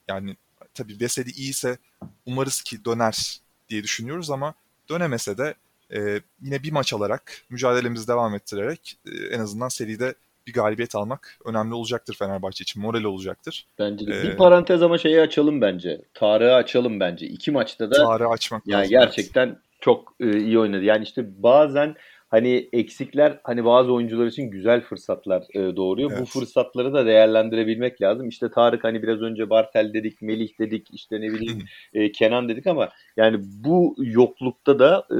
yani 0.08 0.36
tabii 0.74 1.00
Veseli 1.00 1.30
iyiyse 1.30 1.78
umarız 2.26 2.62
ki 2.62 2.84
döner 2.84 3.40
diye 3.68 3.82
düşünüyoruz 3.82 4.30
ama 4.30 4.54
dönemese 4.88 5.38
de 5.38 5.54
e, 5.94 6.20
yine 6.42 6.62
bir 6.62 6.72
maç 6.72 6.92
alarak 6.92 7.44
mücadelemizi 7.50 8.08
devam 8.08 8.34
ettirerek 8.34 8.98
e, 9.06 9.10
en 9.10 9.40
azından 9.40 9.68
seride 9.68 10.14
bir 10.46 10.52
galibiyet 10.52 10.94
almak 10.94 11.38
önemli 11.44 11.74
olacaktır 11.74 12.14
Fenerbahçe 12.14 12.62
için. 12.62 12.82
Moral 12.82 13.04
olacaktır. 13.04 13.66
Bence 13.78 14.06
de. 14.06 14.20
Ee, 14.20 14.22
bir 14.22 14.36
parantez 14.36 14.82
ama 14.82 14.98
şeyi 14.98 15.20
açalım 15.20 15.60
bence. 15.60 16.02
Tarık'ı 16.14 16.54
açalım 16.54 17.00
bence. 17.00 17.26
İki 17.26 17.50
maçta 17.50 17.90
da 17.90 17.94
Tarığı 17.94 18.28
açmak 18.28 18.66
yani 18.66 18.80
lazım. 18.80 18.90
gerçekten 18.90 19.58
çok 19.80 20.14
e, 20.20 20.38
iyi 20.38 20.58
oynadı. 20.58 20.84
Yani 20.84 21.04
işte 21.04 21.42
bazen 21.42 21.96
hani 22.32 22.68
eksikler 22.72 23.40
hani 23.44 23.64
bazı 23.64 23.92
oyuncular 23.92 24.26
için 24.26 24.50
güzel 24.50 24.80
fırsatlar 24.80 25.42
e, 25.54 25.76
doğuruyor. 25.76 26.10
Bu 26.10 26.14
Evet. 26.14 26.28
fırsatları 26.28 26.92
da 26.92 27.06
değerlendirebilmek 27.06 28.02
lazım. 28.02 28.28
İşte 28.28 28.50
Tarık 28.50 28.84
hani 28.84 29.02
biraz 29.02 29.22
önce 29.22 29.50
Bartel 29.50 29.92
dedik, 29.94 30.22
Melih 30.22 30.58
dedik, 30.58 30.88
işte 30.92 31.20
ne 31.20 31.32
bileyim 31.32 31.62
e, 31.94 32.12
Kenan 32.12 32.48
dedik 32.48 32.66
ama 32.66 32.88
yani 33.16 33.40
bu 33.40 33.94
yoklukta 33.98 34.78
da 34.78 35.06
e, 35.10 35.16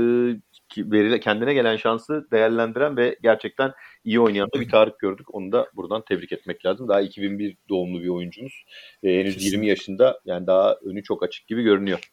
verile, 0.79 1.21
kendine 1.21 1.55
gelen 1.55 1.77
şansı 1.77 2.27
değerlendiren 2.33 2.97
ve 2.97 3.17
gerçekten 3.23 3.73
iyi 4.05 4.21
oynayan 4.21 4.49
da 4.55 4.61
bir 4.61 4.69
Tarık 4.69 4.99
gördük. 4.99 5.35
Onu 5.35 5.53
da 5.53 5.67
buradan 5.77 6.03
tebrik 6.09 6.33
etmek 6.33 6.67
lazım. 6.67 6.89
Daha 6.89 7.01
2001 7.01 7.57
doğumlu 7.69 8.03
bir 8.03 8.09
oyuncumuz. 8.09 8.65
E, 9.03 9.09
henüz 9.09 9.35
Kesinlikle. 9.35 9.57
20 9.57 9.67
yaşında 9.67 10.21
yani 10.25 10.47
daha 10.47 10.75
önü 10.75 11.03
çok 11.03 11.23
açık 11.23 11.47
gibi 11.47 11.63
görünüyor. 11.63 12.11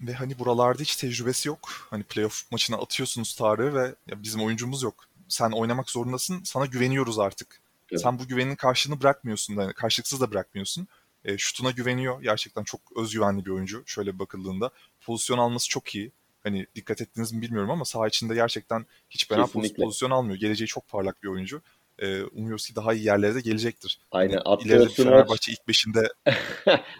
Ve 0.00 0.12
hani 0.12 0.38
buralarda 0.38 0.82
hiç 0.82 0.96
tecrübesi 0.96 1.48
yok. 1.48 1.68
Hani 1.90 2.02
playoff 2.02 2.52
maçına 2.52 2.76
atıyorsunuz 2.76 3.34
Tarık'ı 3.34 3.74
ve 3.74 3.94
ya 4.06 4.22
bizim 4.22 4.42
oyuncumuz 4.42 4.82
yok. 4.82 5.04
Sen 5.28 5.50
oynamak 5.50 5.90
zorundasın. 5.90 6.42
Sana 6.44 6.66
güveniyoruz 6.66 7.18
artık. 7.18 7.60
Evet. 7.90 8.02
Sen 8.02 8.18
bu 8.18 8.26
güvenin 8.26 8.56
karşılığını 8.56 9.00
bırakmıyorsun. 9.00 9.54
Yani 9.54 9.72
karşılıksız 9.72 10.20
da 10.20 10.30
bırakmıyorsun. 10.30 10.88
E, 11.24 11.38
şutuna 11.38 11.70
güveniyor. 11.70 12.22
Gerçekten 12.22 12.64
çok 12.64 12.80
özgüvenli 12.96 13.46
bir 13.46 13.50
oyuncu 13.50 13.82
şöyle 13.86 14.18
bakıldığında. 14.18 14.70
Pozisyon 15.00 15.38
alması 15.38 15.68
çok 15.68 15.94
iyi. 15.94 16.12
Hani 16.42 16.66
dikkat 16.74 17.00
ettiniz 17.00 17.32
mi 17.32 17.42
bilmiyorum 17.42 17.70
ama 17.70 17.84
saha 17.84 18.08
içinde 18.08 18.34
gerçekten 18.34 18.86
hiç 19.10 19.28
fena 19.28 19.46
Kesinlikle. 19.46 19.82
pozisyon 19.84 20.10
almıyor. 20.10 20.38
Geleceği 20.38 20.66
çok 20.66 20.88
parlak 20.88 21.22
bir 21.22 21.28
oyuncu. 21.28 21.62
E, 21.98 22.22
umuyoruz 22.22 22.66
ki 22.66 22.76
daha 22.76 22.94
iyi 22.94 23.04
yerlere 23.06 23.34
de 23.34 23.40
gelecektir. 23.40 23.98
Aynen. 24.10 24.32
Hani 24.32 24.40
Attığı 24.40 24.68
ileride 24.68 24.88
smaç 24.88 24.96
Fenerbahçe 25.06 25.52
ilk 25.52 25.68
beşinde 25.68 26.08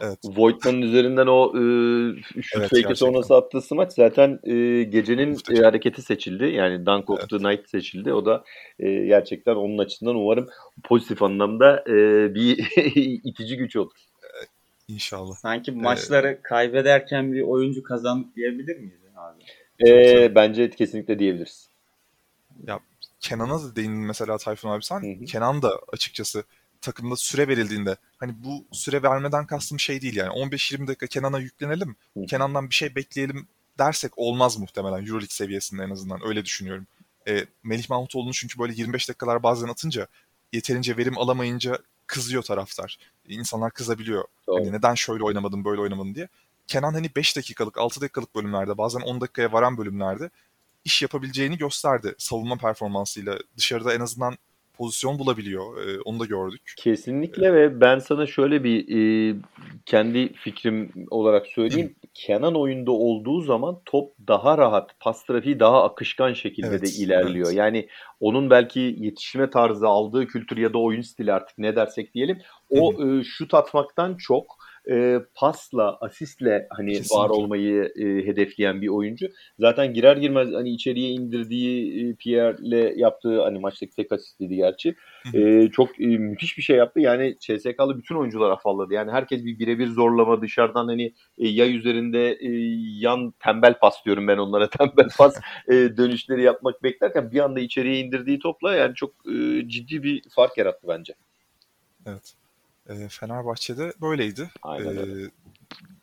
evet, 0.01 0.19
Voigtman'ın 0.25 0.83
üzerinden 0.83 1.27
o 1.27 1.49
e, 1.49 1.61
şut 2.43 2.61
Evet, 2.61 2.71
gerçekten. 2.71 2.95
sonrası 2.95 3.35
attığı 3.37 3.63
smaç 3.63 3.93
zaten 3.93 4.39
e, 4.45 4.83
gecenin 4.83 5.29
Muhteşem. 5.29 5.63
e, 5.63 5.67
hareketi 5.67 6.03
seçildi. 6.03 6.45
Yani 6.45 6.87
Dunk 6.87 7.11
of 7.11 7.19
Evet. 7.21 7.31
the 7.31 7.37
Night 7.51 7.69
seçildi. 7.71 8.13
O 8.13 8.27
da 8.27 8.45
e, 8.79 9.05
gerçekten 9.07 9.55
onun 9.55 9.79
açısından 9.79 10.15
umarım 10.17 10.49
pozitif 10.85 11.23
anlamda 11.23 11.85
e, 11.89 11.95
bir 12.35 12.59
itici 13.25 13.57
güç 13.57 13.77
olur. 13.77 13.93
inşallah. 14.89 15.35
Sanki 15.35 15.73
maçları 15.73 16.41
kaybederken 16.43 17.33
bir 17.33 17.43
oyuncu 17.43 17.83
kazandık 17.83 18.37
diyebilir 18.37 18.77
miyiz 18.77 19.01
abi? 19.17 19.43
E, 19.91 20.35
bence 20.35 20.71
kesinlikle 20.71 21.19
diyebiliriz. 21.19 21.69
Kenan'a 23.27 23.63
da 23.63 23.77
değindin 23.77 24.07
mesela 24.07 24.39
Tayfun 24.39 24.71
abi 24.71 24.85
sen. 24.85 25.01
Hı 25.01 25.21
hı. 25.21 25.25
Kenan 25.25 25.63
da 25.63 25.81
açıkçası 25.93 26.45
takımda 26.81 27.17
süre 27.17 27.49
verildiğinde 27.49 27.97
hani 28.19 28.35
bu 28.45 28.65
süre 28.73 29.03
vermeden 29.03 29.47
kastım 29.47 29.81
şey 29.81 30.01
değil 30.01 30.17
yani 30.17 30.29
15-20 30.29 30.87
dakika 30.87 31.07
Kenan'a 31.07 31.39
yüklenelim. 31.39 31.97
Hı. 32.17 32.27
Kenan'dan 32.27 32.71
bir 32.71 32.75
şey 32.75 32.95
bekleyelim 32.95 33.49
dersek 33.79 34.13
olmaz 34.17 34.59
muhtemelen 34.59 35.07
Euroleague 35.07 35.29
seviyesinde 35.29 35.83
en 35.83 35.91
azından 35.91 36.27
öyle 36.27 36.45
düşünüyorum. 36.45 36.87
E, 37.29 37.47
Melih 37.63 37.91
Mahmutoğlu'nu 37.91 38.33
çünkü 38.33 38.59
böyle 38.59 38.73
25 38.73 39.09
dakikalar 39.09 39.43
bazen 39.43 39.69
atınca 39.69 40.07
yeterince 40.53 40.97
verim 40.97 41.19
alamayınca 41.19 41.79
kızıyor 42.07 42.43
taraftar. 42.43 42.99
İnsanlar 43.29 43.71
kızabiliyor. 43.71 44.25
Doğru. 44.47 44.61
Hani 44.61 44.73
neden 44.73 44.95
şöyle 44.95 45.25
oynamadın 45.25 45.65
böyle 45.65 45.81
oynamadın 45.81 46.15
diye. 46.15 46.29
Kenan 46.67 46.93
hani 46.93 47.11
5 47.17 47.37
dakikalık 47.37 47.79
6 47.79 48.01
dakikalık 48.01 48.35
bölümlerde 48.35 48.79
bazen 48.79 49.01
10 49.01 49.21
dakikaya 49.21 49.53
varan 49.53 49.79
bölümlerde 49.79 50.31
iş 50.87 51.03
yapabileceğini 51.03 51.59
gösterdi 51.59 52.15
savunma 52.19 52.57
performansıyla. 52.57 53.39
Dışarıda 53.57 53.95
en 53.95 54.01
azından 54.01 54.35
pozisyon 54.75 55.19
bulabiliyor. 55.19 55.87
Ee, 55.87 56.01
onu 56.01 56.21
da 56.21 56.25
gördük. 56.25 56.75
Kesinlikle 56.77 57.55
ve 57.55 57.81
ben 57.81 57.99
sana 57.99 58.27
şöyle 58.27 58.65
bir 58.65 58.79
e, 58.99 59.37
kendi 59.87 60.33
fikrim 60.33 60.93
olarak 61.11 61.47
söyleyeyim. 61.47 61.95
Kenan 62.15 62.55
oyunda 62.55 62.93
olduğu 62.93 63.41
zaman 63.41 63.81
top 63.85 64.13
daha 64.29 64.59
rahat, 64.59 65.01
pas 65.01 65.25
trafiği 65.25 65.61
daha 65.61 65.85
akışkan 65.85 66.33
şekilde 66.33 66.69
Evet, 66.69 66.83
de 66.83 66.89
ilerliyor. 66.89 67.47
evet. 67.47 67.57
Yani 67.59 67.89
onun 68.21 68.51
belki 68.51 68.97
yetişme 68.99 69.51
tarzı, 69.51 69.87
aldığı 69.87 70.27
kültür 70.27 70.57
ya 70.57 70.73
da 70.73 70.79
oyun 70.79 71.03
stili 71.03 71.33
artık 71.33 71.59
ne 71.59 71.77
dersek 71.77 72.15
diyelim. 72.15 72.39
O 72.71 72.93
e, 72.93 73.25
şut 73.25 73.55
atmaktan 73.55 74.15
çok 74.15 74.66
e, 74.91 75.21
pasla, 75.35 75.99
asistle 76.01 76.67
hani 76.71 76.93
Kesinlikle. 76.93 77.17
var 77.17 77.29
olmayı 77.29 77.93
e, 77.97 78.05
hedefleyen 78.05 78.83
bir 78.83 78.89
oyuncu. 78.89 79.27
Zaten 79.59 79.95
girer 79.95 80.17
girmez 80.17 80.49
hani 80.53 80.71
içeriye 80.71 81.11
indirdiği 81.11 82.11
e, 82.11 82.15
Pierre'le 82.15 82.93
yaptığı 82.97 83.43
hani 83.43 83.59
maçtaki 83.59 83.97
tek 83.97 84.13
asistiydi 84.13 84.57
gerçi. 84.57 84.95
E, 85.35 85.69
çok 85.73 86.01
e, 86.01 86.07
müthiş 86.07 86.59
bir 86.59 86.63
şey 86.63 86.77
yaptı. 86.77 87.01
Yani 87.01 87.37
CSK'lı 87.41 87.99
bütün 87.99 88.15
oyuncular 88.15 88.51
afalladı. 88.51 88.95
Yani 88.95 89.13
herkes 89.13 89.45
bir 89.45 89.59
birebir 89.59 89.87
zorlama 89.87 90.43
dışarıdan 90.43 90.87
hani 90.87 91.13
e, 91.39 91.49
yay 91.49 91.77
üzerinde 91.77 92.33
e, 92.33 92.51
yan 93.01 93.31
tembel 93.31 93.79
pas 93.79 94.05
diyorum 94.05 94.29
ben 94.29 94.39
onlara 94.39 94.71
tembel 94.79 95.09
pas 95.19 95.37
e, 95.69 95.73
dönüşleri 95.73 96.43
yapmak 96.43 96.83
beklerken 96.83 97.33
bir 97.33 97.41
anda 97.41 97.61
içeriye 97.61 97.99
indirdiği 97.99 98.39
topla 98.39 98.75
yani 98.75 98.95
çok 98.95 99.11
e, 99.27 99.69
ciddi 99.69 100.03
bir 100.03 100.23
fark 100.31 100.59
yarattı 100.59 100.87
bence. 100.89 101.15
Evet. 102.07 102.37
Ee, 102.89 103.09
Fenerbahçe'de 103.09 103.93
böyleydi. 104.01 104.51
Aynen 104.63 104.97
Ee, 104.97 105.01
öyle. 105.01 105.31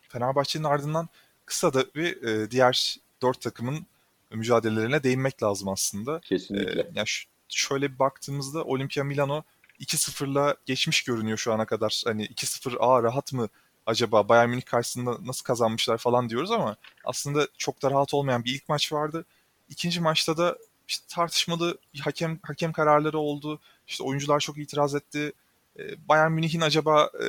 Fenerbahçe'nin 0.08 0.64
ardından 0.64 1.08
kısa 1.46 1.74
da 1.74 1.84
bir 1.94 2.22
e, 2.22 2.50
diğer 2.50 2.96
dört 3.22 3.40
takımın 3.40 3.86
mücadelelerine 4.30 5.02
değinmek 5.02 5.42
lazım 5.42 5.68
aslında. 5.68 6.20
Kesinlikle. 6.20 6.90
yani 6.94 7.08
ş- 7.08 7.28
şöyle 7.48 7.92
bir 7.92 7.98
baktığımızda 7.98 8.64
Olimpia 8.64 9.04
Milano 9.04 9.42
2-0'la 9.80 10.56
geçmiş 10.66 11.02
görünüyor 11.04 11.38
şu 11.38 11.52
ana 11.52 11.66
kadar. 11.66 12.02
Hani 12.06 12.26
2-0 12.26 12.76
aa 12.80 13.02
rahat 13.02 13.32
mı 13.32 13.48
acaba 13.86 14.28
Bayern 14.28 14.48
Münih 14.50 14.64
karşısında 14.64 15.16
nasıl 15.26 15.44
kazanmışlar 15.44 15.98
falan 15.98 16.28
diyoruz 16.28 16.50
ama 16.50 16.76
aslında 17.04 17.48
çok 17.58 17.82
da 17.82 17.90
rahat 17.90 18.14
olmayan 18.14 18.44
bir 18.44 18.54
ilk 18.54 18.68
maç 18.68 18.92
vardı. 18.92 19.24
İkinci 19.68 20.00
maçta 20.00 20.36
da 20.36 20.58
işte 20.88 21.04
tartışmalı 21.08 21.78
hakem 22.00 22.38
hakem 22.42 22.72
kararları 22.72 23.18
oldu. 23.18 23.60
İşte 23.86 24.04
oyuncular 24.04 24.40
çok 24.40 24.58
itiraz 24.58 24.94
etti. 24.94 25.32
Ee, 25.78 26.08
Bayern 26.08 26.32
Münih'in 26.32 26.60
acaba 26.60 27.10
e, 27.22 27.26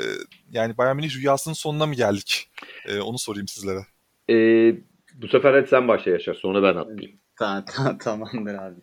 yani 0.52 0.78
Bayern 0.78 0.96
Münih 0.96 1.16
rüyasının 1.16 1.56
sonuna 1.56 1.86
mı 1.86 1.94
geldik? 1.96 2.50
Ee, 2.88 3.00
onu 3.00 3.20
sorayım 3.20 3.48
sizlere. 3.48 3.80
E, 4.30 4.36
bu 5.14 5.28
sefer 5.28 5.54
hadi 5.54 5.68
sen 5.68 5.88
başla 5.88 6.12
Yaşar 6.12 6.34
sonra 6.34 6.64
ben 6.64 6.80
atlayayım. 6.80 7.20
Ta, 7.36 7.66
ta, 7.66 7.98
tamamdır 7.98 8.54
abi. 8.54 8.80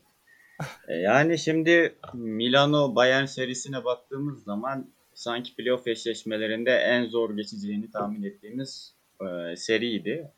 E, 0.89 0.95
yani 0.95 1.39
şimdi 1.39 1.95
Milano 2.15 2.95
Bayern 2.95 3.25
serisine 3.25 3.85
baktığımız 3.85 4.45
zaman 4.45 4.91
sanki 5.15 5.55
playoff 5.55 5.87
eşleşmelerinde 5.87 6.71
en 6.71 7.07
zor 7.07 7.37
geçeceğini 7.37 7.91
tahmin 7.91 8.23
ettiğimiz 8.23 8.95
e, 9.21 9.57
seriydi. 9.57 10.31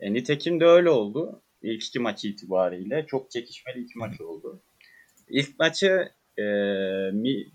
E, 0.00 0.12
nitekim 0.12 0.60
de 0.60 0.64
öyle 0.64 0.90
oldu. 0.90 1.42
İlk 1.62 1.84
iki 1.84 1.98
maç 1.98 2.24
itibariyle 2.24 3.06
çok 3.06 3.30
çekişmeli 3.30 3.80
iki 3.80 3.98
maç 3.98 4.20
oldu. 4.20 4.60
İlk 5.28 5.58
maçı 5.58 6.08
e, 6.38 6.44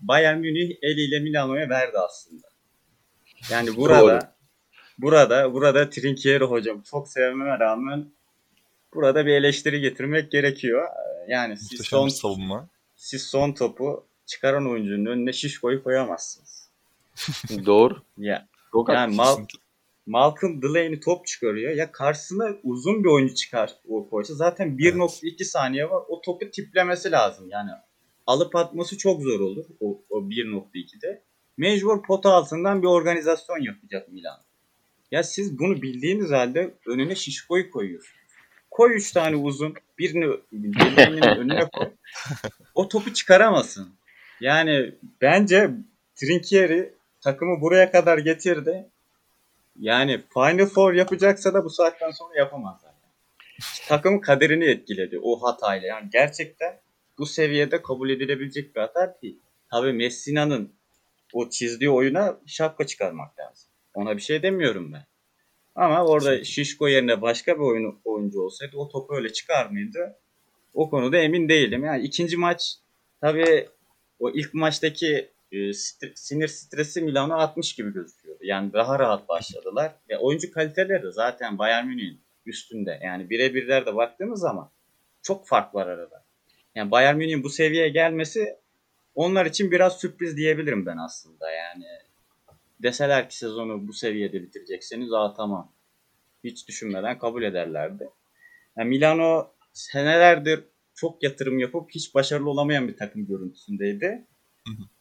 Bayern 0.00 0.38
Münih 0.38 0.76
eliyle 0.82 1.20
Milano'ya 1.20 1.68
verdi 1.68 1.98
aslında. 1.98 2.46
Yani 3.50 3.76
burada 3.76 4.34
burada 4.98 5.52
burada 5.52 5.90
Trinkieri 5.90 6.44
hocam 6.44 6.82
çok 6.90 7.08
sevmeme 7.08 7.58
rağmen 7.58 8.06
burada 8.94 9.26
bir 9.26 9.32
eleştiri 9.32 9.80
getirmek 9.80 10.30
gerekiyor. 10.30 10.88
Ee, 10.88 11.32
Yani 11.32 11.56
siz 11.56 11.72
Muhteşem 11.72 11.98
son, 11.98 12.06
bir 12.06 12.12
savunma. 12.12 12.68
siz 12.96 13.22
son 13.22 13.52
topu 13.52 14.06
çıkaran 14.26 14.70
oyuncunun 14.70 15.06
önüne 15.06 15.32
şişkoyu 15.32 15.82
koyamazsınız. 15.82 16.68
Doğru. 17.66 18.02
Ya 18.18 18.48
Çok 18.72 18.88
Yani. 18.88 19.16
Mal-. 19.16 19.46
Malcolm 20.06 20.62
Delaney 20.62 21.00
top 21.00 21.26
çıkarıyor. 21.26 21.72
Ya 21.72 21.92
karşısına 21.92 22.48
uzun 22.62 23.04
bir 23.04 23.08
oyuncu 23.08 23.34
çıkar 23.34 23.74
o 23.88 24.08
koysa 24.10 24.34
zaten 24.34 24.68
1.2 24.68 25.44
saniye 25.44 25.90
var. 25.90 26.02
O 26.08 26.20
topu 26.20 26.50
tiplemesi 26.50 27.10
lazım. 27.10 27.48
Yani 27.50 27.70
alıp 28.26 28.56
atması 28.56 28.98
çok 28.98 29.22
zor 29.22 29.40
olur 29.40 29.64
o, 29.80 30.02
o 30.10 30.18
1.2'de. 30.20 31.22
Mecbur 31.56 32.02
pota 32.02 32.32
altından 32.32 32.82
bir 32.82 32.86
organizasyon 32.86 33.58
yapacak 33.58 34.08
Milan. 34.08 34.40
Ya 35.10 35.22
siz 35.22 35.58
bunu 35.58 35.82
bildiğiniz 35.82 36.30
halde 36.30 36.74
önüne 36.86 37.14
şişkoyu 37.14 37.70
koyuyorsunuz. 37.70 38.22
Koy 38.70 38.96
3 38.96 39.12
tane 39.12 39.36
uzun. 39.36 39.74
Birini 39.98 40.36
Delaney'nin 40.52 41.22
önüne 41.38 41.68
koy. 41.72 41.90
O 42.74 42.88
topu 42.88 43.14
çıkaramasın. 43.14 43.94
Yani 44.40 44.94
bence 45.20 45.70
Trinkieri 46.14 46.92
takımı 47.20 47.60
buraya 47.60 47.92
kadar 47.92 48.18
getirdi. 48.18 48.88
Yani 49.78 50.20
Final 50.34 50.66
Four 50.66 50.92
yapacaksa 50.92 51.54
da 51.54 51.64
bu 51.64 51.70
saatten 51.70 52.10
sonra 52.10 52.38
yapamaz 52.38 52.80
zaten. 52.82 53.10
Takımın 53.88 54.18
kaderini 54.18 54.64
etkiledi 54.64 55.18
o 55.22 55.42
hatayla. 55.42 55.88
Yani 55.88 56.08
gerçekten 56.12 56.80
bu 57.22 57.26
seviyede 57.26 57.82
kabul 57.82 58.10
edilebilecek 58.10 58.76
bir 58.76 58.80
hata 58.80 59.18
değil. 59.22 59.38
Tabii 59.70 59.92
Messina'nın 59.92 60.72
o 61.32 61.48
çizdiği 61.50 61.90
oyuna 61.90 62.40
şapka 62.46 62.86
çıkarmak 62.86 63.38
lazım. 63.38 63.70
Ona 63.94 64.16
bir 64.16 64.22
şey 64.22 64.42
demiyorum 64.42 64.92
ben. 64.92 65.06
Ama 65.74 66.04
orada 66.04 66.44
Şişko 66.44 66.88
yerine 66.88 67.22
başka 67.22 67.54
bir 67.54 67.60
oyun, 67.60 68.00
oyuncu 68.04 68.40
olsaydı 68.40 68.76
o 68.76 68.88
topu 68.88 69.16
öyle 69.16 69.32
çıkar 69.32 69.66
mıydı? 69.66 70.18
O 70.74 70.90
konuda 70.90 71.18
emin 71.18 71.48
değilim. 71.48 71.84
Yani 71.84 72.02
ikinci 72.02 72.36
maç 72.36 72.76
tabii 73.20 73.68
o 74.18 74.30
ilk 74.30 74.54
maçtaki 74.54 75.30
e, 75.52 75.56
st- 75.56 76.12
sinir 76.14 76.48
stresi 76.48 77.02
Milano 77.02 77.34
atmış 77.34 77.74
gibi 77.74 77.92
gözüküyordu. 77.92 78.44
Yani 78.44 78.72
daha 78.72 78.98
rahat 78.98 79.28
başladılar. 79.28 79.92
Ve 80.10 80.18
oyuncu 80.18 80.52
kaliteleri 80.52 81.02
de 81.02 81.10
zaten 81.10 81.58
Bayern 81.58 81.86
Münih'in 81.86 82.20
üstünde. 82.46 83.00
Yani 83.02 83.30
birebirlerde 83.30 83.94
baktığımız 83.96 84.40
zaman 84.40 84.70
çok 85.22 85.46
fark 85.46 85.74
var 85.74 85.86
arada. 85.86 86.31
Yani 86.74 86.90
Bayern 86.90 87.16
Münih'in 87.16 87.42
bu 87.42 87.50
seviyeye 87.50 87.88
gelmesi 87.88 88.56
onlar 89.14 89.46
için 89.46 89.70
biraz 89.70 90.00
sürpriz 90.00 90.36
diyebilirim 90.36 90.86
ben 90.86 90.96
aslında. 90.96 91.50
Yani 91.50 91.84
deseler 92.82 93.28
ki 93.28 93.36
sezonu 93.36 93.88
bu 93.88 93.92
seviyede 93.92 94.42
bitirecekseniz 94.42 95.12
aa 95.12 95.34
tamam. 95.34 95.72
Hiç 96.44 96.68
düşünmeden 96.68 97.18
kabul 97.18 97.42
ederlerdi. 97.42 98.08
Yani 98.76 98.88
Milano 98.88 99.54
senelerdir 99.72 100.64
çok 100.94 101.22
yatırım 101.22 101.58
yapıp 101.58 101.90
hiç 101.90 102.14
başarılı 102.14 102.50
olamayan 102.50 102.88
bir 102.88 102.96
takım 102.96 103.26
görüntüsündeydi. 103.26 104.26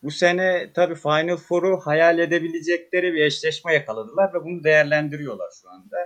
Bu 0.04 0.12
sene 0.12 0.72
tabii 0.74 0.96
Final 0.96 1.38
Four'u 1.38 1.78
hayal 1.78 2.20
edebilecekleri 2.20 3.14
bir 3.14 3.22
eşleşme 3.22 3.74
yakaladılar 3.74 4.34
ve 4.34 4.44
bunu 4.44 4.64
değerlendiriyorlar 4.64 5.50
şu 5.62 5.70
anda. 5.70 5.98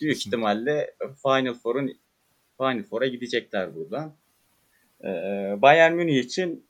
Büyük 0.00 0.26
ihtimalle 0.26 0.94
Final 1.22 1.54
Four'un 1.54 1.92
Final 2.56 2.82
Four'a 2.82 3.06
gidecekler 3.06 3.74
buradan. 3.74 4.16
Ee, 5.04 5.08
Bayern 5.62 5.92
Münih 5.92 6.18
için 6.18 6.66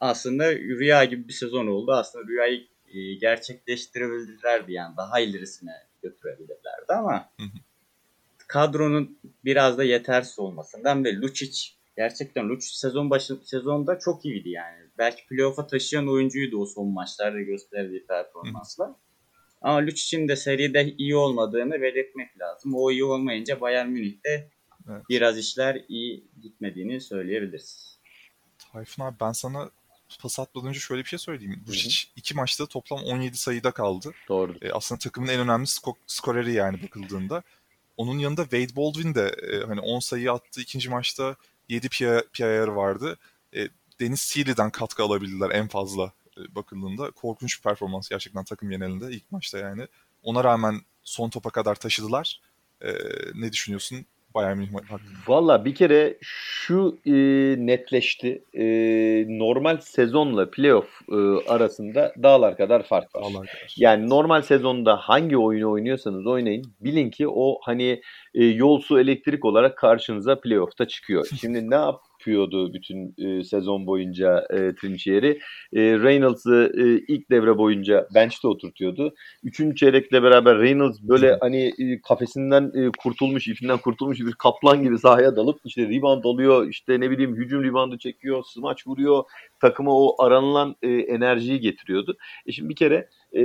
aslında 0.00 0.54
rüya 0.54 1.04
gibi 1.04 1.28
bir 1.28 1.32
sezon 1.32 1.66
oldu. 1.66 1.92
Aslında 1.92 2.26
rüyayı 2.28 2.66
e, 2.88 3.14
gerçekleştirebilirlerdi 3.14 4.72
yani 4.72 4.96
daha 4.96 5.20
ilerisine 5.20 5.72
götürebilirlerdi 6.02 6.92
ama 6.92 7.28
kadronun 8.48 9.18
biraz 9.44 9.78
da 9.78 9.84
yetersiz 9.84 10.38
olmasından 10.38 11.04
ve 11.04 11.16
Lucic 11.16 11.68
gerçekten 11.96 12.48
Lucic 12.48 12.78
sezon 12.78 13.10
başı 13.10 13.36
sezonda 13.44 13.98
çok 13.98 14.24
iyiydi 14.24 14.48
yani. 14.48 14.76
Belki 14.98 15.26
playoff'a 15.26 15.66
taşıyan 15.66 16.08
oyuncuydu 16.08 16.58
o 16.60 16.66
son 16.66 16.88
maçlarda 16.88 17.40
gösterdiği 17.40 18.06
performansla. 18.06 18.96
Ama 19.60 19.82
Lucic'in 19.82 20.28
de 20.28 20.36
seride 20.36 20.94
iyi 20.98 21.16
olmadığını 21.16 21.80
belirtmek 21.82 22.40
lazım. 22.40 22.74
O 22.74 22.90
iyi 22.90 23.04
olmayınca 23.04 23.60
Bayern 23.60 23.88
Münih'te 23.88 24.50
Evet. 24.90 25.02
biraz 25.08 25.38
işler 25.38 25.84
iyi 25.88 26.24
gitmediğini 26.42 27.00
söyleyebiliriz. 27.00 27.98
Tayfun 28.72 29.04
abi 29.04 29.16
ben 29.20 29.32
sana 29.32 29.70
pas 30.20 30.38
atmadan 30.38 30.68
önce 30.68 30.80
şöyle 30.80 31.02
bir 31.02 31.08
şey 31.08 31.18
söyleyeyim. 31.18 31.64
Vučić 31.68 32.06
iki 32.16 32.34
maçta 32.34 32.66
toplam 32.66 32.98
17 33.00 33.36
sayıda 33.36 33.70
kaldı. 33.70 34.12
Doğru. 34.28 34.54
E, 34.62 34.70
aslında 34.72 34.98
takımın 34.98 35.28
en 35.28 35.40
önemli 35.40 35.64
sko- 35.66 35.96
skoreri 36.06 36.52
yani 36.52 36.82
bakıldığında. 36.82 37.42
Onun 37.96 38.18
yanında 38.18 38.42
Wade 38.42 38.76
Baldwin 38.76 39.14
de 39.14 39.28
e, 39.28 39.66
hani 39.66 39.80
10 39.80 40.00
sayı 40.00 40.32
attı. 40.32 40.60
ikinci 40.60 40.90
maçta 40.90 41.36
7 41.68 41.88
PIR 42.32 42.68
vardı. 42.68 43.18
E, 43.54 43.68
Deniz 44.00 44.20
Sealy'den 44.20 44.70
katkı 44.70 45.02
alabildiler 45.02 45.50
en 45.50 45.68
fazla 45.68 46.12
e, 46.38 46.54
bakıldığında. 46.54 47.10
Korkunç 47.10 47.58
bir 47.58 47.62
performans 47.62 48.08
gerçekten 48.08 48.44
takım 48.44 48.70
genelinde 48.70 49.10
ilk 49.10 49.32
maçta 49.32 49.58
yani. 49.58 49.86
Ona 50.22 50.44
rağmen 50.44 50.80
son 51.02 51.30
topa 51.30 51.50
kadar 51.50 51.74
taşıdılar. 51.74 52.40
E, 52.80 52.92
ne 53.34 53.52
düşünüyorsun 53.52 54.06
Bayern 54.34 54.58
Münih 54.58 54.72
hakkında? 54.72 55.18
Valla 55.28 55.64
bir 55.64 55.74
kere 55.74 56.16
şu 56.20 56.98
e, 57.06 57.12
netleşti. 57.66 58.44
E, 58.54 58.64
normal 59.28 59.76
sezonla 59.80 60.50
playoff 60.50 60.88
e, 61.08 61.16
arasında 61.48 62.14
dağlar 62.22 62.56
kadar 62.56 62.82
fark 62.82 63.14
var. 63.14 63.22
Allah 63.22 63.40
kadar. 63.40 63.74
Yani 63.76 64.08
normal 64.08 64.42
sezonda 64.42 64.96
hangi 64.96 65.38
oyunu 65.38 65.70
oynuyorsanız 65.70 66.26
oynayın. 66.26 66.64
Bilin 66.80 67.10
ki 67.10 67.28
o 67.28 67.58
hani 67.62 68.00
e, 68.34 68.44
yol 68.44 68.80
su 68.80 69.00
elektrik 69.00 69.44
olarak 69.44 69.78
karşınıza 69.78 70.40
playoff'ta 70.40 70.88
çıkıyor. 70.88 71.26
Şimdi 71.40 71.70
ne 71.70 71.76
yapıyordu 72.26 72.74
bütün 72.74 73.14
e, 73.18 73.44
sezon 73.44 73.86
boyunca 73.86 74.46
e, 74.50 74.74
Trinchieri? 74.74 75.38
E, 75.72 75.80
Reynolds'ı 75.80 76.72
e, 76.78 77.12
ilk 77.14 77.30
devre 77.30 77.58
boyunca 77.58 78.08
bench'te 78.14 78.48
oturtuyordu. 78.48 79.14
Üçüncü 79.42 79.76
çeyrekle 79.76 80.22
beraber 80.22 80.58
Reynolds 80.58 81.02
böyle 81.02 81.38
hani 81.40 81.72
e, 81.78 82.00
kafesinden 82.08 82.72
e, 82.74 82.90
kurtulmuş, 82.98 83.48
ipinden 83.48 83.78
kurtulmuş 83.78 84.20
bir 84.20 84.32
kaplan 84.32 84.82
gibi 84.82 84.98
sahaya 84.98 85.36
dalıp 85.36 85.60
işte 85.64 85.88
rebound 85.88 86.24
alıyor, 86.24 86.68
işte 86.68 87.00
ne 87.00 87.10
bileyim 87.10 87.36
hücum 87.36 87.64
reboundu 87.64 87.98
çekiyor, 87.98 88.44
smaç 88.46 88.86
vuruyor. 88.86 89.24
Takıma 89.60 89.90
o 89.92 90.22
aranılan 90.22 90.76
e, 90.82 90.88
enerjiyi 90.88 91.60
getiriyordu. 91.60 92.16
E 92.46 92.52
şimdi 92.52 92.68
bir 92.68 92.76
kere 92.76 93.08
e, 93.36 93.42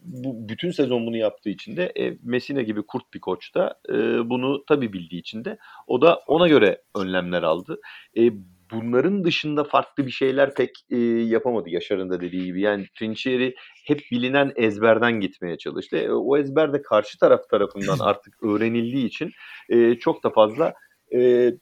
bu 0.00 0.48
bütün 0.48 0.70
sezon 0.70 1.06
bunu 1.06 1.16
yaptığı 1.16 1.50
için 1.50 1.76
de 1.76 1.92
e, 1.98 2.18
Messina 2.22 2.62
gibi 2.62 2.82
kurt 2.82 3.14
bir 3.14 3.20
koç 3.20 3.54
da 3.54 3.80
e, 3.88 3.94
bunu 4.30 4.64
tabii 4.68 4.92
bildiği 4.92 5.20
için 5.20 5.44
de 5.44 5.58
o 5.86 6.02
da 6.02 6.20
ona 6.26 6.48
göre 6.48 6.82
önlemler 6.96 7.42
aldı. 7.42 7.80
E, 8.18 8.30
bunların 8.70 9.24
dışında 9.24 9.64
farklı 9.64 10.06
bir 10.06 10.10
şeyler 10.10 10.54
pek 10.54 10.70
e, 10.90 10.96
yapamadı 11.06 11.70
Yaşar'ın 11.70 12.10
da 12.10 12.20
dediği 12.20 12.44
gibi. 12.44 12.60
Yani 12.60 12.86
Trinchieri 12.98 13.54
hep 13.86 14.00
bilinen 14.12 14.52
ezberden 14.56 15.20
gitmeye 15.20 15.58
çalıştı. 15.58 15.96
E, 15.96 16.10
o 16.10 16.36
ezber 16.36 16.72
de 16.72 16.82
karşı 16.82 17.18
taraf 17.18 17.48
tarafından 17.50 17.98
artık 18.00 18.42
öğrenildiği 18.42 19.06
için 19.06 19.30
e, 19.68 19.94
çok 19.94 20.24
da 20.24 20.30
fazla 20.30 20.74
e, 21.14 21.52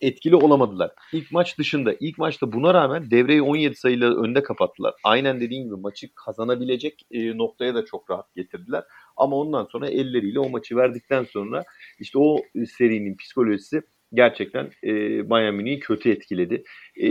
etkili 0.00 0.36
olamadılar. 0.36 0.90
İlk 1.12 1.32
maç 1.32 1.58
dışında, 1.58 1.94
ilk 2.00 2.18
maçta 2.18 2.52
buna 2.52 2.74
rağmen 2.74 3.10
devreyi 3.10 3.42
17 3.42 3.74
sayıyla 3.74 4.14
önde 4.14 4.42
kapattılar. 4.42 4.94
Aynen 5.04 5.40
dediğim 5.40 5.64
gibi 5.64 5.76
maçı 5.76 6.14
kazanabilecek 6.14 7.06
e, 7.10 7.36
noktaya 7.38 7.74
da 7.74 7.84
çok 7.84 8.10
rahat 8.10 8.34
getirdiler. 8.34 8.84
Ama 9.16 9.36
ondan 9.36 9.64
sonra 9.64 9.88
elleriyle 9.88 10.40
o 10.40 10.48
maçı 10.48 10.76
verdikten 10.76 11.24
sonra 11.24 11.64
işte 11.98 12.18
o 12.18 12.38
e, 12.54 12.66
serinin 12.66 13.16
psikolojisi 13.16 13.82
gerçekten 14.14 14.70
e, 14.84 14.90
Bayern 15.30 15.54
Münih'i 15.54 15.80
kötü 15.80 16.10
etkiledi. 16.10 16.64
E, 17.02 17.08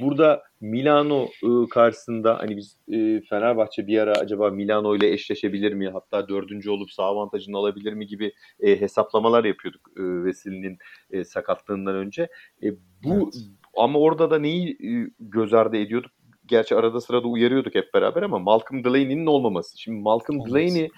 burada 0.00 0.42
Milano 0.60 1.24
e, 1.24 1.68
karşısında 1.70 2.38
hani 2.38 2.56
biz 2.56 2.76
e, 2.88 3.20
Fenerbahçe 3.30 3.86
bir 3.86 3.98
ara 3.98 4.12
acaba 4.12 4.50
Milano 4.50 4.96
ile 4.96 5.12
eşleşebilir 5.12 5.72
mi? 5.72 5.88
Hatta 5.88 6.28
dördüncü 6.28 6.70
olup 6.70 6.90
sağ 6.92 7.04
avantajını 7.04 7.56
alabilir 7.56 7.92
mi 7.92 8.06
gibi 8.06 8.32
e, 8.60 8.80
hesaplamalar 8.80 9.44
yapıyorduk 9.44 9.90
e, 9.96 10.02
Veseli'nin 10.24 10.78
e, 11.10 11.24
sakatlığından 11.24 11.94
önce. 11.94 12.28
E, 12.62 12.72
bu 13.04 13.14
Evet. 13.14 13.34
ama 13.76 13.98
orada 13.98 14.30
da 14.30 14.38
neyi 14.38 14.70
e, 14.70 15.10
göz 15.20 15.54
ardı 15.54 15.76
ediyorduk? 15.76 16.10
Gerçi 16.46 16.76
arada 16.76 17.00
sırada 17.00 17.28
uyarıyorduk 17.28 17.74
hep 17.74 17.94
beraber 17.94 18.22
ama 18.22 18.38
Malcolm 18.38 18.84
Delaney'nin 18.84 19.26
olmaması. 19.26 19.80
Şimdi 19.80 20.00
Malcolm. 20.00 20.44
Delaney 20.46 20.90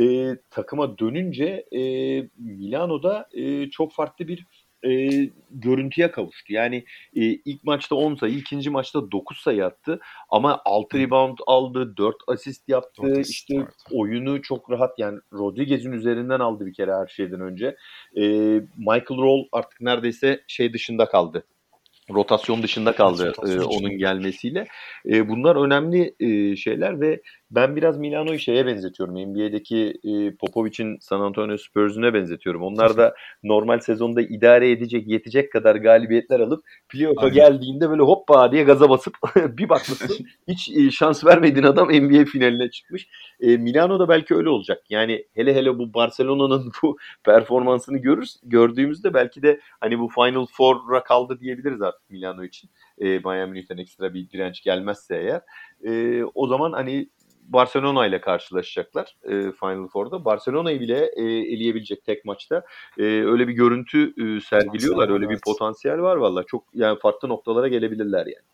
e, 0.00 0.36
takıma 0.50 0.98
dönünce 0.98 1.64
e, 1.72 1.80
Milano'da 2.38 3.28
e, 3.32 3.70
çok 3.70 3.92
farklı 3.92 4.28
bir 4.28 4.46
e, 4.86 5.10
görüntüye 5.50 6.10
kavuştu. 6.10 6.52
Yani 6.52 6.76
e, 7.16 7.22
ilk 7.22 7.64
maçta 7.64 7.94
10 7.94 8.14
sayı, 8.14 8.34
ikinci 8.34 8.70
maçta 8.70 9.12
9 9.12 9.38
sayı 9.38 9.64
attı 9.64 10.00
ama 10.30 10.62
6 10.64 10.98
rebound 10.98 11.38
aldı, 11.46 11.96
4 11.96 12.16
asist 12.26 12.68
yaptı. 12.68 13.02
Dört 13.02 13.18
asist 13.18 13.30
işte 13.30 13.58
vardı. 13.58 13.72
oyunu 13.92 14.42
çok 14.42 14.70
rahat 14.70 14.98
yani 14.98 15.18
Rodriguez'in 15.32 15.92
üzerinden 15.92 16.40
aldı 16.40 16.66
bir 16.66 16.74
kere 16.74 16.94
her 16.94 17.06
şeyden 17.06 17.40
önce. 17.40 17.76
E, 18.16 18.22
Michael 18.76 19.20
Roll 19.20 19.44
artık 19.52 19.80
neredeyse 19.80 20.44
şey 20.48 20.72
dışında 20.72 21.06
kaldı. 21.06 21.44
Rotasyon 22.10 22.62
dışında 22.62 22.94
kaldı 22.94 23.26
rotasyon 23.26 23.60
e, 23.60 23.64
onun 23.64 23.98
gelmesiyle. 23.98 24.66
E, 25.06 25.28
bunlar 25.28 25.56
önemli 25.56 26.14
e, 26.20 26.56
şeyler 26.56 27.00
ve 27.00 27.22
ben 27.50 27.76
biraz 27.76 27.98
Milano'yu 27.98 28.38
şeye 28.38 28.66
benzetiyorum. 28.66 29.14
NBA'deki 29.14 30.00
e, 30.04 30.34
Popovic'in 30.36 30.98
San 31.00 31.20
Antonio 31.20 31.56
Spurs'une 31.56 32.14
benzetiyorum. 32.14 32.62
Onlar 32.62 32.96
da 32.96 33.14
normal 33.42 33.78
sezonda 33.78 34.22
idare 34.22 34.70
edecek, 34.70 35.08
yetecek 35.08 35.52
kadar 35.52 35.76
galibiyetler 35.76 36.40
alıp 36.40 36.64
playoff'a 36.88 37.28
geldiğinde 37.28 37.90
böyle 37.90 38.02
hoppa 38.02 38.52
diye 38.52 38.62
gaza 38.62 38.90
basıp 38.90 39.14
bir 39.36 39.68
bakmışsın 39.68 40.26
hiç 40.48 40.68
e, 40.68 40.90
şans 40.90 41.24
vermediğin 41.24 41.66
adam 41.66 41.88
NBA 41.88 42.24
finaline 42.24 42.70
çıkmış. 42.70 43.08
E, 43.40 43.56
Milano'da 43.56 44.08
belki 44.08 44.34
öyle 44.34 44.48
olacak. 44.48 44.82
Yani 44.90 45.26
hele 45.34 45.54
hele 45.54 45.78
bu 45.78 45.94
Barcelona'nın 45.94 46.72
bu 46.82 46.96
performansını 47.24 47.98
görürüz, 47.98 48.40
gördüğümüzde 48.42 49.14
belki 49.14 49.42
de 49.42 49.60
hani 49.80 49.98
bu 49.98 50.08
Final 50.08 50.46
Four'a 50.52 51.04
kaldı 51.04 51.40
diyebiliriz 51.40 51.82
artık 51.82 52.10
Milano 52.10 52.44
için. 52.44 52.70
E, 53.00 53.24
Bayern 53.24 53.48
Münih'ten 53.48 53.78
ekstra 53.78 54.14
bir 54.14 54.30
direnç 54.30 54.62
gelmezse 54.62 55.16
eğer. 55.16 55.42
E, 55.84 56.24
o 56.34 56.46
zaman 56.46 56.72
hani 56.72 57.08
Barcelona 57.52 58.06
ile 58.06 58.20
karşılaşacaklar 58.20 59.16
e, 59.24 59.52
Final 59.52 59.88
Four'da. 59.88 60.24
Barcelona'yı 60.24 60.80
bile 60.80 61.10
e, 61.16 61.22
eleyebilecek 61.24 62.04
tek 62.04 62.24
maçta. 62.24 62.62
E, 62.98 63.02
öyle 63.02 63.48
bir 63.48 63.52
görüntü 63.52 64.14
e, 64.36 64.40
sergiliyorlar. 64.40 65.08
Öyle 65.08 65.28
bir 65.30 65.38
potansiyel 65.40 66.00
var 66.00 66.16
valla. 66.16 66.42
Çok 66.44 66.64
yani 66.74 66.98
farklı 66.98 67.28
noktalara 67.28 67.68
gelebilirler 67.68 68.26
yani. 68.26 68.44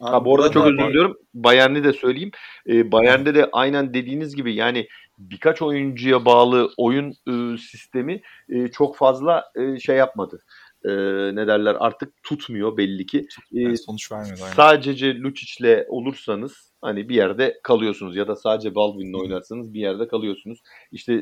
Abi 0.00 0.10
Ha, 0.10 0.24
bu 0.24 0.34
arada 0.36 0.50
çok 0.50 0.66
özür 0.66 0.78
diliyorum. 0.78 1.18
Bayern'i 1.34 1.84
de 1.84 1.92
söyleyeyim. 1.92 2.30
E, 2.68 2.92
Bayern'de 2.92 3.34
de 3.34 3.48
aynen 3.52 3.94
dediğiniz 3.94 4.36
gibi 4.36 4.54
yani 4.54 4.88
birkaç 5.18 5.62
oyuncuya 5.62 6.24
bağlı 6.24 6.70
oyun 6.76 7.10
e, 7.10 7.58
sistemi 7.58 8.20
e, 8.48 8.68
çok 8.68 8.96
fazla 8.96 9.52
e, 9.54 9.78
şey 9.80 9.96
yapmadı. 9.96 10.42
E, 10.84 10.90
ne 11.34 11.46
derler 11.46 11.76
artık 11.80 12.22
tutmuyor 12.22 12.76
belli 12.76 13.06
ki. 13.06 13.18
E, 13.54 13.60
Yani 13.60 13.78
sonuç 13.78 14.12
vermedi. 14.12 14.40
Aynen. 14.42 14.54
sadece 14.54 15.14
Lucic'le 15.18 15.84
olursanız 15.88 16.71
hani 16.82 17.08
bir 17.08 17.14
yerde 17.14 17.60
kalıyorsunuz 17.62 18.16
ya 18.16 18.28
da 18.28 18.36
sadece 18.36 18.74
Baldwin'le 18.74 19.14
oynarsanız 19.14 19.74
bir 19.74 19.80
yerde 19.80 20.08
kalıyorsunuz. 20.08 20.62
İşte 20.92 21.14
e, 21.14 21.18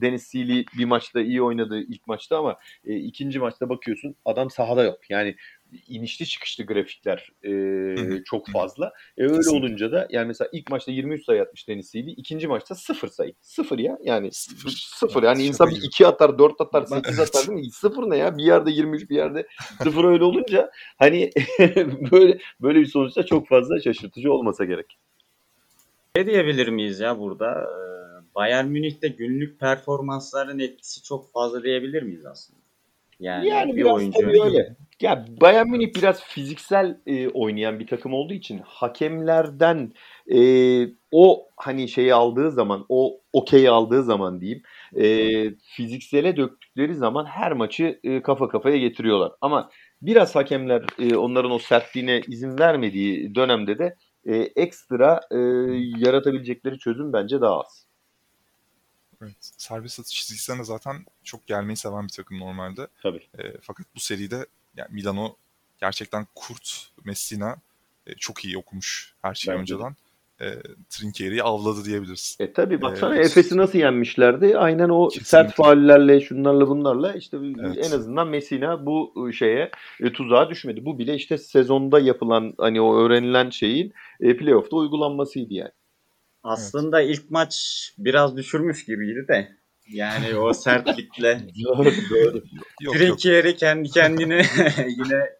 Deniz 0.00 0.22
Sealy 0.22 0.64
bir 0.78 0.84
maçta 0.84 1.20
iyi 1.20 1.42
oynadı 1.42 1.80
ilk 1.80 2.06
maçta 2.06 2.38
ama 2.38 2.56
e, 2.84 2.96
ikinci 2.96 3.38
maçta 3.38 3.68
bakıyorsun 3.68 4.14
adam 4.24 4.50
sahada 4.50 4.84
yok. 4.84 5.10
Yani 5.10 5.36
inişli 5.88 6.26
çıkışlı 6.26 6.64
grafikler 6.64 7.32
e, 7.44 8.24
çok 8.24 8.50
fazla. 8.50 8.92
E, 9.18 9.22
öyle 9.22 9.34
Kesinlikle. 9.36 9.66
olunca 9.66 9.92
da 9.92 10.08
yani 10.10 10.26
mesela 10.26 10.48
ilk 10.52 10.70
maçta 10.70 10.92
23 10.92 11.24
sayı 11.24 11.42
atmış 11.42 11.68
Deniz 11.68 11.90
Sealy, 11.90 12.10
ikinci 12.12 12.46
maçta 12.46 12.74
0 12.74 13.08
sayı. 13.08 13.34
0 13.40 13.78
ya 13.78 13.98
yani 14.02 14.32
Sıfır. 14.32 14.70
0 14.70 15.12
Evet, 15.12 15.24
yani 15.24 15.36
şaka 15.36 15.48
insan 15.48 15.70
bir 15.70 15.74
gibi. 15.74 15.86
2 15.86 16.06
atar, 16.06 16.38
4 16.38 16.60
atar, 16.60 16.84
Ben- 16.90 17.00
8 17.00 17.20
atar 17.20 17.46
değil 17.48 17.58
mi? 17.58 17.70
0 17.70 18.10
ne 18.10 18.16
ya? 18.16 18.38
Bir 18.38 18.44
yerde 18.44 18.70
23, 18.70 19.10
bir 19.10 19.16
yerde 19.16 19.46
0 19.82 20.04
öyle 20.04 20.24
olunca 20.24 20.70
hani 20.98 21.30
böyle 22.12 22.38
böyle 22.60 22.80
bir 22.80 22.86
sonuçta 22.86 23.26
çok 23.26 23.48
fazla 23.48 23.80
şaşırtıcı 23.80 24.32
olmasa 24.32 24.64
gerek. 24.64 24.98
Ne 26.16 26.26
diyebilir 26.26 26.68
miyiz 26.68 27.00
ya 27.00 27.18
burada? 27.18 27.50
Ee, 27.62 28.34
Bayern 28.34 28.66
Münih'te 28.66 29.08
günlük 29.08 29.60
performansların 29.60 30.58
etkisi 30.58 31.02
çok 31.02 31.32
fazla 31.32 31.62
diyebilir 31.62 32.02
miyiz 32.02 32.26
aslında? 32.26 32.63
Yani, 33.20 33.48
Yani 33.48 33.72
bir 33.72 33.76
biraz 33.76 33.94
oyuncu 33.94 34.20
tabii 34.20 34.42
öyle. 34.42 34.76
Ya 35.00 35.24
Bayern 35.40 35.68
Münih 35.68 35.94
biraz 35.96 36.22
fiziksel 36.24 37.00
e, 37.06 37.28
oynayan 37.28 37.80
bir 37.80 37.86
takım 37.86 38.14
olduğu 38.14 38.34
için 38.34 38.60
hakemlerden 38.64 39.92
e, 40.34 40.38
o 41.12 41.48
hani 41.56 41.88
şeyi 41.88 42.14
aldığı 42.14 42.50
zaman, 42.50 42.86
o 42.88 43.20
okeyi 43.32 43.70
aldığı 43.70 44.02
zaman 44.02 44.40
diyeyim, 44.40 44.62
e, 44.96 45.06
fiziksele 45.56 46.36
döktükleri 46.36 46.94
zaman 46.94 47.24
her 47.26 47.52
maçı 47.52 48.00
e, 48.04 48.22
kafa 48.22 48.48
kafaya 48.48 48.76
getiriyorlar. 48.76 49.32
Ama 49.40 49.70
biraz 50.02 50.34
hakemler 50.34 50.84
e, 50.98 51.16
onların 51.16 51.50
o 51.50 51.58
sertliğine 51.58 52.20
izin 52.28 52.58
vermediği 52.58 53.34
dönemde 53.34 53.78
de 53.78 53.96
e, 54.26 54.36
ekstra 54.36 55.20
e, 55.30 55.38
yaratabilecekleri 56.06 56.78
çözüm 56.78 57.12
bence 57.12 57.40
daha 57.40 57.60
az. 57.60 57.83
Evet. 59.24 59.36
Serbest 59.40 60.00
atış 60.00 60.14
çizgisine 60.14 60.64
zaten 60.64 60.96
çok 61.24 61.46
gelmeyi 61.46 61.76
seven 61.76 62.04
bir 62.04 62.12
takım 62.12 62.40
normalde. 62.40 62.86
Tabii. 63.02 63.22
E, 63.38 63.42
fakat 63.60 63.86
bu 63.96 64.00
seride 64.00 64.46
yani 64.76 64.88
Milano 64.90 65.36
gerçekten 65.80 66.26
kurt 66.34 66.88
Messina 67.04 67.56
e, 68.06 68.14
çok 68.14 68.44
iyi 68.44 68.58
okumuş 68.58 69.14
her 69.22 69.34
şeyi 69.34 69.58
Bence 69.58 69.74
de. 69.74 69.78
önceden. 69.78 69.96
E, 70.40 70.46
Trinkieri'yi 70.90 71.42
avladı 71.42 71.84
diyebiliriz. 71.84 72.36
E 72.40 72.52
tabii 72.52 72.82
baksana 72.82 73.16
Ee, 73.16 73.20
Efes'i 73.20 73.56
nasıl 73.56 73.78
yenmişlerdi? 73.78 74.58
Aynen 74.58 74.88
o 74.88 75.08
Kesinlikle. 75.08 75.28
sert 75.28 75.52
faullerle, 75.54 76.20
şunlarla 76.20 76.68
bunlarla 76.68 77.12
işte 77.12 77.36
Evet. 77.60 77.76
en 77.86 77.90
azından 77.96 78.28
Messina 78.28 78.86
bu 78.86 79.30
şeye 79.32 79.70
e, 80.00 80.12
tuzağa 80.12 80.50
düşmedi. 80.50 80.84
Bu 80.84 80.98
bile 80.98 81.14
işte 81.14 81.38
sezonda 81.38 82.00
yapılan 82.00 82.54
hani 82.58 82.80
o 82.80 82.96
öğrenilen 82.96 83.50
şeyin 83.50 83.92
e, 84.20 84.36
playoff'ta 84.36 84.76
uygulanmasıydı 84.76 85.54
yani. 85.54 85.70
Aslında 86.44 87.00
ilk 87.00 87.30
maç 87.30 87.54
biraz 87.98 88.36
düşürmüş 88.36 88.84
gibiydi 88.84 89.28
de. 89.28 89.48
Yani 89.88 90.36
o 90.36 90.52
sertlikle. 90.54 91.46
Trinkieri 92.92 93.56
kendi 93.56 93.90
kendine 93.90 94.42
yine 94.88 95.30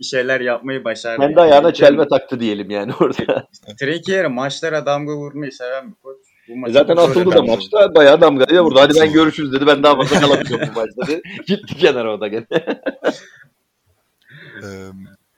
bir 0.00 0.04
şeyler 0.04 0.40
yapmayı 0.40 0.84
başardı. 0.84 1.22
Kendi 1.22 1.40
ayağına 1.40 1.72
çelme 1.72 2.08
taktı 2.08 2.40
diyelim 2.40 2.70
yani 2.70 2.92
orada. 3.00 3.48
Trinkieri 3.80 4.28
maçlara 4.28 4.86
damga 4.86 5.16
vurmayı 5.16 5.52
seven 5.52 5.90
bir 5.90 5.94
koç. 5.94 6.16
Bu 6.48 6.56
maçı 6.56 6.72
Zaten 6.72 6.96
atıldı 6.96 7.32
da 7.36 7.42
maçta 7.42 7.94
bayağı 7.94 8.20
damgayla 8.20 8.64
vurdu. 8.64 8.80
Hadi 8.80 9.00
ben 9.00 9.12
görüşürüz 9.12 9.52
dedi. 9.52 9.66
Ben 9.66 9.82
daha 9.82 9.96
fazla 9.96 10.20
kalamayacağım 10.20 10.62
bu 10.74 10.80
maçta 10.80 11.06
dedi. 11.06 11.22
Gitti 11.46 11.76
kenara 11.76 12.14
o 12.14 12.20
da 12.20 12.28
gene. 12.28 12.46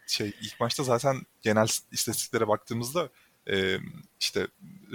Şey 0.07 0.33
ilk 0.43 0.61
maçta 0.61 0.83
zaten 0.83 1.17
genel 1.43 1.67
istatistiklere 1.93 2.49
baktığımızda 2.49 3.09
e, 3.51 3.79
işte 4.21 4.47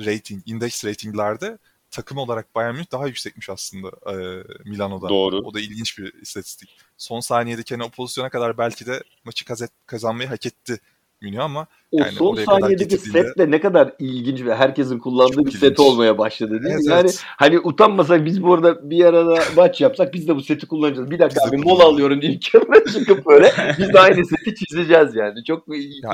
rating, 0.05 0.43
index 0.45 0.85
ratinglerde 0.85 1.57
takım 1.91 2.17
olarak 2.17 2.55
Bayern 2.55 2.73
Münih 2.73 2.91
daha 2.91 3.07
yüksekmiş 3.07 3.49
aslında 3.49 3.87
e, 3.87 4.43
Milano'da. 4.69 5.09
Doğru. 5.09 5.37
O 5.37 5.53
da 5.53 5.59
ilginç 5.59 5.97
bir 5.97 6.13
istatistik. 6.13 6.77
Son 6.97 7.19
saniyedeki 7.19 7.75
hani 7.75 7.83
o 7.83 7.89
pozisyona 7.89 8.29
kadar 8.29 8.57
belki 8.57 8.85
de 8.85 9.03
maçı 9.23 9.45
kazet, 9.45 9.71
kazanmayı 9.85 10.29
hak 10.29 10.45
etti 10.45 10.79
Münih 11.21 11.43
ama 11.43 11.67
O 11.91 11.99
Yani 11.99 12.11
son 12.11 12.35
saniyedeki 12.35 12.97
set 12.97 13.37
de 13.37 13.51
ne 13.51 13.61
kadar 13.61 13.93
ilginç 13.99 14.41
ve 14.45 14.55
herkesin 14.55 14.99
kullandığı 14.99 15.33
Çok 15.33 15.45
bir 15.45 15.49
ilginç. 15.49 15.59
set 15.63 15.79
olmaya 15.79 16.17
başladı 16.17 16.51
değil 16.51 16.61
mi? 16.61 16.69
Evet, 16.73 16.83
yani 16.89 17.01
evet. 17.01 17.23
hani 17.25 17.59
utanmasak 17.59 18.25
biz 18.25 18.43
bu 18.43 18.53
arada 18.53 18.89
bir 18.89 19.05
arada 19.05 19.39
maç 19.55 19.81
yapsak 19.81 20.13
biz 20.13 20.27
de 20.27 20.35
bu 20.35 20.41
seti 20.41 20.67
kullanacağız. 20.67 21.11
Bir 21.11 21.19
dakika 21.19 21.41
Biz 21.45 21.53
abi 21.53 21.61
mola 21.61 21.83
alıyorum 21.83 22.21
diye 22.21 22.39
kenara 22.39 22.85
çıkıp 22.91 23.25
böyle 23.25 23.51
biz 23.79 23.93
de 23.93 23.99
aynı 23.99 24.25
seti 24.25 24.55
çizeceğiz 24.55 25.15
yani. 25.15 25.43
Çok 25.43 25.65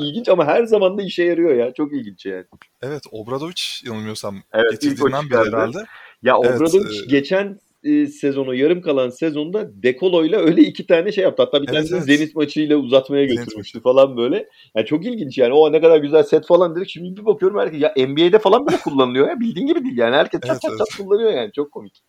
ilginç 0.02 0.30
ama 0.30 0.46
her 0.46 0.64
zaman 0.64 0.98
da 0.98 1.02
işe 1.02 1.24
yarıyor 1.24 1.56
ya. 1.56 1.74
Çok 1.74 1.94
ilginç 1.94 2.26
yani. 2.26 2.46
evet 2.82 3.04
Obradovic 3.12 3.62
yanılmıyorsam 3.86 4.36
Evet, 4.54 4.72
getirdiğinden 4.72 5.30
beri 5.30 5.48
herhalde. 5.48 5.78
Ya 6.24 6.36
Evet, 6.44 6.62
Obradovic 6.62 7.04
e- 7.04 7.06
geçen 7.08 7.60
e, 7.86 8.08
sezonu 8.08 8.56
yarım 8.56 8.82
kalan 8.82 9.10
sezonda 9.10 9.84
Dekolo'yla 9.84 10.40
öyle 10.40 10.62
iki 10.62 10.88
tane 10.88 11.12
şey 11.12 11.24
yaptı. 11.24 11.44
Hatta 11.44 11.62
bir 11.62 11.68
Evet, 11.68 11.76
tanesini 11.76 11.98
evet. 11.98 12.08
Zenit 12.08 12.36
maçıyla 12.36 12.78
uzatmaya 12.78 13.26
götürmüştü 13.26 13.82
falan 13.82 14.18
böyle. 14.18 14.50
Yani 14.76 14.86
çok 14.86 15.06
ilginç 15.06 15.38
yani. 15.38 15.54
O 15.54 15.72
ne 15.72 15.82
kadar 15.82 15.98
güzel 15.98 16.24
set 16.24 16.46
falan 16.48 16.76
dedik. 16.76 16.90
Şimdi 16.90 17.18
bir 17.22 17.26
bakıyorum 17.26 17.60
herkes 17.60 17.82
ya 17.82 17.94
NBA'de 18.08 18.40
falan 18.40 18.68
bile 18.68 18.78
kullanılıyor 18.78 19.28
ya. 19.30 19.40
Bildiğin 19.40 19.68
gibi 19.68 19.84
değil 19.84 19.98
yani. 19.98 20.16
Herkes 20.16 20.42
çat 20.42 20.50
Evet, 20.52 20.62
çat 20.62 20.72
evet. 20.72 20.80
çat 20.80 20.98
kullanıyor 20.98 21.32
yani. 21.32 21.52
Çok 21.52 21.72
komik. 21.72 22.02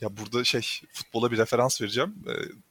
Ya 0.00 0.08
burada 0.16 0.44
şey 0.44 0.62
futbola 0.92 1.32
bir 1.32 1.38
referans 1.38 1.82
vereceğim. 1.82 2.14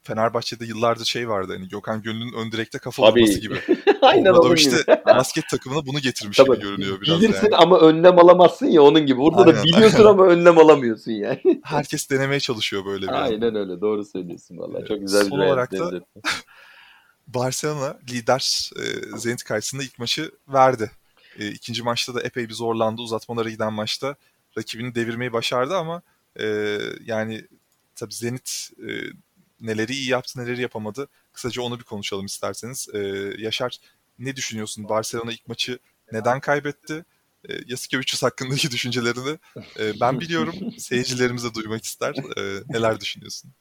Fenerbahçe'de 0.04 0.66
yıllardır 0.66 1.06
şey 1.06 1.30
vardı 1.30 1.54
hani 1.58 1.68
Gökhan 1.68 2.02
Gönül'ün 2.02 2.34
ön 2.34 2.52
direkte 2.52 2.78
kafa 2.78 3.12
vurması 3.12 3.40
gibi. 3.40 3.60
Aynen 4.02 4.34
onun 4.34 4.56
gibi. 4.56 4.72
de 4.72 5.04
basket 5.06 5.50
takımına 5.50 5.86
bunu 5.86 6.00
getirmiş 6.00 6.38
Tabii. 6.38 6.52
gibi 6.52 6.62
görünüyor 6.62 7.02
biraz 7.02 7.22
Bilirsin 7.22 7.44
yani. 7.44 7.56
ama 7.56 7.80
önlem 7.80 8.20
alamazsın 8.20 8.66
ya 8.66 8.82
onun 8.82 9.06
gibi. 9.06 9.20
Burada 9.20 9.46
da 9.46 9.50
Aynen. 9.50 9.64
biliyorsun 9.64 10.06
ama 10.06 10.26
önlem 10.26 10.58
alamıyorsun 10.58 11.12
yani. 11.12 11.62
Herkes 11.64 12.10
denemeye 12.10 12.40
çalışıyor 12.40 12.86
böyle 12.86 13.08
bir. 13.08 13.24
Aynen 13.24 13.56
öyle. 13.56 13.82
Doğru 13.82 14.06
söylüyorsun 14.06 14.58
vallahi. 14.58 14.88
Çok 14.88 15.00
güzel 15.00 15.26
bir 15.26 15.30
son 15.30 15.40
olarak 15.40 15.72
da-. 15.72 16.02
Barcelona 17.28 17.98
lider 18.10 18.72
e, 18.76 19.18
Zenit 19.18 19.44
karşısında 19.44 19.84
ilk 19.84 20.00
maçı 20.00 20.32
verdi. 20.48 20.92
E, 21.40 21.48
ikinci 21.48 21.84
maçta 21.84 22.16
da 22.16 22.22
epey 22.22 22.50
bir 22.50 22.54
zorlandı. 22.54 23.02
Uzatmalara 23.02 23.50
giden 23.50 23.74
maçta 23.74 24.16
rakibini 24.58 24.96
devirmeyi 24.96 25.34
başardı 25.34 25.78
ama 25.78 26.02
e, 26.40 26.78
yani 27.06 27.48
tabii 27.96 28.14
Zenit 28.14 28.72
e, 28.80 28.90
neleri 29.62 29.94
iyi 29.94 30.10
yaptı 30.10 30.40
neleri 30.40 30.62
yapamadı. 30.62 31.08
Kısaca 31.34 31.62
onu 31.62 31.80
bir 31.80 31.84
konuşalım 31.84 32.26
isterseniz. 32.26 32.90
E, 32.94 33.00
Yaşar 33.38 33.78
ne 34.20 34.36
düşünüyorsun? 34.36 34.90
Barcelona 34.90 35.32
ilk 35.32 35.48
maçı 35.48 35.80
neden 36.12 36.40
kaybetti? 36.40 37.06
E, 37.50 37.54
Yasikevicius 37.68 38.24
hakkındaki 38.24 38.72
düşüncelerini 38.72 39.40
e, 39.80 40.00
ben 40.02 40.20
biliyorum. 40.20 40.56
Seyircilerimiz 40.78 41.44
de 41.44 41.54
duymak 41.54 41.84
ister. 41.84 42.16
E, 42.38 42.64
neler 42.70 43.00
düşünüyorsun? 43.00 43.52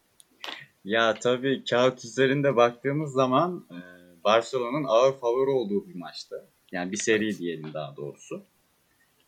Ya 0.85 1.19
tabii 1.19 1.65
kağıt 1.71 2.05
üzerinde 2.05 2.57
baktığımız 2.57 3.13
zaman 3.13 3.67
e, 3.71 3.79
Barcelona'nın 4.25 4.85
ağır 4.89 5.19
favori 5.19 5.51
olduğu 5.51 5.89
bir 5.89 5.95
maçtı. 5.95 6.47
Yani 6.73 6.93
bir 6.93 6.97
seri 6.97 7.39
diyelim 7.39 7.75
daha 7.75 7.97
doğrusu. 7.97 8.45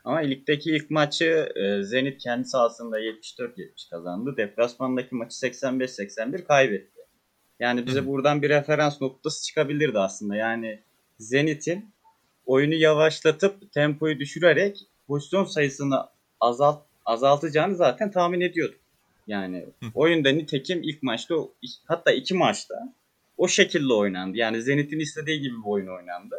Ama 0.04 0.18
ligdeki 0.18 0.70
ilk 0.70 0.90
maçı 0.90 1.52
e, 1.56 1.82
Zenit 1.82 2.18
kendi 2.18 2.48
sahasında 2.48 3.00
74-70 3.00 3.90
kazandı. 3.90 4.34
Deplasmandaki 4.36 5.14
maçı 5.14 5.46
85-81 5.46 6.44
kaybetti. 6.44 7.00
Yani 7.60 7.86
bize 7.86 8.00
Hı. 8.00 8.06
buradan 8.06 8.42
bir 8.42 8.48
referans 8.48 9.00
noktası 9.00 9.46
çıkabilirdi 9.46 9.98
aslında. 9.98 10.36
Yani 10.36 10.82
Zenit'in 11.18 11.90
oyunu 12.46 12.74
yavaşlatıp 12.74 13.72
tempoyu 13.72 14.18
düşürerek 14.18 14.86
pozisyon 15.06 15.44
sayısını 15.44 16.06
azalt 16.40 16.82
azaltacağını 17.06 17.76
zaten 17.76 18.10
tahmin 18.10 18.40
ediyorduk. 18.40 18.80
Yani 19.26 19.66
Hı. 19.82 19.86
oyunda 19.94 20.28
nitekim 20.28 20.82
ilk 20.82 21.02
maçta 21.02 21.34
hatta 21.84 22.12
iki 22.12 22.34
maçta 22.34 22.74
o 23.36 23.48
şekilde 23.48 23.92
oynandı. 23.92 24.36
Yani 24.36 24.62
Zenit'in 24.62 24.98
istediği 24.98 25.40
gibi 25.40 25.56
bir 25.56 25.70
oyun 25.70 25.86
oynandı. 25.86 26.36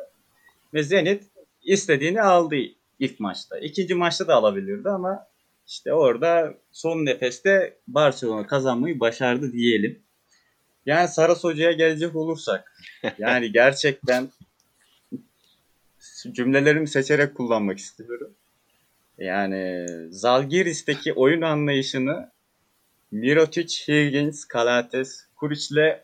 Ve 0.74 0.84
Zenit 0.84 1.24
istediğini 1.64 2.22
aldı 2.22 2.56
ilk 3.00 3.20
maçta. 3.20 3.60
İkinci 3.60 3.96
maçta 3.96 4.28
da 4.28 4.36
alabilirdi 4.36 4.90
ama 4.90 5.28
işte 5.68 5.94
orada 5.94 6.54
son 6.72 7.06
nefeste 7.06 7.78
Barcelona 7.88 8.48
kazanmayı 8.48 9.00
başardı 9.00 9.54
diyelim. 9.54 10.00
Yani 10.86 11.08
Saras 11.08 11.44
Hoca'ya 11.44 11.72
gelecek 11.72 12.16
olursak 12.16 12.74
yani 13.18 13.52
gerçekten 13.52 14.30
cümlelerimi 16.32 16.88
seçerek 16.88 17.36
kullanmak 17.36 17.78
istiyorum. 17.78 18.34
Yani 19.18 19.86
Zalgiris'teki 20.12 21.14
oyun 21.14 21.42
anlayışını 21.42 22.32
Mirotic, 23.12 23.88
Higgins, 23.88 24.46
Kalates, 24.46 25.26
Kuric'le 25.36 26.00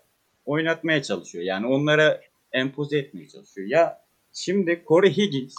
oynatmaya 0.45 1.03
çalışıyor. 1.03 1.43
Yani 1.43 1.67
onlara 1.67 2.21
empoze 2.51 2.97
etmeye 2.97 3.27
çalışıyor. 3.27 3.67
Ya 3.67 4.01
şimdi 4.33 4.83
Corey 4.87 5.17
Higgins 5.17 5.55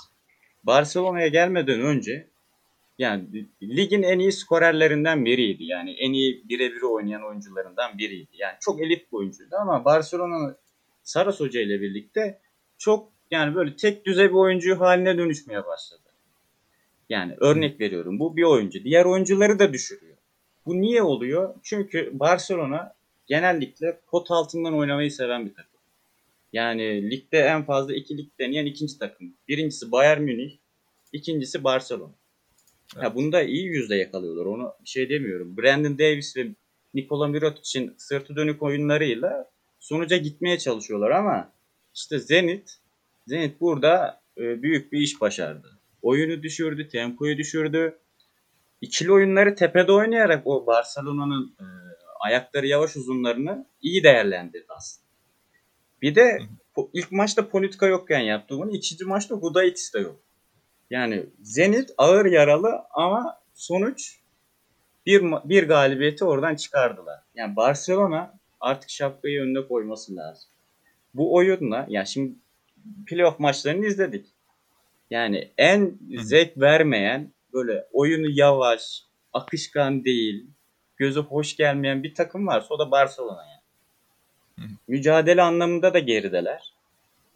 Barcelona'ya 0.66 1.26
gelmeden 1.26 1.80
önce 1.80 2.26
yani 2.98 3.46
ligin 3.62 4.02
en 4.02 4.18
iyi 4.18 4.32
skorerlerinden 4.32 5.24
biriydi. 5.24 5.64
Yani 5.64 5.90
en 5.90 6.12
iyi 6.12 6.48
birebir 6.48 6.82
oynayan 6.82 7.22
oyuncularından 7.22 7.98
biriydi. 7.98 8.30
Yani 8.38 8.54
çok 8.60 8.80
elit 8.80 9.12
bir 9.12 9.16
oyuncuydu 9.16 9.56
ama 9.56 9.84
Barcelona'nın 9.84 10.56
Saras 11.02 11.40
Hoca 11.40 11.60
ile 11.60 11.80
birlikte 11.80 12.38
çok 12.78 13.12
yani 13.30 13.54
böyle 13.54 13.76
tek 13.76 14.06
düzey 14.06 14.28
bir 14.28 14.34
oyuncu 14.34 14.80
haline 14.80 15.18
dönüşmeye 15.18 15.66
başladı. 15.66 16.00
Yani 17.08 17.34
örnek 17.40 17.80
veriyorum 17.80 18.18
bu 18.18 18.36
bir 18.36 18.42
oyuncu. 18.42 18.84
Diğer 18.84 19.04
oyuncuları 19.04 19.58
da 19.58 19.72
düşürüyor. 19.72 20.16
Bu 20.66 20.80
niye 20.80 21.02
oluyor? 21.02 21.54
Çünkü 21.62 22.10
Barcelona 22.12 22.94
genellikle 23.26 24.00
pot 24.06 24.30
altından 24.30 24.74
oynamayı 24.74 25.10
seven 25.10 25.46
bir 25.46 25.54
takım. 25.54 25.75
Yani 26.56 27.10
ligde 27.10 27.38
en 27.38 27.64
fazla 27.64 27.94
iki 27.94 28.18
lig 28.18 28.28
deneyen 28.40 28.66
ikinci 28.66 28.98
takım. 28.98 29.34
Birincisi 29.48 29.92
Bayern 29.92 30.22
Münih, 30.22 30.58
ikincisi 31.12 31.64
Barcelona. 31.64 32.14
Ha, 32.94 33.14
bunu 33.14 33.32
da 33.32 33.42
iyi 33.42 33.64
yüzde 33.64 33.96
yakalıyorlar. 33.96 34.46
Onu 34.46 34.72
bir 34.84 34.88
şey 34.88 35.08
demiyorum. 35.08 35.56
Brandon 35.56 35.98
Davis 35.98 36.36
ve 36.36 36.46
Nikola 36.94 37.28
Mirotic'in 37.28 37.94
sırtı 37.96 38.36
dönük 38.36 38.62
oyunlarıyla 38.62 39.50
sonuca 39.80 40.16
gitmeye 40.16 40.58
çalışıyorlar 40.58 41.10
ama 41.10 41.52
işte 41.94 42.18
Zenit 42.18 42.78
Zenit 43.26 43.60
burada 43.60 44.20
e, 44.38 44.62
büyük 44.62 44.92
bir 44.92 45.00
iş 45.00 45.20
başardı. 45.20 45.78
Oyunu 46.02 46.42
düşürdü, 46.42 46.88
tempoyu 46.88 47.38
düşürdü. 47.38 47.98
İkili 48.80 49.12
oyunları 49.12 49.54
tepede 49.54 49.92
oynayarak 49.92 50.46
o 50.46 50.66
Barcelona'nın 50.66 51.56
e, 51.60 51.64
ayakları 52.20 52.66
yavaş 52.66 52.96
uzunlarını 52.96 53.66
iyi 53.82 54.02
değerlendirdi 54.02 54.66
aslında. 54.68 55.05
Bir 56.02 56.14
de 56.14 56.38
ilk 56.92 57.12
maçta 57.12 57.48
Politika 57.48 57.86
yokken 57.86 58.20
yaptı 58.20 58.58
bunu. 58.58 58.76
İkinci 58.76 59.04
maçta 59.04 59.34
Gudaitis 59.34 59.94
de 59.94 59.98
yok. 59.98 60.20
Yani 60.90 61.26
Zenit 61.42 61.90
ağır 61.98 62.26
yaralı 62.26 62.82
ama 62.90 63.40
sonuç 63.54 64.20
bir, 65.06 65.22
bir 65.44 65.68
galibiyeti 65.68 66.24
oradan 66.24 66.54
çıkardılar. 66.54 67.20
Yani 67.34 67.56
Barcelona 67.56 68.38
artık 68.60 68.90
şapkayı 68.90 69.42
önüne 69.42 69.66
koyması 69.66 70.16
lazım. 70.16 70.50
Bu 71.14 71.34
oyunla 71.34 71.86
yani 71.88 72.06
şimdi 72.06 72.34
playoff 73.06 73.40
maçlarını 73.40 73.86
izledik. 73.86 74.26
Yani 75.10 75.52
en 75.58 75.98
zevk 76.18 76.60
vermeyen 76.60 77.32
böyle 77.52 77.86
oyunu 77.92 78.26
yavaş, 78.30 79.02
akışkan 79.32 80.04
değil, 80.04 80.46
gözü 80.96 81.20
hoş 81.20 81.56
gelmeyen 81.56 82.02
bir 82.02 82.14
takım 82.14 82.46
varsa 82.46 82.74
o 82.74 82.78
da 82.78 82.90
Barcelona 82.90 83.42
yani. 83.42 83.55
Mücadele 84.88 85.42
anlamında 85.42 85.94
da 85.94 85.98
gerideler. 85.98 86.72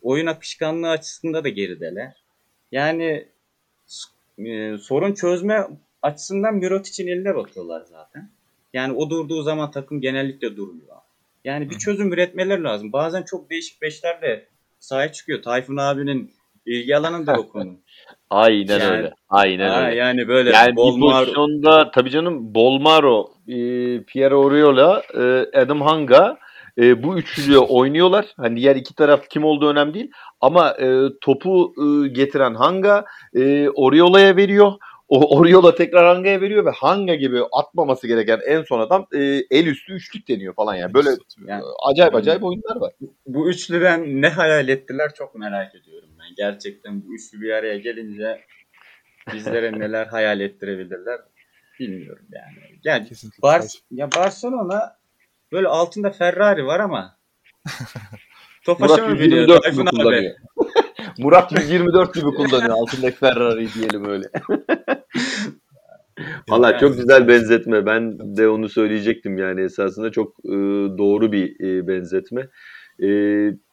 Oyun 0.03 0.27
akışkanlığı 0.27 0.91
açısında 0.91 1.45
da 1.45 1.49
gerideler. 1.49 2.13
Yani 2.73 3.27
e, 4.39 4.77
sorun 4.79 5.15
çözme 5.15 5.67
açısından 6.03 6.55
Mirotic'in 6.55 7.09
eline 7.09 7.35
bakıyorlar 7.35 7.83
zaten. 7.91 8.31
Yani 8.73 8.93
o 8.93 9.11
durduğu 9.11 9.43
zaman 9.43 9.71
takım 9.71 10.01
genellikle 10.01 10.57
durmuyor. 10.57 10.97
Yani 11.45 11.71
bir 11.71 11.79
çözüm 11.79 12.13
üretmeleri 12.13 12.63
lazım. 12.63 12.93
Bazen 12.93 13.23
çok 13.23 13.51
değişik 13.51 13.83
beşlerle 13.83 14.47
sahaya 14.81 15.13
çıkıyor. 15.13 15.43
Tayfun 15.43 15.77
abinin 15.77 16.33
ilgi 16.67 16.97
alanı 16.97 17.27
da 17.27 17.33
o 17.41 17.49
konu. 17.49 17.73
Aynen 18.31 18.79
Yani- 18.81 18.97
öyle. 18.97 19.13
Aynen 19.29 19.69
Ha, 19.69 19.87
öyle. 19.87 19.97
yani 19.97 20.29
böyle 20.29 20.51
Yani 20.51 20.77
bol 20.77 20.97
bir 20.97 21.01
pozisyonda 21.01 21.91
tabii 21.91 22.11
canım 22.11 22.55
Bolmaro, 22.55 23.31
e, 23.49 23.55
Pierre 24.03 24.35
Oriola, 24.35 25.03
e, 25.15 25.59
Adam 25.59 25.81
Hanga 25.81 26.39
e, 26.79 27.03
bu 27.03 27.19
üçlü 27.19 27.59
oynuyorlar. 27.59 28.27
Hani 28.37 28.57
diğer 28.61 28.77
iki 28.77 28.95
taraf 28.95 29.29
kim 29.31 29.45
olduğu 29.45 29.69
önemli 29.71 29.95
değil. 29.95 30.11
Ama 30.41 30.71
e, 30.71 30.99
topu 31.21 31.75
e, 31.79 32.09
getiren 32.09 32.55
Hanga 32.55 33.05
e, 33.35 33.69
Oriola'ya 33.69 34.37
veriyor. 34.37 34.73
O 35.09 35.39
Oriola 35.39 35.75
tekrar 35.75 36.07
Hanga'ya 36.15 36.41
veriyor 36.41 36.65
ve 36.65 36.71
Hanga 36.71 37.15
gibi 37.15 37.41
atmaması 37.53 38.07
gereken 38.07 38.41
en 38.47 38.63
son 38.63 38.81
adam 38.81 39.07
e, 39.15 39.19
el 39.51 39.67
üstü 39.67 39.93
üçlük 39.93 40.29
deniyor 40.29 40.55
falan 40.55 40.75
yani. 40.75 40.95
Böyle 40.95 41.09
Yani- 41.47 41.63
acayip 41.91 42.15
acayip 42.15 42.45
oyunlar 42.45 42.77
var. 42.77 42.93
bu 43.27 43.51
üçlüden 43.51 44.23
ne 44.23 44.29
hayal 44.29 44.69
ettiler 44.69 45.11
çok 45.15 45.35
merak 45.35 45.75
ediyorum 45.75 46.09
ben. 46.19 46.27
Gerçekten 46.37 47.03
bu 47.07 47.15
üçlü 47.15 47.41
bir 47.41 47.51
araya 47.51 47.79
gelince 47.79 48.41
bizlere 49.35 49.73
neler 49.79 50.07
hayal 50.07 50.41
ettirebilirler 50.41 51.21
bilmiyorum 51.81 52.25
yani. 52.33 52.79
Yani 52.85 53.09
Kesinlikle. 53.09 53.43
Bar 53.43 53.63
ya 53.91 54.09
Barcelona 54.17 54.97
böyle 55.53 55.69
altında 55.69 56.11
Ferrari 56.11 56.67
var 56.67 56.81
ama 56.81 57.17
Tofaş'a 58.65 58.95
Murat 58.97 59.09
mı 59.09 59.15
biniyor 59.15 59.41
124 59.41 59.63
Tayfun 59.63 59.81
gibi 59.81 59.91
abi? 59.91 59.97
kullanıyor. 59.97 60.35
Murat 61.19 61.53
124 61.53 62.15
gibi 62.15 62.25
kullanıyor 62.25 62.71
altındaki 62.71 63.17
Ferrari 63.17 63.75
diyelim 63.75 64.05
öyle. 64.05 64.31
Valla 66.49 66.79
çok 66.79 66.97
güzel 66.97 67.29
benzetme. 67.29 67.87
Ben 67.87 68.19
de 68.37 68.49
onu 68.49 68.69
söyleyecektim 68.69 69.39
yani 69.39 69.61
esasında 69.61 70.13
çok 70.13 70.39
e, 70.45 70.53
doğru 70.99 71.33
bir 71.33 71.61
e, 71.61 71.87
benzetme. 71.89 72.49
E, 73.03 73.09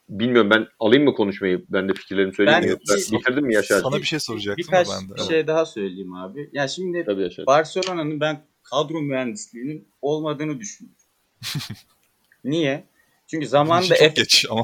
bilmiyorum 0.08 0.50
ben 0.50 0.66
alayım 0.80 1.04
mı 1.04 1.14
konuşmayı? 1.14 1.64
Ben 1.68 1.88
de 1.88 1.92
fikirlerimi 1.92 2.34
söyleyeyim. 2.34 2.60
Ben- 2.62 2.68
mi? 2.68 2.70
Yoksa 2.70 3.16
bitirdin 3.16 3.44
mi 3.44 3.54
Yaşar? 3.54 3.80
Sana 3.80 3.96
bir 3.96 4.02
şey 4.02 4.20
soracaktım 4.20 4.64
Birkaç 4.66 4.88
ben 4.88 5.08
de. 5.08 5.14
bir 5.14 5.20
şey 5.20 5.46
daha 5.46 5.66
söyleyeyim 5.66 6.14
abi. 6.14 6.50
Ya 6.52 6.68
şimdi. 6.68 7.06
Barcelona'nın 7.46 8.20
ben 8.20 8.40
kadro 8.62 9.02
mühendisliğinin 9.02 9.88
olmadığını 10.02 10.60
düşünüyorum. 10.60 10.97
Niye? 12.44 12.84
Çünkü 13.26 13.46
çok 13.46 13.98
F- 13.98 14.22
geç 14.22 14.46
ama 14.50 14.62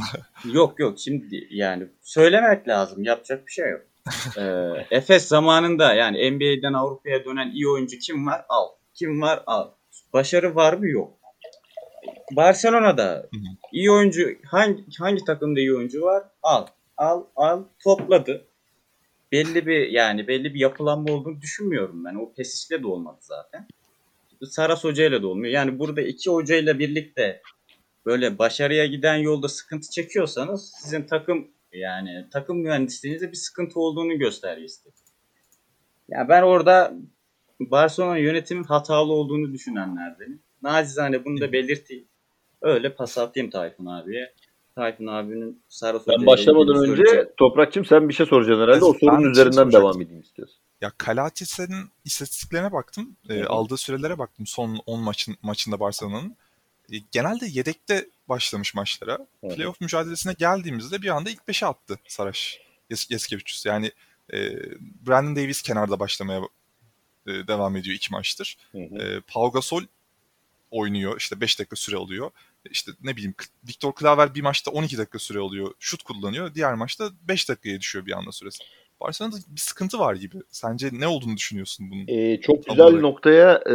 Yok 0.52 0.78
yok 0.80 0.98
şimdi 0.98 1.46
yani 1.50 1.86
söylemek 2.02 2.68
lazım 2.68 3.04
yapacak 3.04 3.46
bir 3.46 3.52
şey 3.52 3.70
yok. 3.70 3.82
Ee, 4.38 4.70
Efes 4.90 5.28
zamanında 5.28 5.94
yani 5.94 6.30
NBA'den 6.30 6.72
Avrupa'ya 6.72 7.24
dönen 7.24 7.50
iyi 7.50 7.68
oyuncu 7.68 7.98
kim 7.98 8.26
var? 8.26 8.44
Al. 8.48 8.68
Kim 8.94 9.20
var? 9.20 9.42
Al. 9.46 9.70
Başarı 10.12 10.54
var 10.54 10.72
mı? 10.72 10.88
Yok. 10.88 11.18
Barcelona'da 12.32 13.28
iyi 13.72 13.90
oyuncu 13.90 14.28
hangi 14.46 14.84
hangi 14.98 15.24
takımda 15.24 15.60
iyi 15.60 15.74
oyuncu 15.74 16.02
var? 16.02 16.24
Al. 16.42 16.66
Al 16.96 17.24
al 17.36 17.62
topladı. 17.84 18.46
Belli 19.32 19.66
bir 19.66 19.88
yani 19.88 20.28
belli 20.28 20.54
bir 20.54 20.60
yapılanma 20.60 21.12
olduğunu 21.12 21.40
düşünmüyorum 21.40 22.04
ben. 22.04 22.14
O 22.14 22.32
Pesic'le 22.32 22.82
de 22.82 22.86
olmadı 22.86 23.18
zaten. 23.20 23.66
Saras 24.46 24.84
Hoca 24.84 25.04
ile 25.04 25.22
de 25.22 25.26
olmuyor. 25.26 25.52
Yani 25.52 25.78
burada 25.78 26.02
iki 26.02 26.30
hocayla 26.30 26.78
birlikte 26.78 27.42
böyle 28.06 28.38
başarıya 28.38 28.86
giden 28.86 29.16
yolda 29.16 29.48
sıkıntı 29.48 29.90
çekiyorsanız 29.90 30.72
sizin 30.82 31.02
takım 31.02 31.48
yani 31.72 32.26
takım 32.32 32.58
mühendisliğinizde 32.58 33.32
bir 33.32 33.36
sıkıntı 33.36 33.80
olduğunu 33.80 34.18
göstergesi. 34.18 34.88
Ya 36.08 36.28
ben 36.28 36.42
orada 36.42 36.94
Barcelona 37.60 38.18
yönetimin 38.18 38.64
hatalı 38.64 39.12
olduğunu 39.12 39.52
düşünenlerdenim. 39.52 40.42
Nacizane 40.62 41.24
bunu 41.24 41.40
da 41.40 41.52
belirteyim. 41.52 42.04
Öyle 42.62 42.94
pas 42.94 43.18
atayım 43.18 43.50
Tayfun 43.50 43.86
abiye. 43.86 44.34
Tayfun 44.74 45.06
abinin 45.06 45.62
Saras 45.68 46.02
Hoca 46.02 46.12
Ben 46.16 46.22
ile 46.22 46.26
başlamadan 46.26 46.90
önce 46.90 47.32
Toprakçım 47.36 47.84
sen 47.84 48.08
bir 48.08 48.14
şey 48.14 48.26
soracaksın 48.26 48.62
herhalde. 48.62 48.84
O 48.84 48.92
sorunun 48.92 49.22
şey 49.22 49.30
üzerinden 49.30 49.72
devam 49.72 50.02
edeyim 50.02 50.20
istiyorsun. 50.20 50.58
Ya 50.84 50.92
Kalatis'in 50.98 51.90
istatistiklerine 52.04 52.72
baktım. 52.72 53.16
E, 53.28 53.44
aldığı 53.44 53.76
sürelere 53.76 54.18
baktım 54.18 54.46
son 54.46 54.82
10 54.86 55.00
maçın 55.00 55.36
maçında 55.42 55.80
Barcelona'nın. 55.80 56.36
E, 56.92 56.96
genelde 57.12 57.46
yedekte 57.46 58.08
başlamış 58.28 58.74
maçlara. 58.74 59.18
Playoff 59.40 59.80
mücadelesine 59.80 60.32
geldiğimizde 60.32 61.02
bir 61.02 61.08
anda 61.08 61.30
ilk 61.30 61.40
5'e 61.48 61.66
attı 61.66 61.98
Saraş 62.08 62.60
Yes 62.90 63.10
Yeskevicius. 63.10 63.66
Yani 63.66 63.92
e, 64.32 64.38
Brandon 65.06 65.36
Davis 65.36 65.62
kenarda 65.62 65.98
başlamaya 66.00 66.40
e, 67.26 67.32
devam 67.32 67.76
ediyor 67.76 67.96
iki 67.96 68.12
maçtır. 68.12 68.56
Hı 68.72 68.78
hı. 68.78 68.98
E, 68.98 69.20
Pau 69.20 69.52
Gasol 69.52 69.82
oynuyor. 70.70 71.16
İşte 71.20 71.40
5 71.40 71.58
dakika 71.58 71.76
süre 71.76 71.96
alıyor. 71.96 72.30
İşte 72.70 72.92
ne 73.02 73.16
bileyim 73.16 73.34
Victor 73.68 73.92
Claver 74.00 74.34
bir 74.34 74.42
maçta 74.42 74.70
12 74.70 74.98
dakika 74.98 75.18
süre 75.18 75.38
alıyor. 75.38 75.74
Şut 75.78 76.02
kullanıyor. 76.02 76.54
Diğer 76.54 76.74
maçta 76.74 77.10
5 77.22 77.48
dakikaya 77.48 77.80
düşüyor 77.80 78.06
bir 78.06 78.12
anda 78.12 78.32
süresi. 78.32 78.64
Barcelona'da 79.00 79.36
bir 79.48 79.60
sıkıntı 79.60 79.98
var 79.98 80.14
gibi. 80.14 80.36
Sence 80.50 80.88
ne 80.92 81.06
olduğunu 81.06 81.36
düşünüyorsun 81.36 81.90
bunun? 81.90 82.04
Ee, 82.08 82.40
çok 82.40 82.66
güzel 82.66 82.86
olarak. 82.86 83.00
noktaya 83.00 83.60
e, 83.66 83.74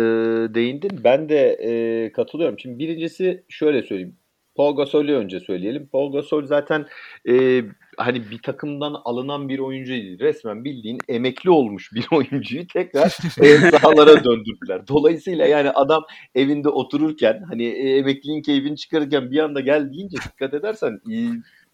değindin. 0.53 1.03
Ben 1.03 1.29
de 1.29 1.49
e, 1.51 2.11
katılıyorum. 2.11 2.59
Şimdi 2.59 2.79
birincisi 2.79 3.43
şöyle 3.49 3.83
söyleyeyim. 3.83 4.17
Paul 4.59 4.75
Gasol'ü 4.75 5.13
önce 5.13 5.39
söyleyelim. 5.39 5.87
Paul 5.91 6.11
Gasol 6.11 6.45
zaten 6.45 6.85
e, 7.29 7.63
hani 7.97 8.31
bir 8.31 8.41
takımdan 8.41 8.95
alınan 9.05 9.49
bir 9.49 9.59
oyuncu 9.59 9.91
değil. 9.91 10.19
Resmen 10.19 10.63
bildiğin 10.63 10.97
emekli 11.07 11.49
olmuş 11.49 11.93
bir 11.93 12.05
oyuncuyu 12.11 12.67
tekrar 12.67 13.17
e, 13.41 13.71
sahalara 13.71 14.23
döndürdüler. 14.23 14.87
Dolayısıyla 14.87 15.47
yani 15.47 15.71
adam 15.71 16.03
evinde 16.35 16.69
otururken 16.69 17.43
hani 17.49 17.65
e, 17.65 17.97
emekliliğin 17.97 18.41
keyfini 18.41 18.77
çıkarırken 18.77 19.31
bir 19.31 19.39
anda 19.39 19.59
gel 19.59 19.93
deyince 19.93 20.17
dikkat 20.17 20.53
edersen 20.53 20.99
e, 21.11 21.15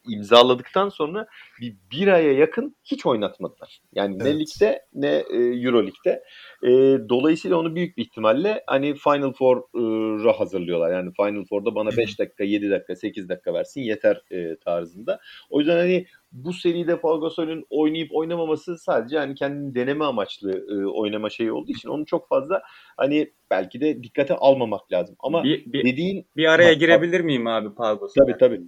imzaladıktan 0.08 0.89
sonra 0.89 1.28
bir, 1.62 1.76
bir 1.91 2.08
aya 2.08 2.34
yakın 2.34 2.76
hiç 2.84 3.06
oynatmadılar. 3.06 3.82
Yani 3.93 4.20
ne 4.20 4.30
Evet. 4.30 4.39
ligde 4.39 4.82
ne 4.93 5.24
e, 5.30 5.38
Euro 5.38 5.84
Lig'de. 5.88 6.24
E, 6.64 6.70
dolayısıyla 7.10 7.58
onu 7.58 7.76
büyük 7.76 7.97
bir 7.97 8.01
ihtimalle 8.01 8.64
hani 8.68 8.95
Final 8.95 9.34
Four'a 9.34 10.39
hazırlıyorlar. 10.39 10.91
Yani 10.91 11.12
Final 11.18 11.45
Four'da 11.45 11.76
bana 11.76 11.89
Hı 11.89 11.93
hı. 11.93 11.97
5 11.97 12.20
dakika, 12.20 12.43
7 12.43 12.70
dakika, 12.70 12.95
8 12.95 13.30
dakika 13.30 13.53
versin 13.53 13.82
yeter 13.82 14.22
e, 14.32 14.56
tarzında. 14.56 15.20
O 15.49 15.60
yüzden 15.60 15.78
hani 15.78 16.06
bu 16.32 16.53
seride 16.53 16.99
Paul 16.99 17.22
Gasol'ün 17.22 17.66
oynayıp 17.70 18.10
oynamaması 18.16 18.78
sadece 18.78 19.18
hani 19.18 19.36
kendini 19.36 19.76
deneme 19.76 20.06
amaçlı 20.06 20.66
e, 20.70 20.86
oynama 20.86 21.30
şeyi 21.30 21.51
olduğu 21.51 21.72
için 21.72 21.89
onu 21.89 22.06
çok 22.06 22.30
fazla 22.30 22.62
hani 22.97 23.32
belki 23.51 23.82
de 23.82 24.03
dikkate 24.03 24.36
almamak 24.36 24.91
lazım. 24.91 25.16
Ama 25.20 25.43
bir, 25.43 25.66
bir, 25.74 25.84
dediğin 25.86 26.26
bir 26.38 26.45
araya 26.45 26.72
bak. 26.72 26.80
girebilir 26.80 27.22
miyim 27.22 27.47
abi 27.47 27.76
Pagos? 27.76 28.14
tabii 28.14 28.38
tabii. 28.39 28.62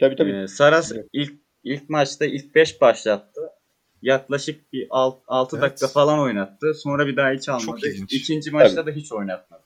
Tabii 0.00 0.16
tabii. 0.16 0.42
Ee, 0.42 0.46
Saras 0.48 0.92
Evet. 0.92 1.06
ilk 1.12 1.32
ilk 1.64 1.90
maçta 1.90 2.24
ilk 2.26 2.54
5 2.54 2.80
başlattı. 2.80 3.40
Yaklaşık 4.02 4.72
bir 4.72 4.86
6 4.90 5.56
Evet. 5.56 5.62
dakika 5.62 5.88
falan 5.88 6.18
oynattı. 6.18 6.74
Sonra 6.74 7.06
bir 7.06 7.16
daha 7.16 7.30
hiç 7.30 7.48
almadı. 7.48 7.80
ilginç. 7.88 8.12
İkinci 8.12 8.50
maçta 8.50 8.86
da 8.86 8.90
hiç 8.90 9.12
oynatmadı. 9.12 9.62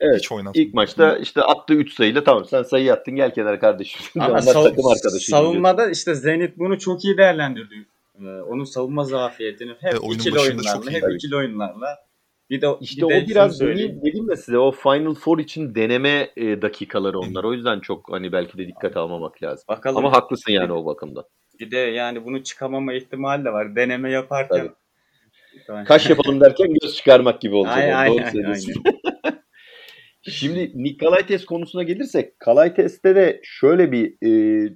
Evet. 0.00 0.16
Hiç 0.18 0.32
oynatmadı. 0.32 0.58
İlk 0.58 0.74
maçta 0.74 1.16
işte 1.18 1.42
attı 1.42 1.74
3 1.74 1.94
sayıyla 1.94 2.24
tamam 2.24 2.44
sen 2.44 2.62
sayı 2.62 2.92
attın 2.92 3.16
gel 3.16 3.34
kenara 3.34 3.58
kardeşim. 3.58 4.00
Ama 4.22 4.38
sav- 4.42 4.64
takım 4.68 4.86
arkadaşı. 4.86 5.26
savunmada 5.30 5.90
işte 5.90 6.14
Zenit 6.14 6.58
bunu 6.58 6.78
çok 6.78 7.04
iyi 7.04 7.16
değerlendirdi. 7.16 7.74
Ee, 8.20 8.24
onun 8.24 8.64
savunma 8.64 9.04
zafiyetini 9.04 9.72
hep 9.80 10.04
oyunun 10.04 10.14
ikili 10.18 10.34
başında 10.34 10.42
oyunlarla, 10.56 10.74
çok 10.82 10.90
hep 10.92 11.02
tabii. 11.02 11.14
ikili 11.14 11.36
oyunlarla. 11.36 11.98
Bir 12.50 12.60
de 12.60 12.66
İşte 12.80 13.02
bir 13.02 13.06
o 13.06 13.10
de 13.10 13.20
şunu 13.20 13.28
biraz 13.28 13.58
söyleyeyim. 13.58 14.00
dedim, 14.04 14.30
ya 14.30 14.36
size 14.36 14.58
o 14.58 14.72
Final 14.72 15.14
Four 15.14 15.38
için 15.38 15.74
deneme 15.74 16.30
e, 16.36 16.62
dakikaları 16.62 17.18
onlar. 17.18 17.44
O 17.44 17.52
yüzden 17.52 17.80
çok 17.80 18.12
hani 18.12 18.32
belki 18.32 18.58
de 18.58 18.66
dikkat 18.68 18.96
almamak 18.96 19.42
lazım. 19.42 19.64
Bakalım. 19.68 19.96
Ama 19.96 20.12
haklısın 20.12 20.52
yani 20.52 20.72
o 20.72 20.86
bakımda. 20.86 21.28
Bir 21.60 21.70
de 21.70 21.76
yani 21.78 22.24
bunu 22.24 22.42
çıkamama 22.42 22.92
ihtimali 22.92 23.44
de 23.44 23.52
var. 23.52 23.76
Deneme 23.76 24.10
yaparken. 24.10 24.70
Tamam. 25.66 25.84
Kaş 25.84 26.10
yapalım 26.10 26.40
derken 26.40 26.74
göz 26.82 26.96
çıkarmak 26.96 27.40
gibi 27.40 27.54
olacak. 27.54 27.76
Aynen, 27.76 27.92
o. 27.92 27.96
aynen, 27.96 28.16
aynen, 28.16 28.30
söylüyorsun. 28.30 28.82
Şimdi 30.22 30.72
Nikolaites 30.74 31.44
konusuna 31.44 31.82
gelirsek 31.82 32.40
Kalaites'te 32.40 33.14
de 33.16 33.40
şöyle 33.44 33.92
bir 33.92 34.16
e, 34.26 34.68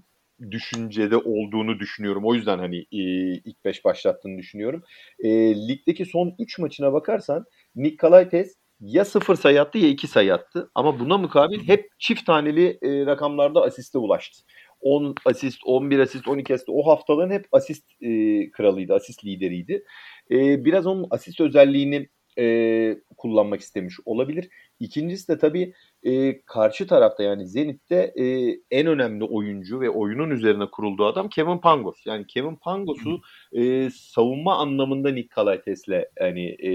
düşüncede 0.50 1.16
olduğunu 1.16 1.78
düşünüyorum. 1.78 2.22
O 2.26 2.34
yüzden 2.34 2.58
hani 2.58 2.78
e, 2.78 3.02
ilk 3.44 3.64
5 3.64 3.84
başlattığını 3.84 4.38
düşünüyorum. 4.38 4.82
E, 5.24 5.28
ligdeki 5.68 6.04
son 6.04 6.34
3 6.38 6.58
maçına 6.58 6.92
bakarsan 6.92 7.44
Nikolaites 7.76 8.54
ya 8.80 9.04
0 9.04 9.36
sayı 9.36 9.60
attı 9.60 9.78
ya 9.78 9.88
2 9.88 10.06
sayı 10.06 10.34
attı. 10.34 10.70
Ama 10.74 11.00
buna 11.00 11.18
mukabil 11.18 11.68
hep 11.68 11.90
çift 11.98 12.26
taneli 12.26 12.78
e, 12.82 13.06
rakamlarda 13.06 13.62
asiste 13.62 13.98
ulaştı. 13.98 14.42
10 14.80 15.14
asist, 15.24 15.58
11 15.64 15.98
asist, 15.98 16.28
12 16.28 16.54
asist 16.54 16.68
o 16.68 16.86
haftaların 16.86 17.30
hep 17.30 17.46
asist 17.52 17.84
e, 18.00 18.50
kralıydı, 18.50 18.94
asist 18.94 19.24
lideriydi. 19.24 19.84
E, 20.30 20.64
biraz 20.64 20.86
onun 20.86 21.06
asist 21.10 21.40
özelliğini 21.40 22.08
e, 22.38 22.96
kullanmak 23.16 23.60
istemiş 23.60 23.94
olabilir. 24.04 24.48
İkincisi 24.80 25.28
de 25.28 25.38
tabii 25.38 25.74
e, 26.02 26.42
karşı 26.42 26.86
tarafta 26.86 27.22
yani 27.22 27.46
Zenit'te 27.46 28.12
e, 28.16 28.24
en 28.70 28.86
önemli 28.86 29.24
oyuncu 29.24 29.80
ve 29.80 29.90
oyunun 29.90 30.30
üzerine 30.30 30.66
kurulduğu 30.70 31.06
adam 31.06 31.28
Kevin 31.28 31.58
Pangos. 31.58 32.06
Yani 32.06 32.26
Kevin 32.26 32.56
Pangos'u 32.56 33.20
e, 33.52 33.90
savunma 33.90 34.56
anlamında 34.56 35.10
Nick 35.10 35.28
Kalaites'le 35.28 36.04
hani 36.18 36.56
e, 36.62 36.70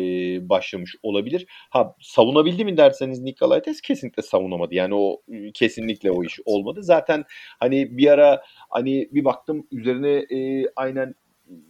başlamış 0.49 0.95
olabilir. 1.03 1.45
Ha 1.69 1.95
savunabildi 2.01 2.65
mi 2.65 2.77
derseniz 2.77 3.21
Nick 3.21 3.35
Kalaites 3.35 3.81
kesinlikle 3.81 4.23
savunamadı. 4.23 4.75
Yani 4.75 4.95
o 4.95 5.21
kesinlikle 5.53 6.11
o 6.11 6.23
iş 6.23 6.39
olmadı. 6.45 6.83
Zaten 6.83 7.23
hani 7.59 7.97
bir 7.97 8.07
ara 8.07 8.43
hani 8.69 9.09
bir 9.11 9.25
baktım 9.25 9.67
üzerine 9.71 10.11
e, 10.11 10.65
aynen 10.75 11.15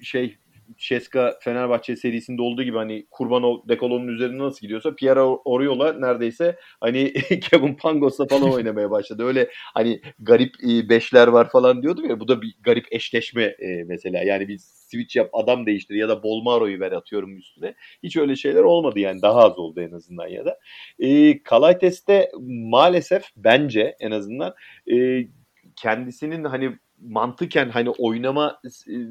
şey 0.01 0.37
Ceska 0.77 1.37
Fenerbahçe 1.41 1.95
serisinde 1.95 2.41
olduğu 2.41 2.63
gibi 2.63 2.77
hani 2.77 3.07
Kurbanov 3.11 3.57
dekolonun 3.69 4.07
üzerine 4.07 4.37
nasıl 4.37 4.61
gidiyorsa 4.61 4.95
Pierre 4.95 5.19
Oriola 5.21 5.93
neredeyse 5.93 6.55
hani 6.79 7.13
Kevin 7.51 7.75
Pangos'la 7.75 8.27
falan 8.27 8.51
oynamaya 8.51 8.91
başladı. 8.91 9.23
Öyle 9.23 9.49
hani 9.73 10.01
garip 10.19 10.55
e, 10.63 10.89
beşler 10.89 11.27
var 11.27 11.49
falan 11.49 11.81
diyordum 11.81 12.09
ya 12.09 12.19
bu 12.19 12.27
da 12.27 12.41
bir 12.41 12.55
garip 12.63 12.85
eşleşme 12.91 13.43
e, 13.43 13.83
mesela. 13.83 14.23
Yani 14.23 14.47
bir 14.47 14.57
switch 14.93 15.15
yap 15.15 15.29
adam 15.33 15.65
değiştir 15.65 15.95
ya 15.95 16.09
da 16.09 16.23
Bolmaro'yu 16.23 16.79
ver 16.79 16.91
atıyorum 16.91 17.37
üstüne. 17.37 17.75
Hiç 18.03 18.17
öyle 18.17 18.35
şeyler 18.35 18.63
olmadı 18.63 18.99
yani 18.99 19.21
daha 19.21 19.39
az 19.39 19.59
oldu 19.59 19.81
en 19.81 19.91
azından 19.91 20.27
ya 20.27 20.45
da. 20.45 20.59
E, 20.99 21.43
Kalaites'te 21.43 22.31
maalesef 22.49 23.23
bence 23.35 23.95
en 23.99 24.11
azından 24.11 24.53
e, 24.91 25.27
kendisinin 25.75 26.43
hani 26.43 26.77
mantıken 27.07 27.69
hani 27.69 27.89
oynama 27.89 28.61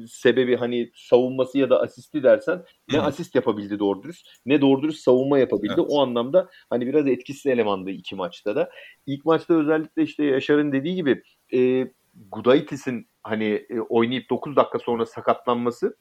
sebebi 0.07 0.55
hani 0.55 0.91
savunması 0.95 1.57
ya 1.57 1.69
da 1.69 1.81
asisti 1.81 2.23
dersen 2.23 2.63
ne 2.91 2.97
Hı. 2.97 3.01
asist 3.01 3.35
yapabildi 3.35 3.79
doğru 3.79 4.03
dürüst 4.03 4.27
ne 4.45 4.61
doğru 4.61 4.81
dürüst 4.81 5.03
savunma 5.03 5.39
yapabildi. 5.39 5.73
Evet. 5.77 5.85
O 5.89 6.01
anlamda 6.01 6.49
hani 6.69 6.87
biraz 6.87 7.07
etkisiz 7.07 7.45
elemandı 7.45 7.89
iki 7.89 8.15
maçta 8.15 8.55
da. 8.55 8.69
İlk 9.05 9.25
maçta 9.25 9.53
özellikle 9.53 10.03
işte 10.03 10.23
Yaşar'ın 10.25 10.71
dediği 10.71 10.95
gibi 10.95 11.23
e, 11.53 11.87
Gudaitis'in 12.31 13.07
hani 13.23 13.65
e, 13.69 13.79
oynayıp 13.79 14.29
9 14.29 14.55
dakika 14.55 14.79
sonra 14.79 15.05
sakatlanması 15.05 15.97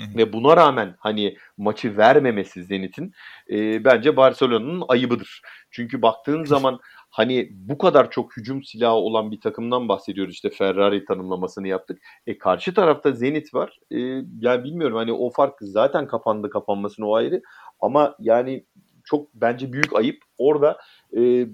Hı-hı. 0.00 0.16
Ve 0.16 0.32
buna 0.32 0.56
rağmen 0.56 0.96
hani 0.98 1.36
maçı 1.56 1.96
vermemesi 1.96 2.64
Zenit'in 2.64 3.12
e, 3.50 3.84
bence 3.84 4.16
Barcelona'nın 4.16 4.84
ayıbıdır. 4.88 5.42
Çünkü 5.70 6.02
baktığın 6.02 6.44
zaman 6.54 6.80
hani 7.14 7.48
bu 7.50 7.78
kadar 7.78 8.10
çok 8.10 8.36
hücum 8.36 8.64
silahı 8.64 8.94
olan 8.94 9.30
bir 9.30 9.40
takımdan 9.40 9.88
bahsediyoruz. 9.88 10.34
İşte 10.34 10.50
Ferrari 10.50 11.04
tanımlamasını 11.04 11.68
yaptık. 11.68 12.02
E 12.26 12.38
karşı 12.38 12.74
tarafta 12.74 13.12
Zenit 13.12 13.54
var. 13.54 13.78
E, 13.90 13.98
yani 14.40 14.64
bilmiyorum 14.64 14.96
hani 14.96 15.12
o 15.12 15.30
fark 15.30 15.54
zaten 15.60 16.06
kapandı 16.06 16.50
kapanmasını 16.50 17.06
o 17.06 17.14
ayrı. 17.14 17.42
Ama 17.80 18.16
yani 18.18 18.64
çok 19.04 19.34
bence 19.34 19.72
büyük 19.72 19.96
ayıp. 19.96 20.22
Orada 20.38 20.78
e, 21.16 21.46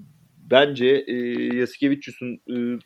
bence 0.51 1.05
e, 1.07 1.15
Yasikevicius'un 1.57 2.41
e, 2.51 2.79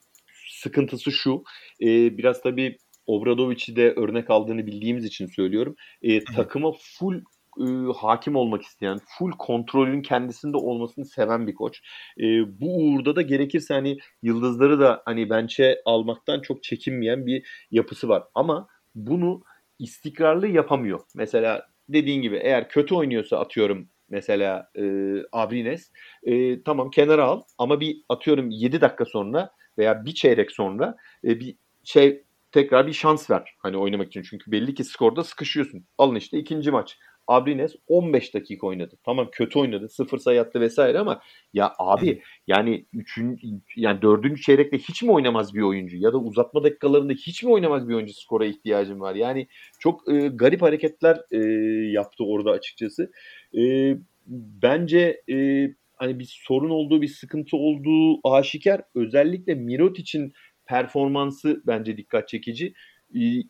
sıkıntısı 0.51 1.13
şu. 1.13 1.43
E, 1.81 2.19
biraz 2.19 2.43
tabii 2.43 2.79
Obradovic'i 3.07 3.77
de 3.77 3.93
örnek 3.93 4.31
aldığını 4.31 4.67
bildiğimiz 4.67 5.05
için 5.05 5.27
söylüyorum. 5.27 5.75
E, 6.03 6.25
takıma 6.25 6.73
full 6.79 7.21
e, 7.61 7.93
hakim 7.97 8.37
olmak 8.37 8.63
isteyen, 8.63 9.01
full 9.19 9.33
kontrolün 9.39 10.03
kendisinde 10.03 10.57
olmasını 10.57 11.05
seven 11.05 11.47
bir 11.47 11.55
koç. 11.55 11.81
E, 12.21 12.25
bu 12.61 12.77
uğurda 12.77 13.17
da 13.17 13.23
gerekirse 13.23 13.75
hani 13.75 13.99
yıldızları 14.23 14.81
da 14.81 15.03
hani 15.05 15.31
bench'e 15.31 15.83
almaktan 15.85 16.41
çok 16.41 16.63
çekinmeyen 16.63 17.27
bir 17.27 17.67
yapısı 17.71 18.09
var. 18.09 18.25
Ama 18.35 18.69
bunu 18.95 19.43
istikrarlı 19.79 20.49
yapamıyor. 20.49 21.01
Mesela 21.15 21.69
dediğin 21.89 22.23
gibi 22.23 22.37
eğer 22.37 22.69
kötü 22.69 22.95
oynuyorsa 22.95 23.39
atıyorum 23.39 23.89
mesela 24.09 24.71
e, 24.79 24.83
Abrines 25.33 25.91
e, 26.23 26.63
tamam 26.63 26.91
kenara 26.91 27.25
al 27.25 27.43
ama 27.59 27.81
bir 27.81 27.97
atıyorum 28.09 28.51
7 28.51 28.81
dakika 28.81 29.05
sonra 29.05 29.51
veya 29.79 30.05
bir 30.05 30.15
çeyrek 30.15 30.51
sonra 30.53 30.97
e, 31.25 31.41
bir 31.41 31.57
şey 31.85 32.25
tekrar 32.53 32.87
bir 32.87 32.93
şans 32.93 33.31
ver 33.31 33.55
hani 33.59 33.77
oynamak 33.77 34.07
için. 34.07 34.23
Çünkü 34.23 34.53
belli 34.53 34.75
ki 34.75 34.85
skorda 34.85 35.25
sıkışıyorsun. 35.25 35.87
Alın 35.99 36.15
işte 36.15 36.39
ikinci 36.39 36.71
maç. 36.71 36.99
Abrines 37.29 37.77
15 37.89 38.35
dakika 38.35 38.67
oynadı. 38.67 38.99
Tamam 39.05 39.29
kötü 39.33 39.59
oynadı. 39.59 39.89
Sıfır 39.89 40.19
sayı 40.19 40.41
attı 40.41 40.61
vesaire 40.61 40.99
ama 40.99 41.21
ya 41.53 41.73
abi 41.79 42.23
yani 42.47 42.87
üçün, 42.93 43.41
yani 43.77 44.03
dördüncü 44.03 44.43
çeyrekte 44.43 44.79
hiç 44.79 45.03
mi 45.03 45.13
oynamaz 45.13 45.55
bir 45.55 45.63
oyuncu? 45.63 45.97
Ya 45.97 46.13
da 46.13 46.19
uzatma 46.19 46.65
dakikalarında 46.65 47.13
hiç 47.13 47.43
mi 47.43 47.51
oynamaz 47.51 47.89
bir 47.89 47.95
oyuncu 47.95 48.15
skora 48.15 48.45
ihtiyacım 48.45 49.01
var? 49.01 49.15
Yani 49.15 49.49
çok 49.79 50.13
e, 50.13 50.29
garip 50.29 50.63
hareketler 50.63 51.21
e, 51.31 51.39
yaptı 51.93 52.25
orada 52.25 52.51
açıkçası. 52.51 53.11
E, 53.59 53.95
bence 54.63 55.23
e, 55.31 55.69
hani 55.97 56.19
bir 56.19 56.39
sorun 56.47 56.71
olduğu, 56.71 57.03
bir 57.03 57.09
sıkıntı 57.09 57.57
olduğu 57.57 58.29
aşikar. 58.35 58.83
Özellikle 58.95 59.55
Mirot 59.55 59.99
için 59.99 60.33
performansı 60.67 61.63
bence 61.67 61.97
dikkat 61.97 62.29
çekici 62.29 62.75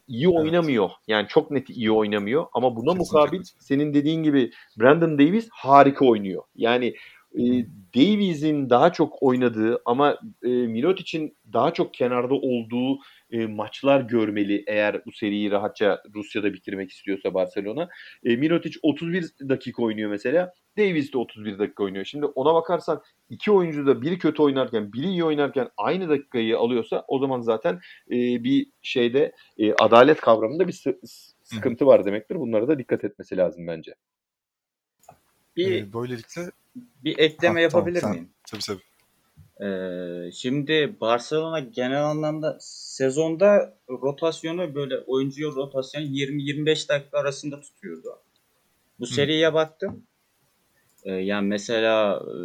iyi 0.09 0.29
oynamıyor. 0.29 0.85
Evet. 0.85 0.99
Yani 1.09 1.29
çok 1.29 1.51
net 1.51 1.71
iyi 1.71 1.93
oynamıyor 1.93 2.47
ama 2.53 2.77
buna 2.77 2.93
Kesinlikle. 2.93 3.19
mukabil 3.21 3.43
senin 3.59 3.95
dediğin 3.95 4.23
gibi 4.23 4.51
Brandon 4.81 5.19
Davis 5.19 5.49
harika 5.53 6.07
oynuyor. 6.07 6.43
Yani 6.55 6.95
e, 7.39 7.67
Davies'in 7.97 8.71
daha 8.71 8.93
çok 8.93 9.23
oynadığı 9.23 9.83
ama 9.85 10.19
e, 10.43 10.49
Mirotic'in 10.49 11.37
daha 11.53 11.73
çok 11.73 11.95
kenarda 11.95 12.35
olduğu 12.35 12.99
e, 13.31 13.47
maçlar 13.47 14.01
görmeli 14.01 14.65
eğer 14.67 15.05
bu 15.07 15.13
seriyi 15.13 15.51
rahatça 15.51 16.03
Rusya'da 16.15 16.53
bitirmek 16.53 16.91
istiyorsa 16.91 17.35
Barcelona. 17.35 17.89
E, 18.25 18.37
Mirotic 18.37 18.79
31 18.83 19.49
dakika 19.49 19.83
oynuyor 19.83 20.11
mesela. 20.11 20.53
Davis 20.79 21.13
de 21.13 21.19
31 21.19 21.59
dakika 21.59 21.83
oynuyor. 21.85 22.05
Şimdi 22.05 22.27
ona 22.27 22.55
bakarsan 22.55 23.03
iki 23.31 23.51
oyuncu 23.51 23.87
da 23.87 24.03
biri 24.03 24.19
kötü 24.19 24.43
oynarken 24.43 24.93
biri 24.93 25.07
iyi 25.07 25.25
oynarken 25.25 25.69
aynı 25.77 26.09
dakikayı 26.09 26.59
alıyorsa 26.59 27.05
o 27.09 27.19
zaman 27.19 27.41
zaten 27.41 27.75
e, 28.11 28.45
bir 28.45 28.67
şeyde 28.83 29.33
e, 29.59 29.73
adalet 29.75 30.21
kavramında 30.21 30.69
bir 30.69 30.73
sı- 30.73 31.01
sıkıntı 31.43 31.87
var 31.87 32.05
demektir. 32.05 32.37
Bunlara 32.37 32.69
da 32.69 32.79
dikkat 32.79 33.05
etmesi 33.05 33.37
lazım 33.37 33.67
bence. 33.67 33.95
Bir 35.57 35.73
ee, 35.73 35.93
böylelikle 35.93 36.43
bir 36.75 37.19
ekleme 37.19 37.55
ha, 37.55 37.61
yapabilir 37.61 38.01
tamam, 38.01 38.17
miyim? 38.17 38.31
Tabii 38.51 38.63
tabii. 38.63 38.83
Ee, 39.67 40.33
şimdi 40.33 40.97
Barcelona 41.01 41.61
genel 41.61 42.05
anlamda 42.05 42.57
sezonda 42.61 43.79
rotasyonu 43.89 44.75
böyle 44.75 44.99
oyuncu 44.99 45.57
rotasyonu 45.57 46.05
20-25 46.05 46.89
dakika 46.89 47.19
arasında 47.19 47.61
tutuyordu. 47.61 48.09
Bu 48.99 49.07
seriye 49.07 49.55
baktım. 49.55 50.07
Ee, 51.05 51.13
yani 51.13 51.49
mesela 51.49 52.23
e, 52.23 52.37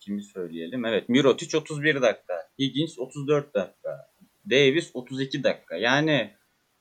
kimi 0.00 0.22
söyleyelim? 0.22 0.84
Evet 0.84 1.08
Mirotic 1.08 1.58
31 1.58 2.02
dakika. 2.02 2.34
Higgins 2.58 2.98
34 2.98 3.54
dakika. 3.54 4.10
Davis 4.50 4.90
32 4.94 5.44
dakika. 5.44 5.76
Yani 5.76 6.30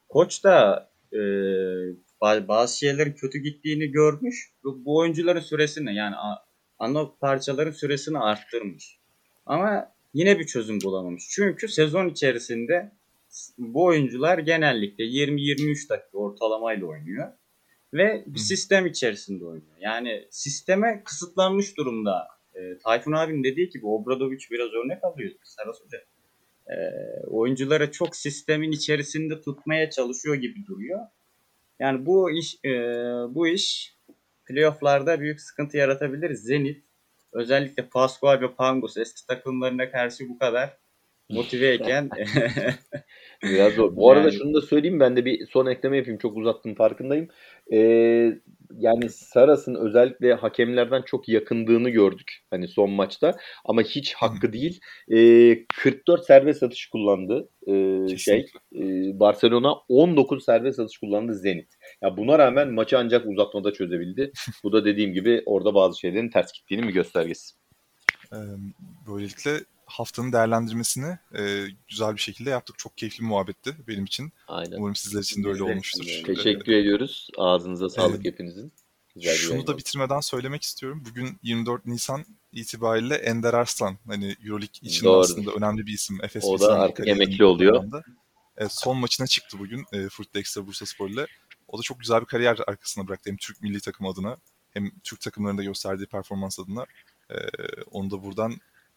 koç 0.09 0.43
da 0.43 0.89
e, 1.13 1.19
bazı 2.21 2.77
şeylerin 2.77 3.13
kötü 3.13 3.39
gittiğini 3.39 3.91
görmüş. 3.91 4.51
Bu 4.63 4.97
oyuncuların 4.97 5.39
süresini 5.39 5.95
yani 5.95 6.15
ana 6.79 7.11
parçaların 7.21 7.71
süresini 7.71 8.19
arttırmış. 8.19 8.99
Ama 9.45 9.91
yine 10.13 10.39
bir 10.39 10.45
çözüm 10.45 10.81
bulamamış. 10.81 11.23
Çünkü 11.29 11.67
sezon 11.67 12.09
içerisinde 12.09 12.91
bu 13.57 13.85
oyuncular 13.85 14.37
genellikle 14.37 15.03
20-23 15.03 15.89
dakika 15.89 16.17
ortalamayla 16.17 16.85
oynuyor. 16.85 17.31
Ve 17.93 18.23
bir 18.27 18.39
sistem 18.39 18.85
içerisinde 18.85 19.45
oynuyor. 19.45 19.77
Yani 19.79 20.27
sisteme 20.29 21.01
kısıtlanmış 21.05 21.77
durumda. 21.77 22.27
E, 22.55 22.77
Tayfun 22.77 23.11
abinin 23.11 23.43
dediği 23.43 23.69
gibi 23.69 23.85
Obradovic 23.85 24.45
biraz 24.51 24.73
örnek 24.73 25.03
alıyor 25.03 25.31
Saras 25.43 25.81
Hoca. 25.81 25.97
E, 26.67 26.75
oyuncuları 27.27 27.91
çok 27.91 28.15
sistemin 28.15 28.71
içerisinde 28.71 29.41
tutmaya 29.41 29.89
çalışıyor 29.89 30.35
gibi 30.35 30.65
duruyor. 30.65 30.99
Yani 31.79 32.05
bu 32.05 32.31
iş 32.31 32.59
e, 32.65 32.69
bu 33.29 33.47
iş 33.47 33.95
playofflarda 34.45 35.19
büyük 35.19 35.41
sıkıntı 35.41 35.77
yaratabilir. 35.77 36.33
Zenit 36.33 36.85
özellikle 37.33 37.89
Pascual 37.89 38.41
ve 38.41 38.55
Pangos 38.55 38.97
eski 38.97 39.27
takımlarına 39.27 39.91
karşı 39.91 40.29
bu 40.29 40.39
kadar 40.39 40.77
motiveyken 41.29 42.09
biraz 43.43 43.73
zor. 43.73 43.95
Bu 43.95 44.11
arada 44.11 44.27
yani... 44.27 44.37
şunu 44.37 44.53
da 44.53 44.61
söyleyeyim 44.61 44.99
ben 44.99 45.15
de 45.15 45.25
bir 45.25 45.47
son 45.47 45.65
ekleme 45.65 45.97
yapayım. 45.97 46.19
Çok 46.19 46.37
uzattım 46.37 46.75
farkındayım. 46.75 47.27
Ee, 47.73 48.39
yani 48.77 49.09
Saras'ın 49.09 49.75
özellikle 49.75 50.33
hakemlerden 50.33 51.01
çok 51.01 51.29
yakındığını 51.29 51.89
gördük 51.89 52.31
hani 52.49 52.67
son 52.67 52.91
maçta 52.91 53.37
ama 53.65 53.81
hiç 53.81 54.13
hakkı 54.13 54.53
değil. 54.53 54.79
E, 55.11 55.17
44 55.81 56.25
serbest 56.25 56.63
atış 56.63 56.87
kullandı 56.87 57.49
e, 57.67 58.17
şey 58.17 58.45
e, 58.75 58.83
Barcelona 59.19 59.73
19 59.89 60.45
serbest 60.45 60.79
atış 60.79 60.97
kullandı 60.97 61.33
Zenit. 61.33 61.73
Ya 62.01 62.17
buna 62.17 62.39
rağmen 62.39 62.73
maçı 62.73 62.97
ancak 62.97 63.25
uzatmada 63.27 63.73
çözebildi. 63.73 64.31
Bu 64.63 64.73
da 64.73 64.85
dediğim 64.85 65.13
gibi 65.13 65.43
orada 65.45 65.75
bazı 65.75 65.99
şeylerin 65.99 66.29
ters 66.29 66.53
gittiğini 66.53 66.85
mi 66.85 66.91
göstergesi. 66.91 67.55
Böylelikle 69.07 69.51
haftanın 69.85 70.31
değerlendirmesini 70.33 71.17
e, 71.37 71.65
güzel 71.87 72.15
bir 72.15 72.21
şekilde 72.21 72.49
yaptık. 72.49 72.77
Çok 72.79 72.97
keyifli 72.97 73.21
bir 73.23 73.27
muhabbetti 73.27 73.75
benim 73.87 74.05
için. 74.05 74.31
Aynen. 74.47 74.77
Umarım 74.77 74.95
sizler 74.95 75.21
için 75.21 75.43
de 75.43 75.47
öyle 75.47 75.59
Biz 75.59 75.67
de 75.67 75.71
olmuştur. 75.71 76.05
Ee, 76.07 76.23
Teşekkür 76.23 76.71
ediyoruz. 76.73 77.27
Ağzınıza 77.37 77.89
sağlık 77.89 78.15
Evet. 78.15 78.25
hepinizin. 78.25 78.71
Güzel 79.15 79.33
bir 79.33 79.37
Şunu 79.37 79.67
da 79.67 79.71
oldu. 79.71 79.77
bitirmeden 79.77 80.19
söylemek 80.19 80.63
istiyorum. 80.63 81.03
Bugün 81.09 81.37
24 81.43 81.85
Nisan 81.85 82.25
itibariyle 82.51 83.15
Ender 83.15 83.53
Arslan 83.53 83.97
hani 84.07 84.35
Euroleague 84.45 84.79
için 84.81 85.05
Doğrudur. 85.05 85.29
aslında 85.31 85.51
önemli 85.51 85.85
bir 85.85 85.93
isim. 85.93 86.17
Efes 86.23 86.43
O 86.45 86.59
da 86.59 86.79
artık 86.79 87.07
emekli 87.07 87.45
oluyor. 87.45 87.83
Evet, 88.57 88.71
son 88.71 88.97
maçına 88.97 89.27
çıktı 89.27 89.59
bugün 89.59 89.85
e, 89.93 90.07
Ekstra 90.39 90.67
Bursaspor 90.67 91.09
ile. 91.09 91.27
O 91.67 91.77
da 91.77 91.81
çok 91.81 91.99
güzel 91.99 92.21
bir 92.21 92.25
kariyer 92.25 92.59
arkasına 92.67 93.07
bıraktı. 93.07 93.29
Hem 93.29 93.37
Türk 93.37 93.61
milli 93.61 93.79
takım 93.79 94.07
adına 94.07 94.37
hem 94.71 94.91
Türk 95.03 95.21
takımlarında 95.21 95.63
gösterdiği 95.63 96.05
performans 96.05 96.59
adına. 96.59 96.85
E, 97.29 97.35
onu 97.91 98.11
da 98.11 98.23
buradan 98.23 98.55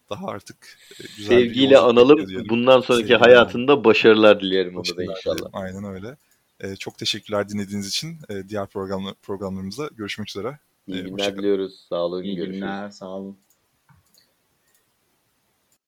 daha 0.09 0.27
artık 0.27 0.77
e, 0.99 1.03
güzel 1.17 1.37
bir 1.37 1.43
Sevgiyle 1.45 1.77
analım. 1.77 2.19
Bundan 2.49 2.81
sonraki 2.81 3.07
Sevgiyle 3.07 3.17
hayatında 3.17 3.83
başarılar 3.83 4.41
dilerim 4.41 4.77
ona 4.77 4.97
da 4.97 5.03
inşallah. 5.03 5.35
dilerim. 5.37 5.51
Aynen 5.53 5.83
öyle. 5.83 6.17
E, 6.59 6.75
çok 6.75 6.97
teşekkürler 6.97 7.49
dinlediğiniz 7.49 7.87
için. 7.87 8.17
E, 8.29 8.49
diğer 8.49 8.67
program, 8.67 9.13
programlarımızda 9.21 9.89
görüşmek 9.97 10.29
üzere. 10.29 10.59
İyi 10.87 10.97
Ee, 10.99 11.01
günler 11.01 11.37
diliyoruz. 11.37 11.85
Sağ 11.89 11.95
olun. 11.95 12.23
İyi 12.23 12.35
Görüşürüz. 12.35 12.59
günler. 12.59 12.89
Sağ 12.89 13.07
olun. 13.09 13.37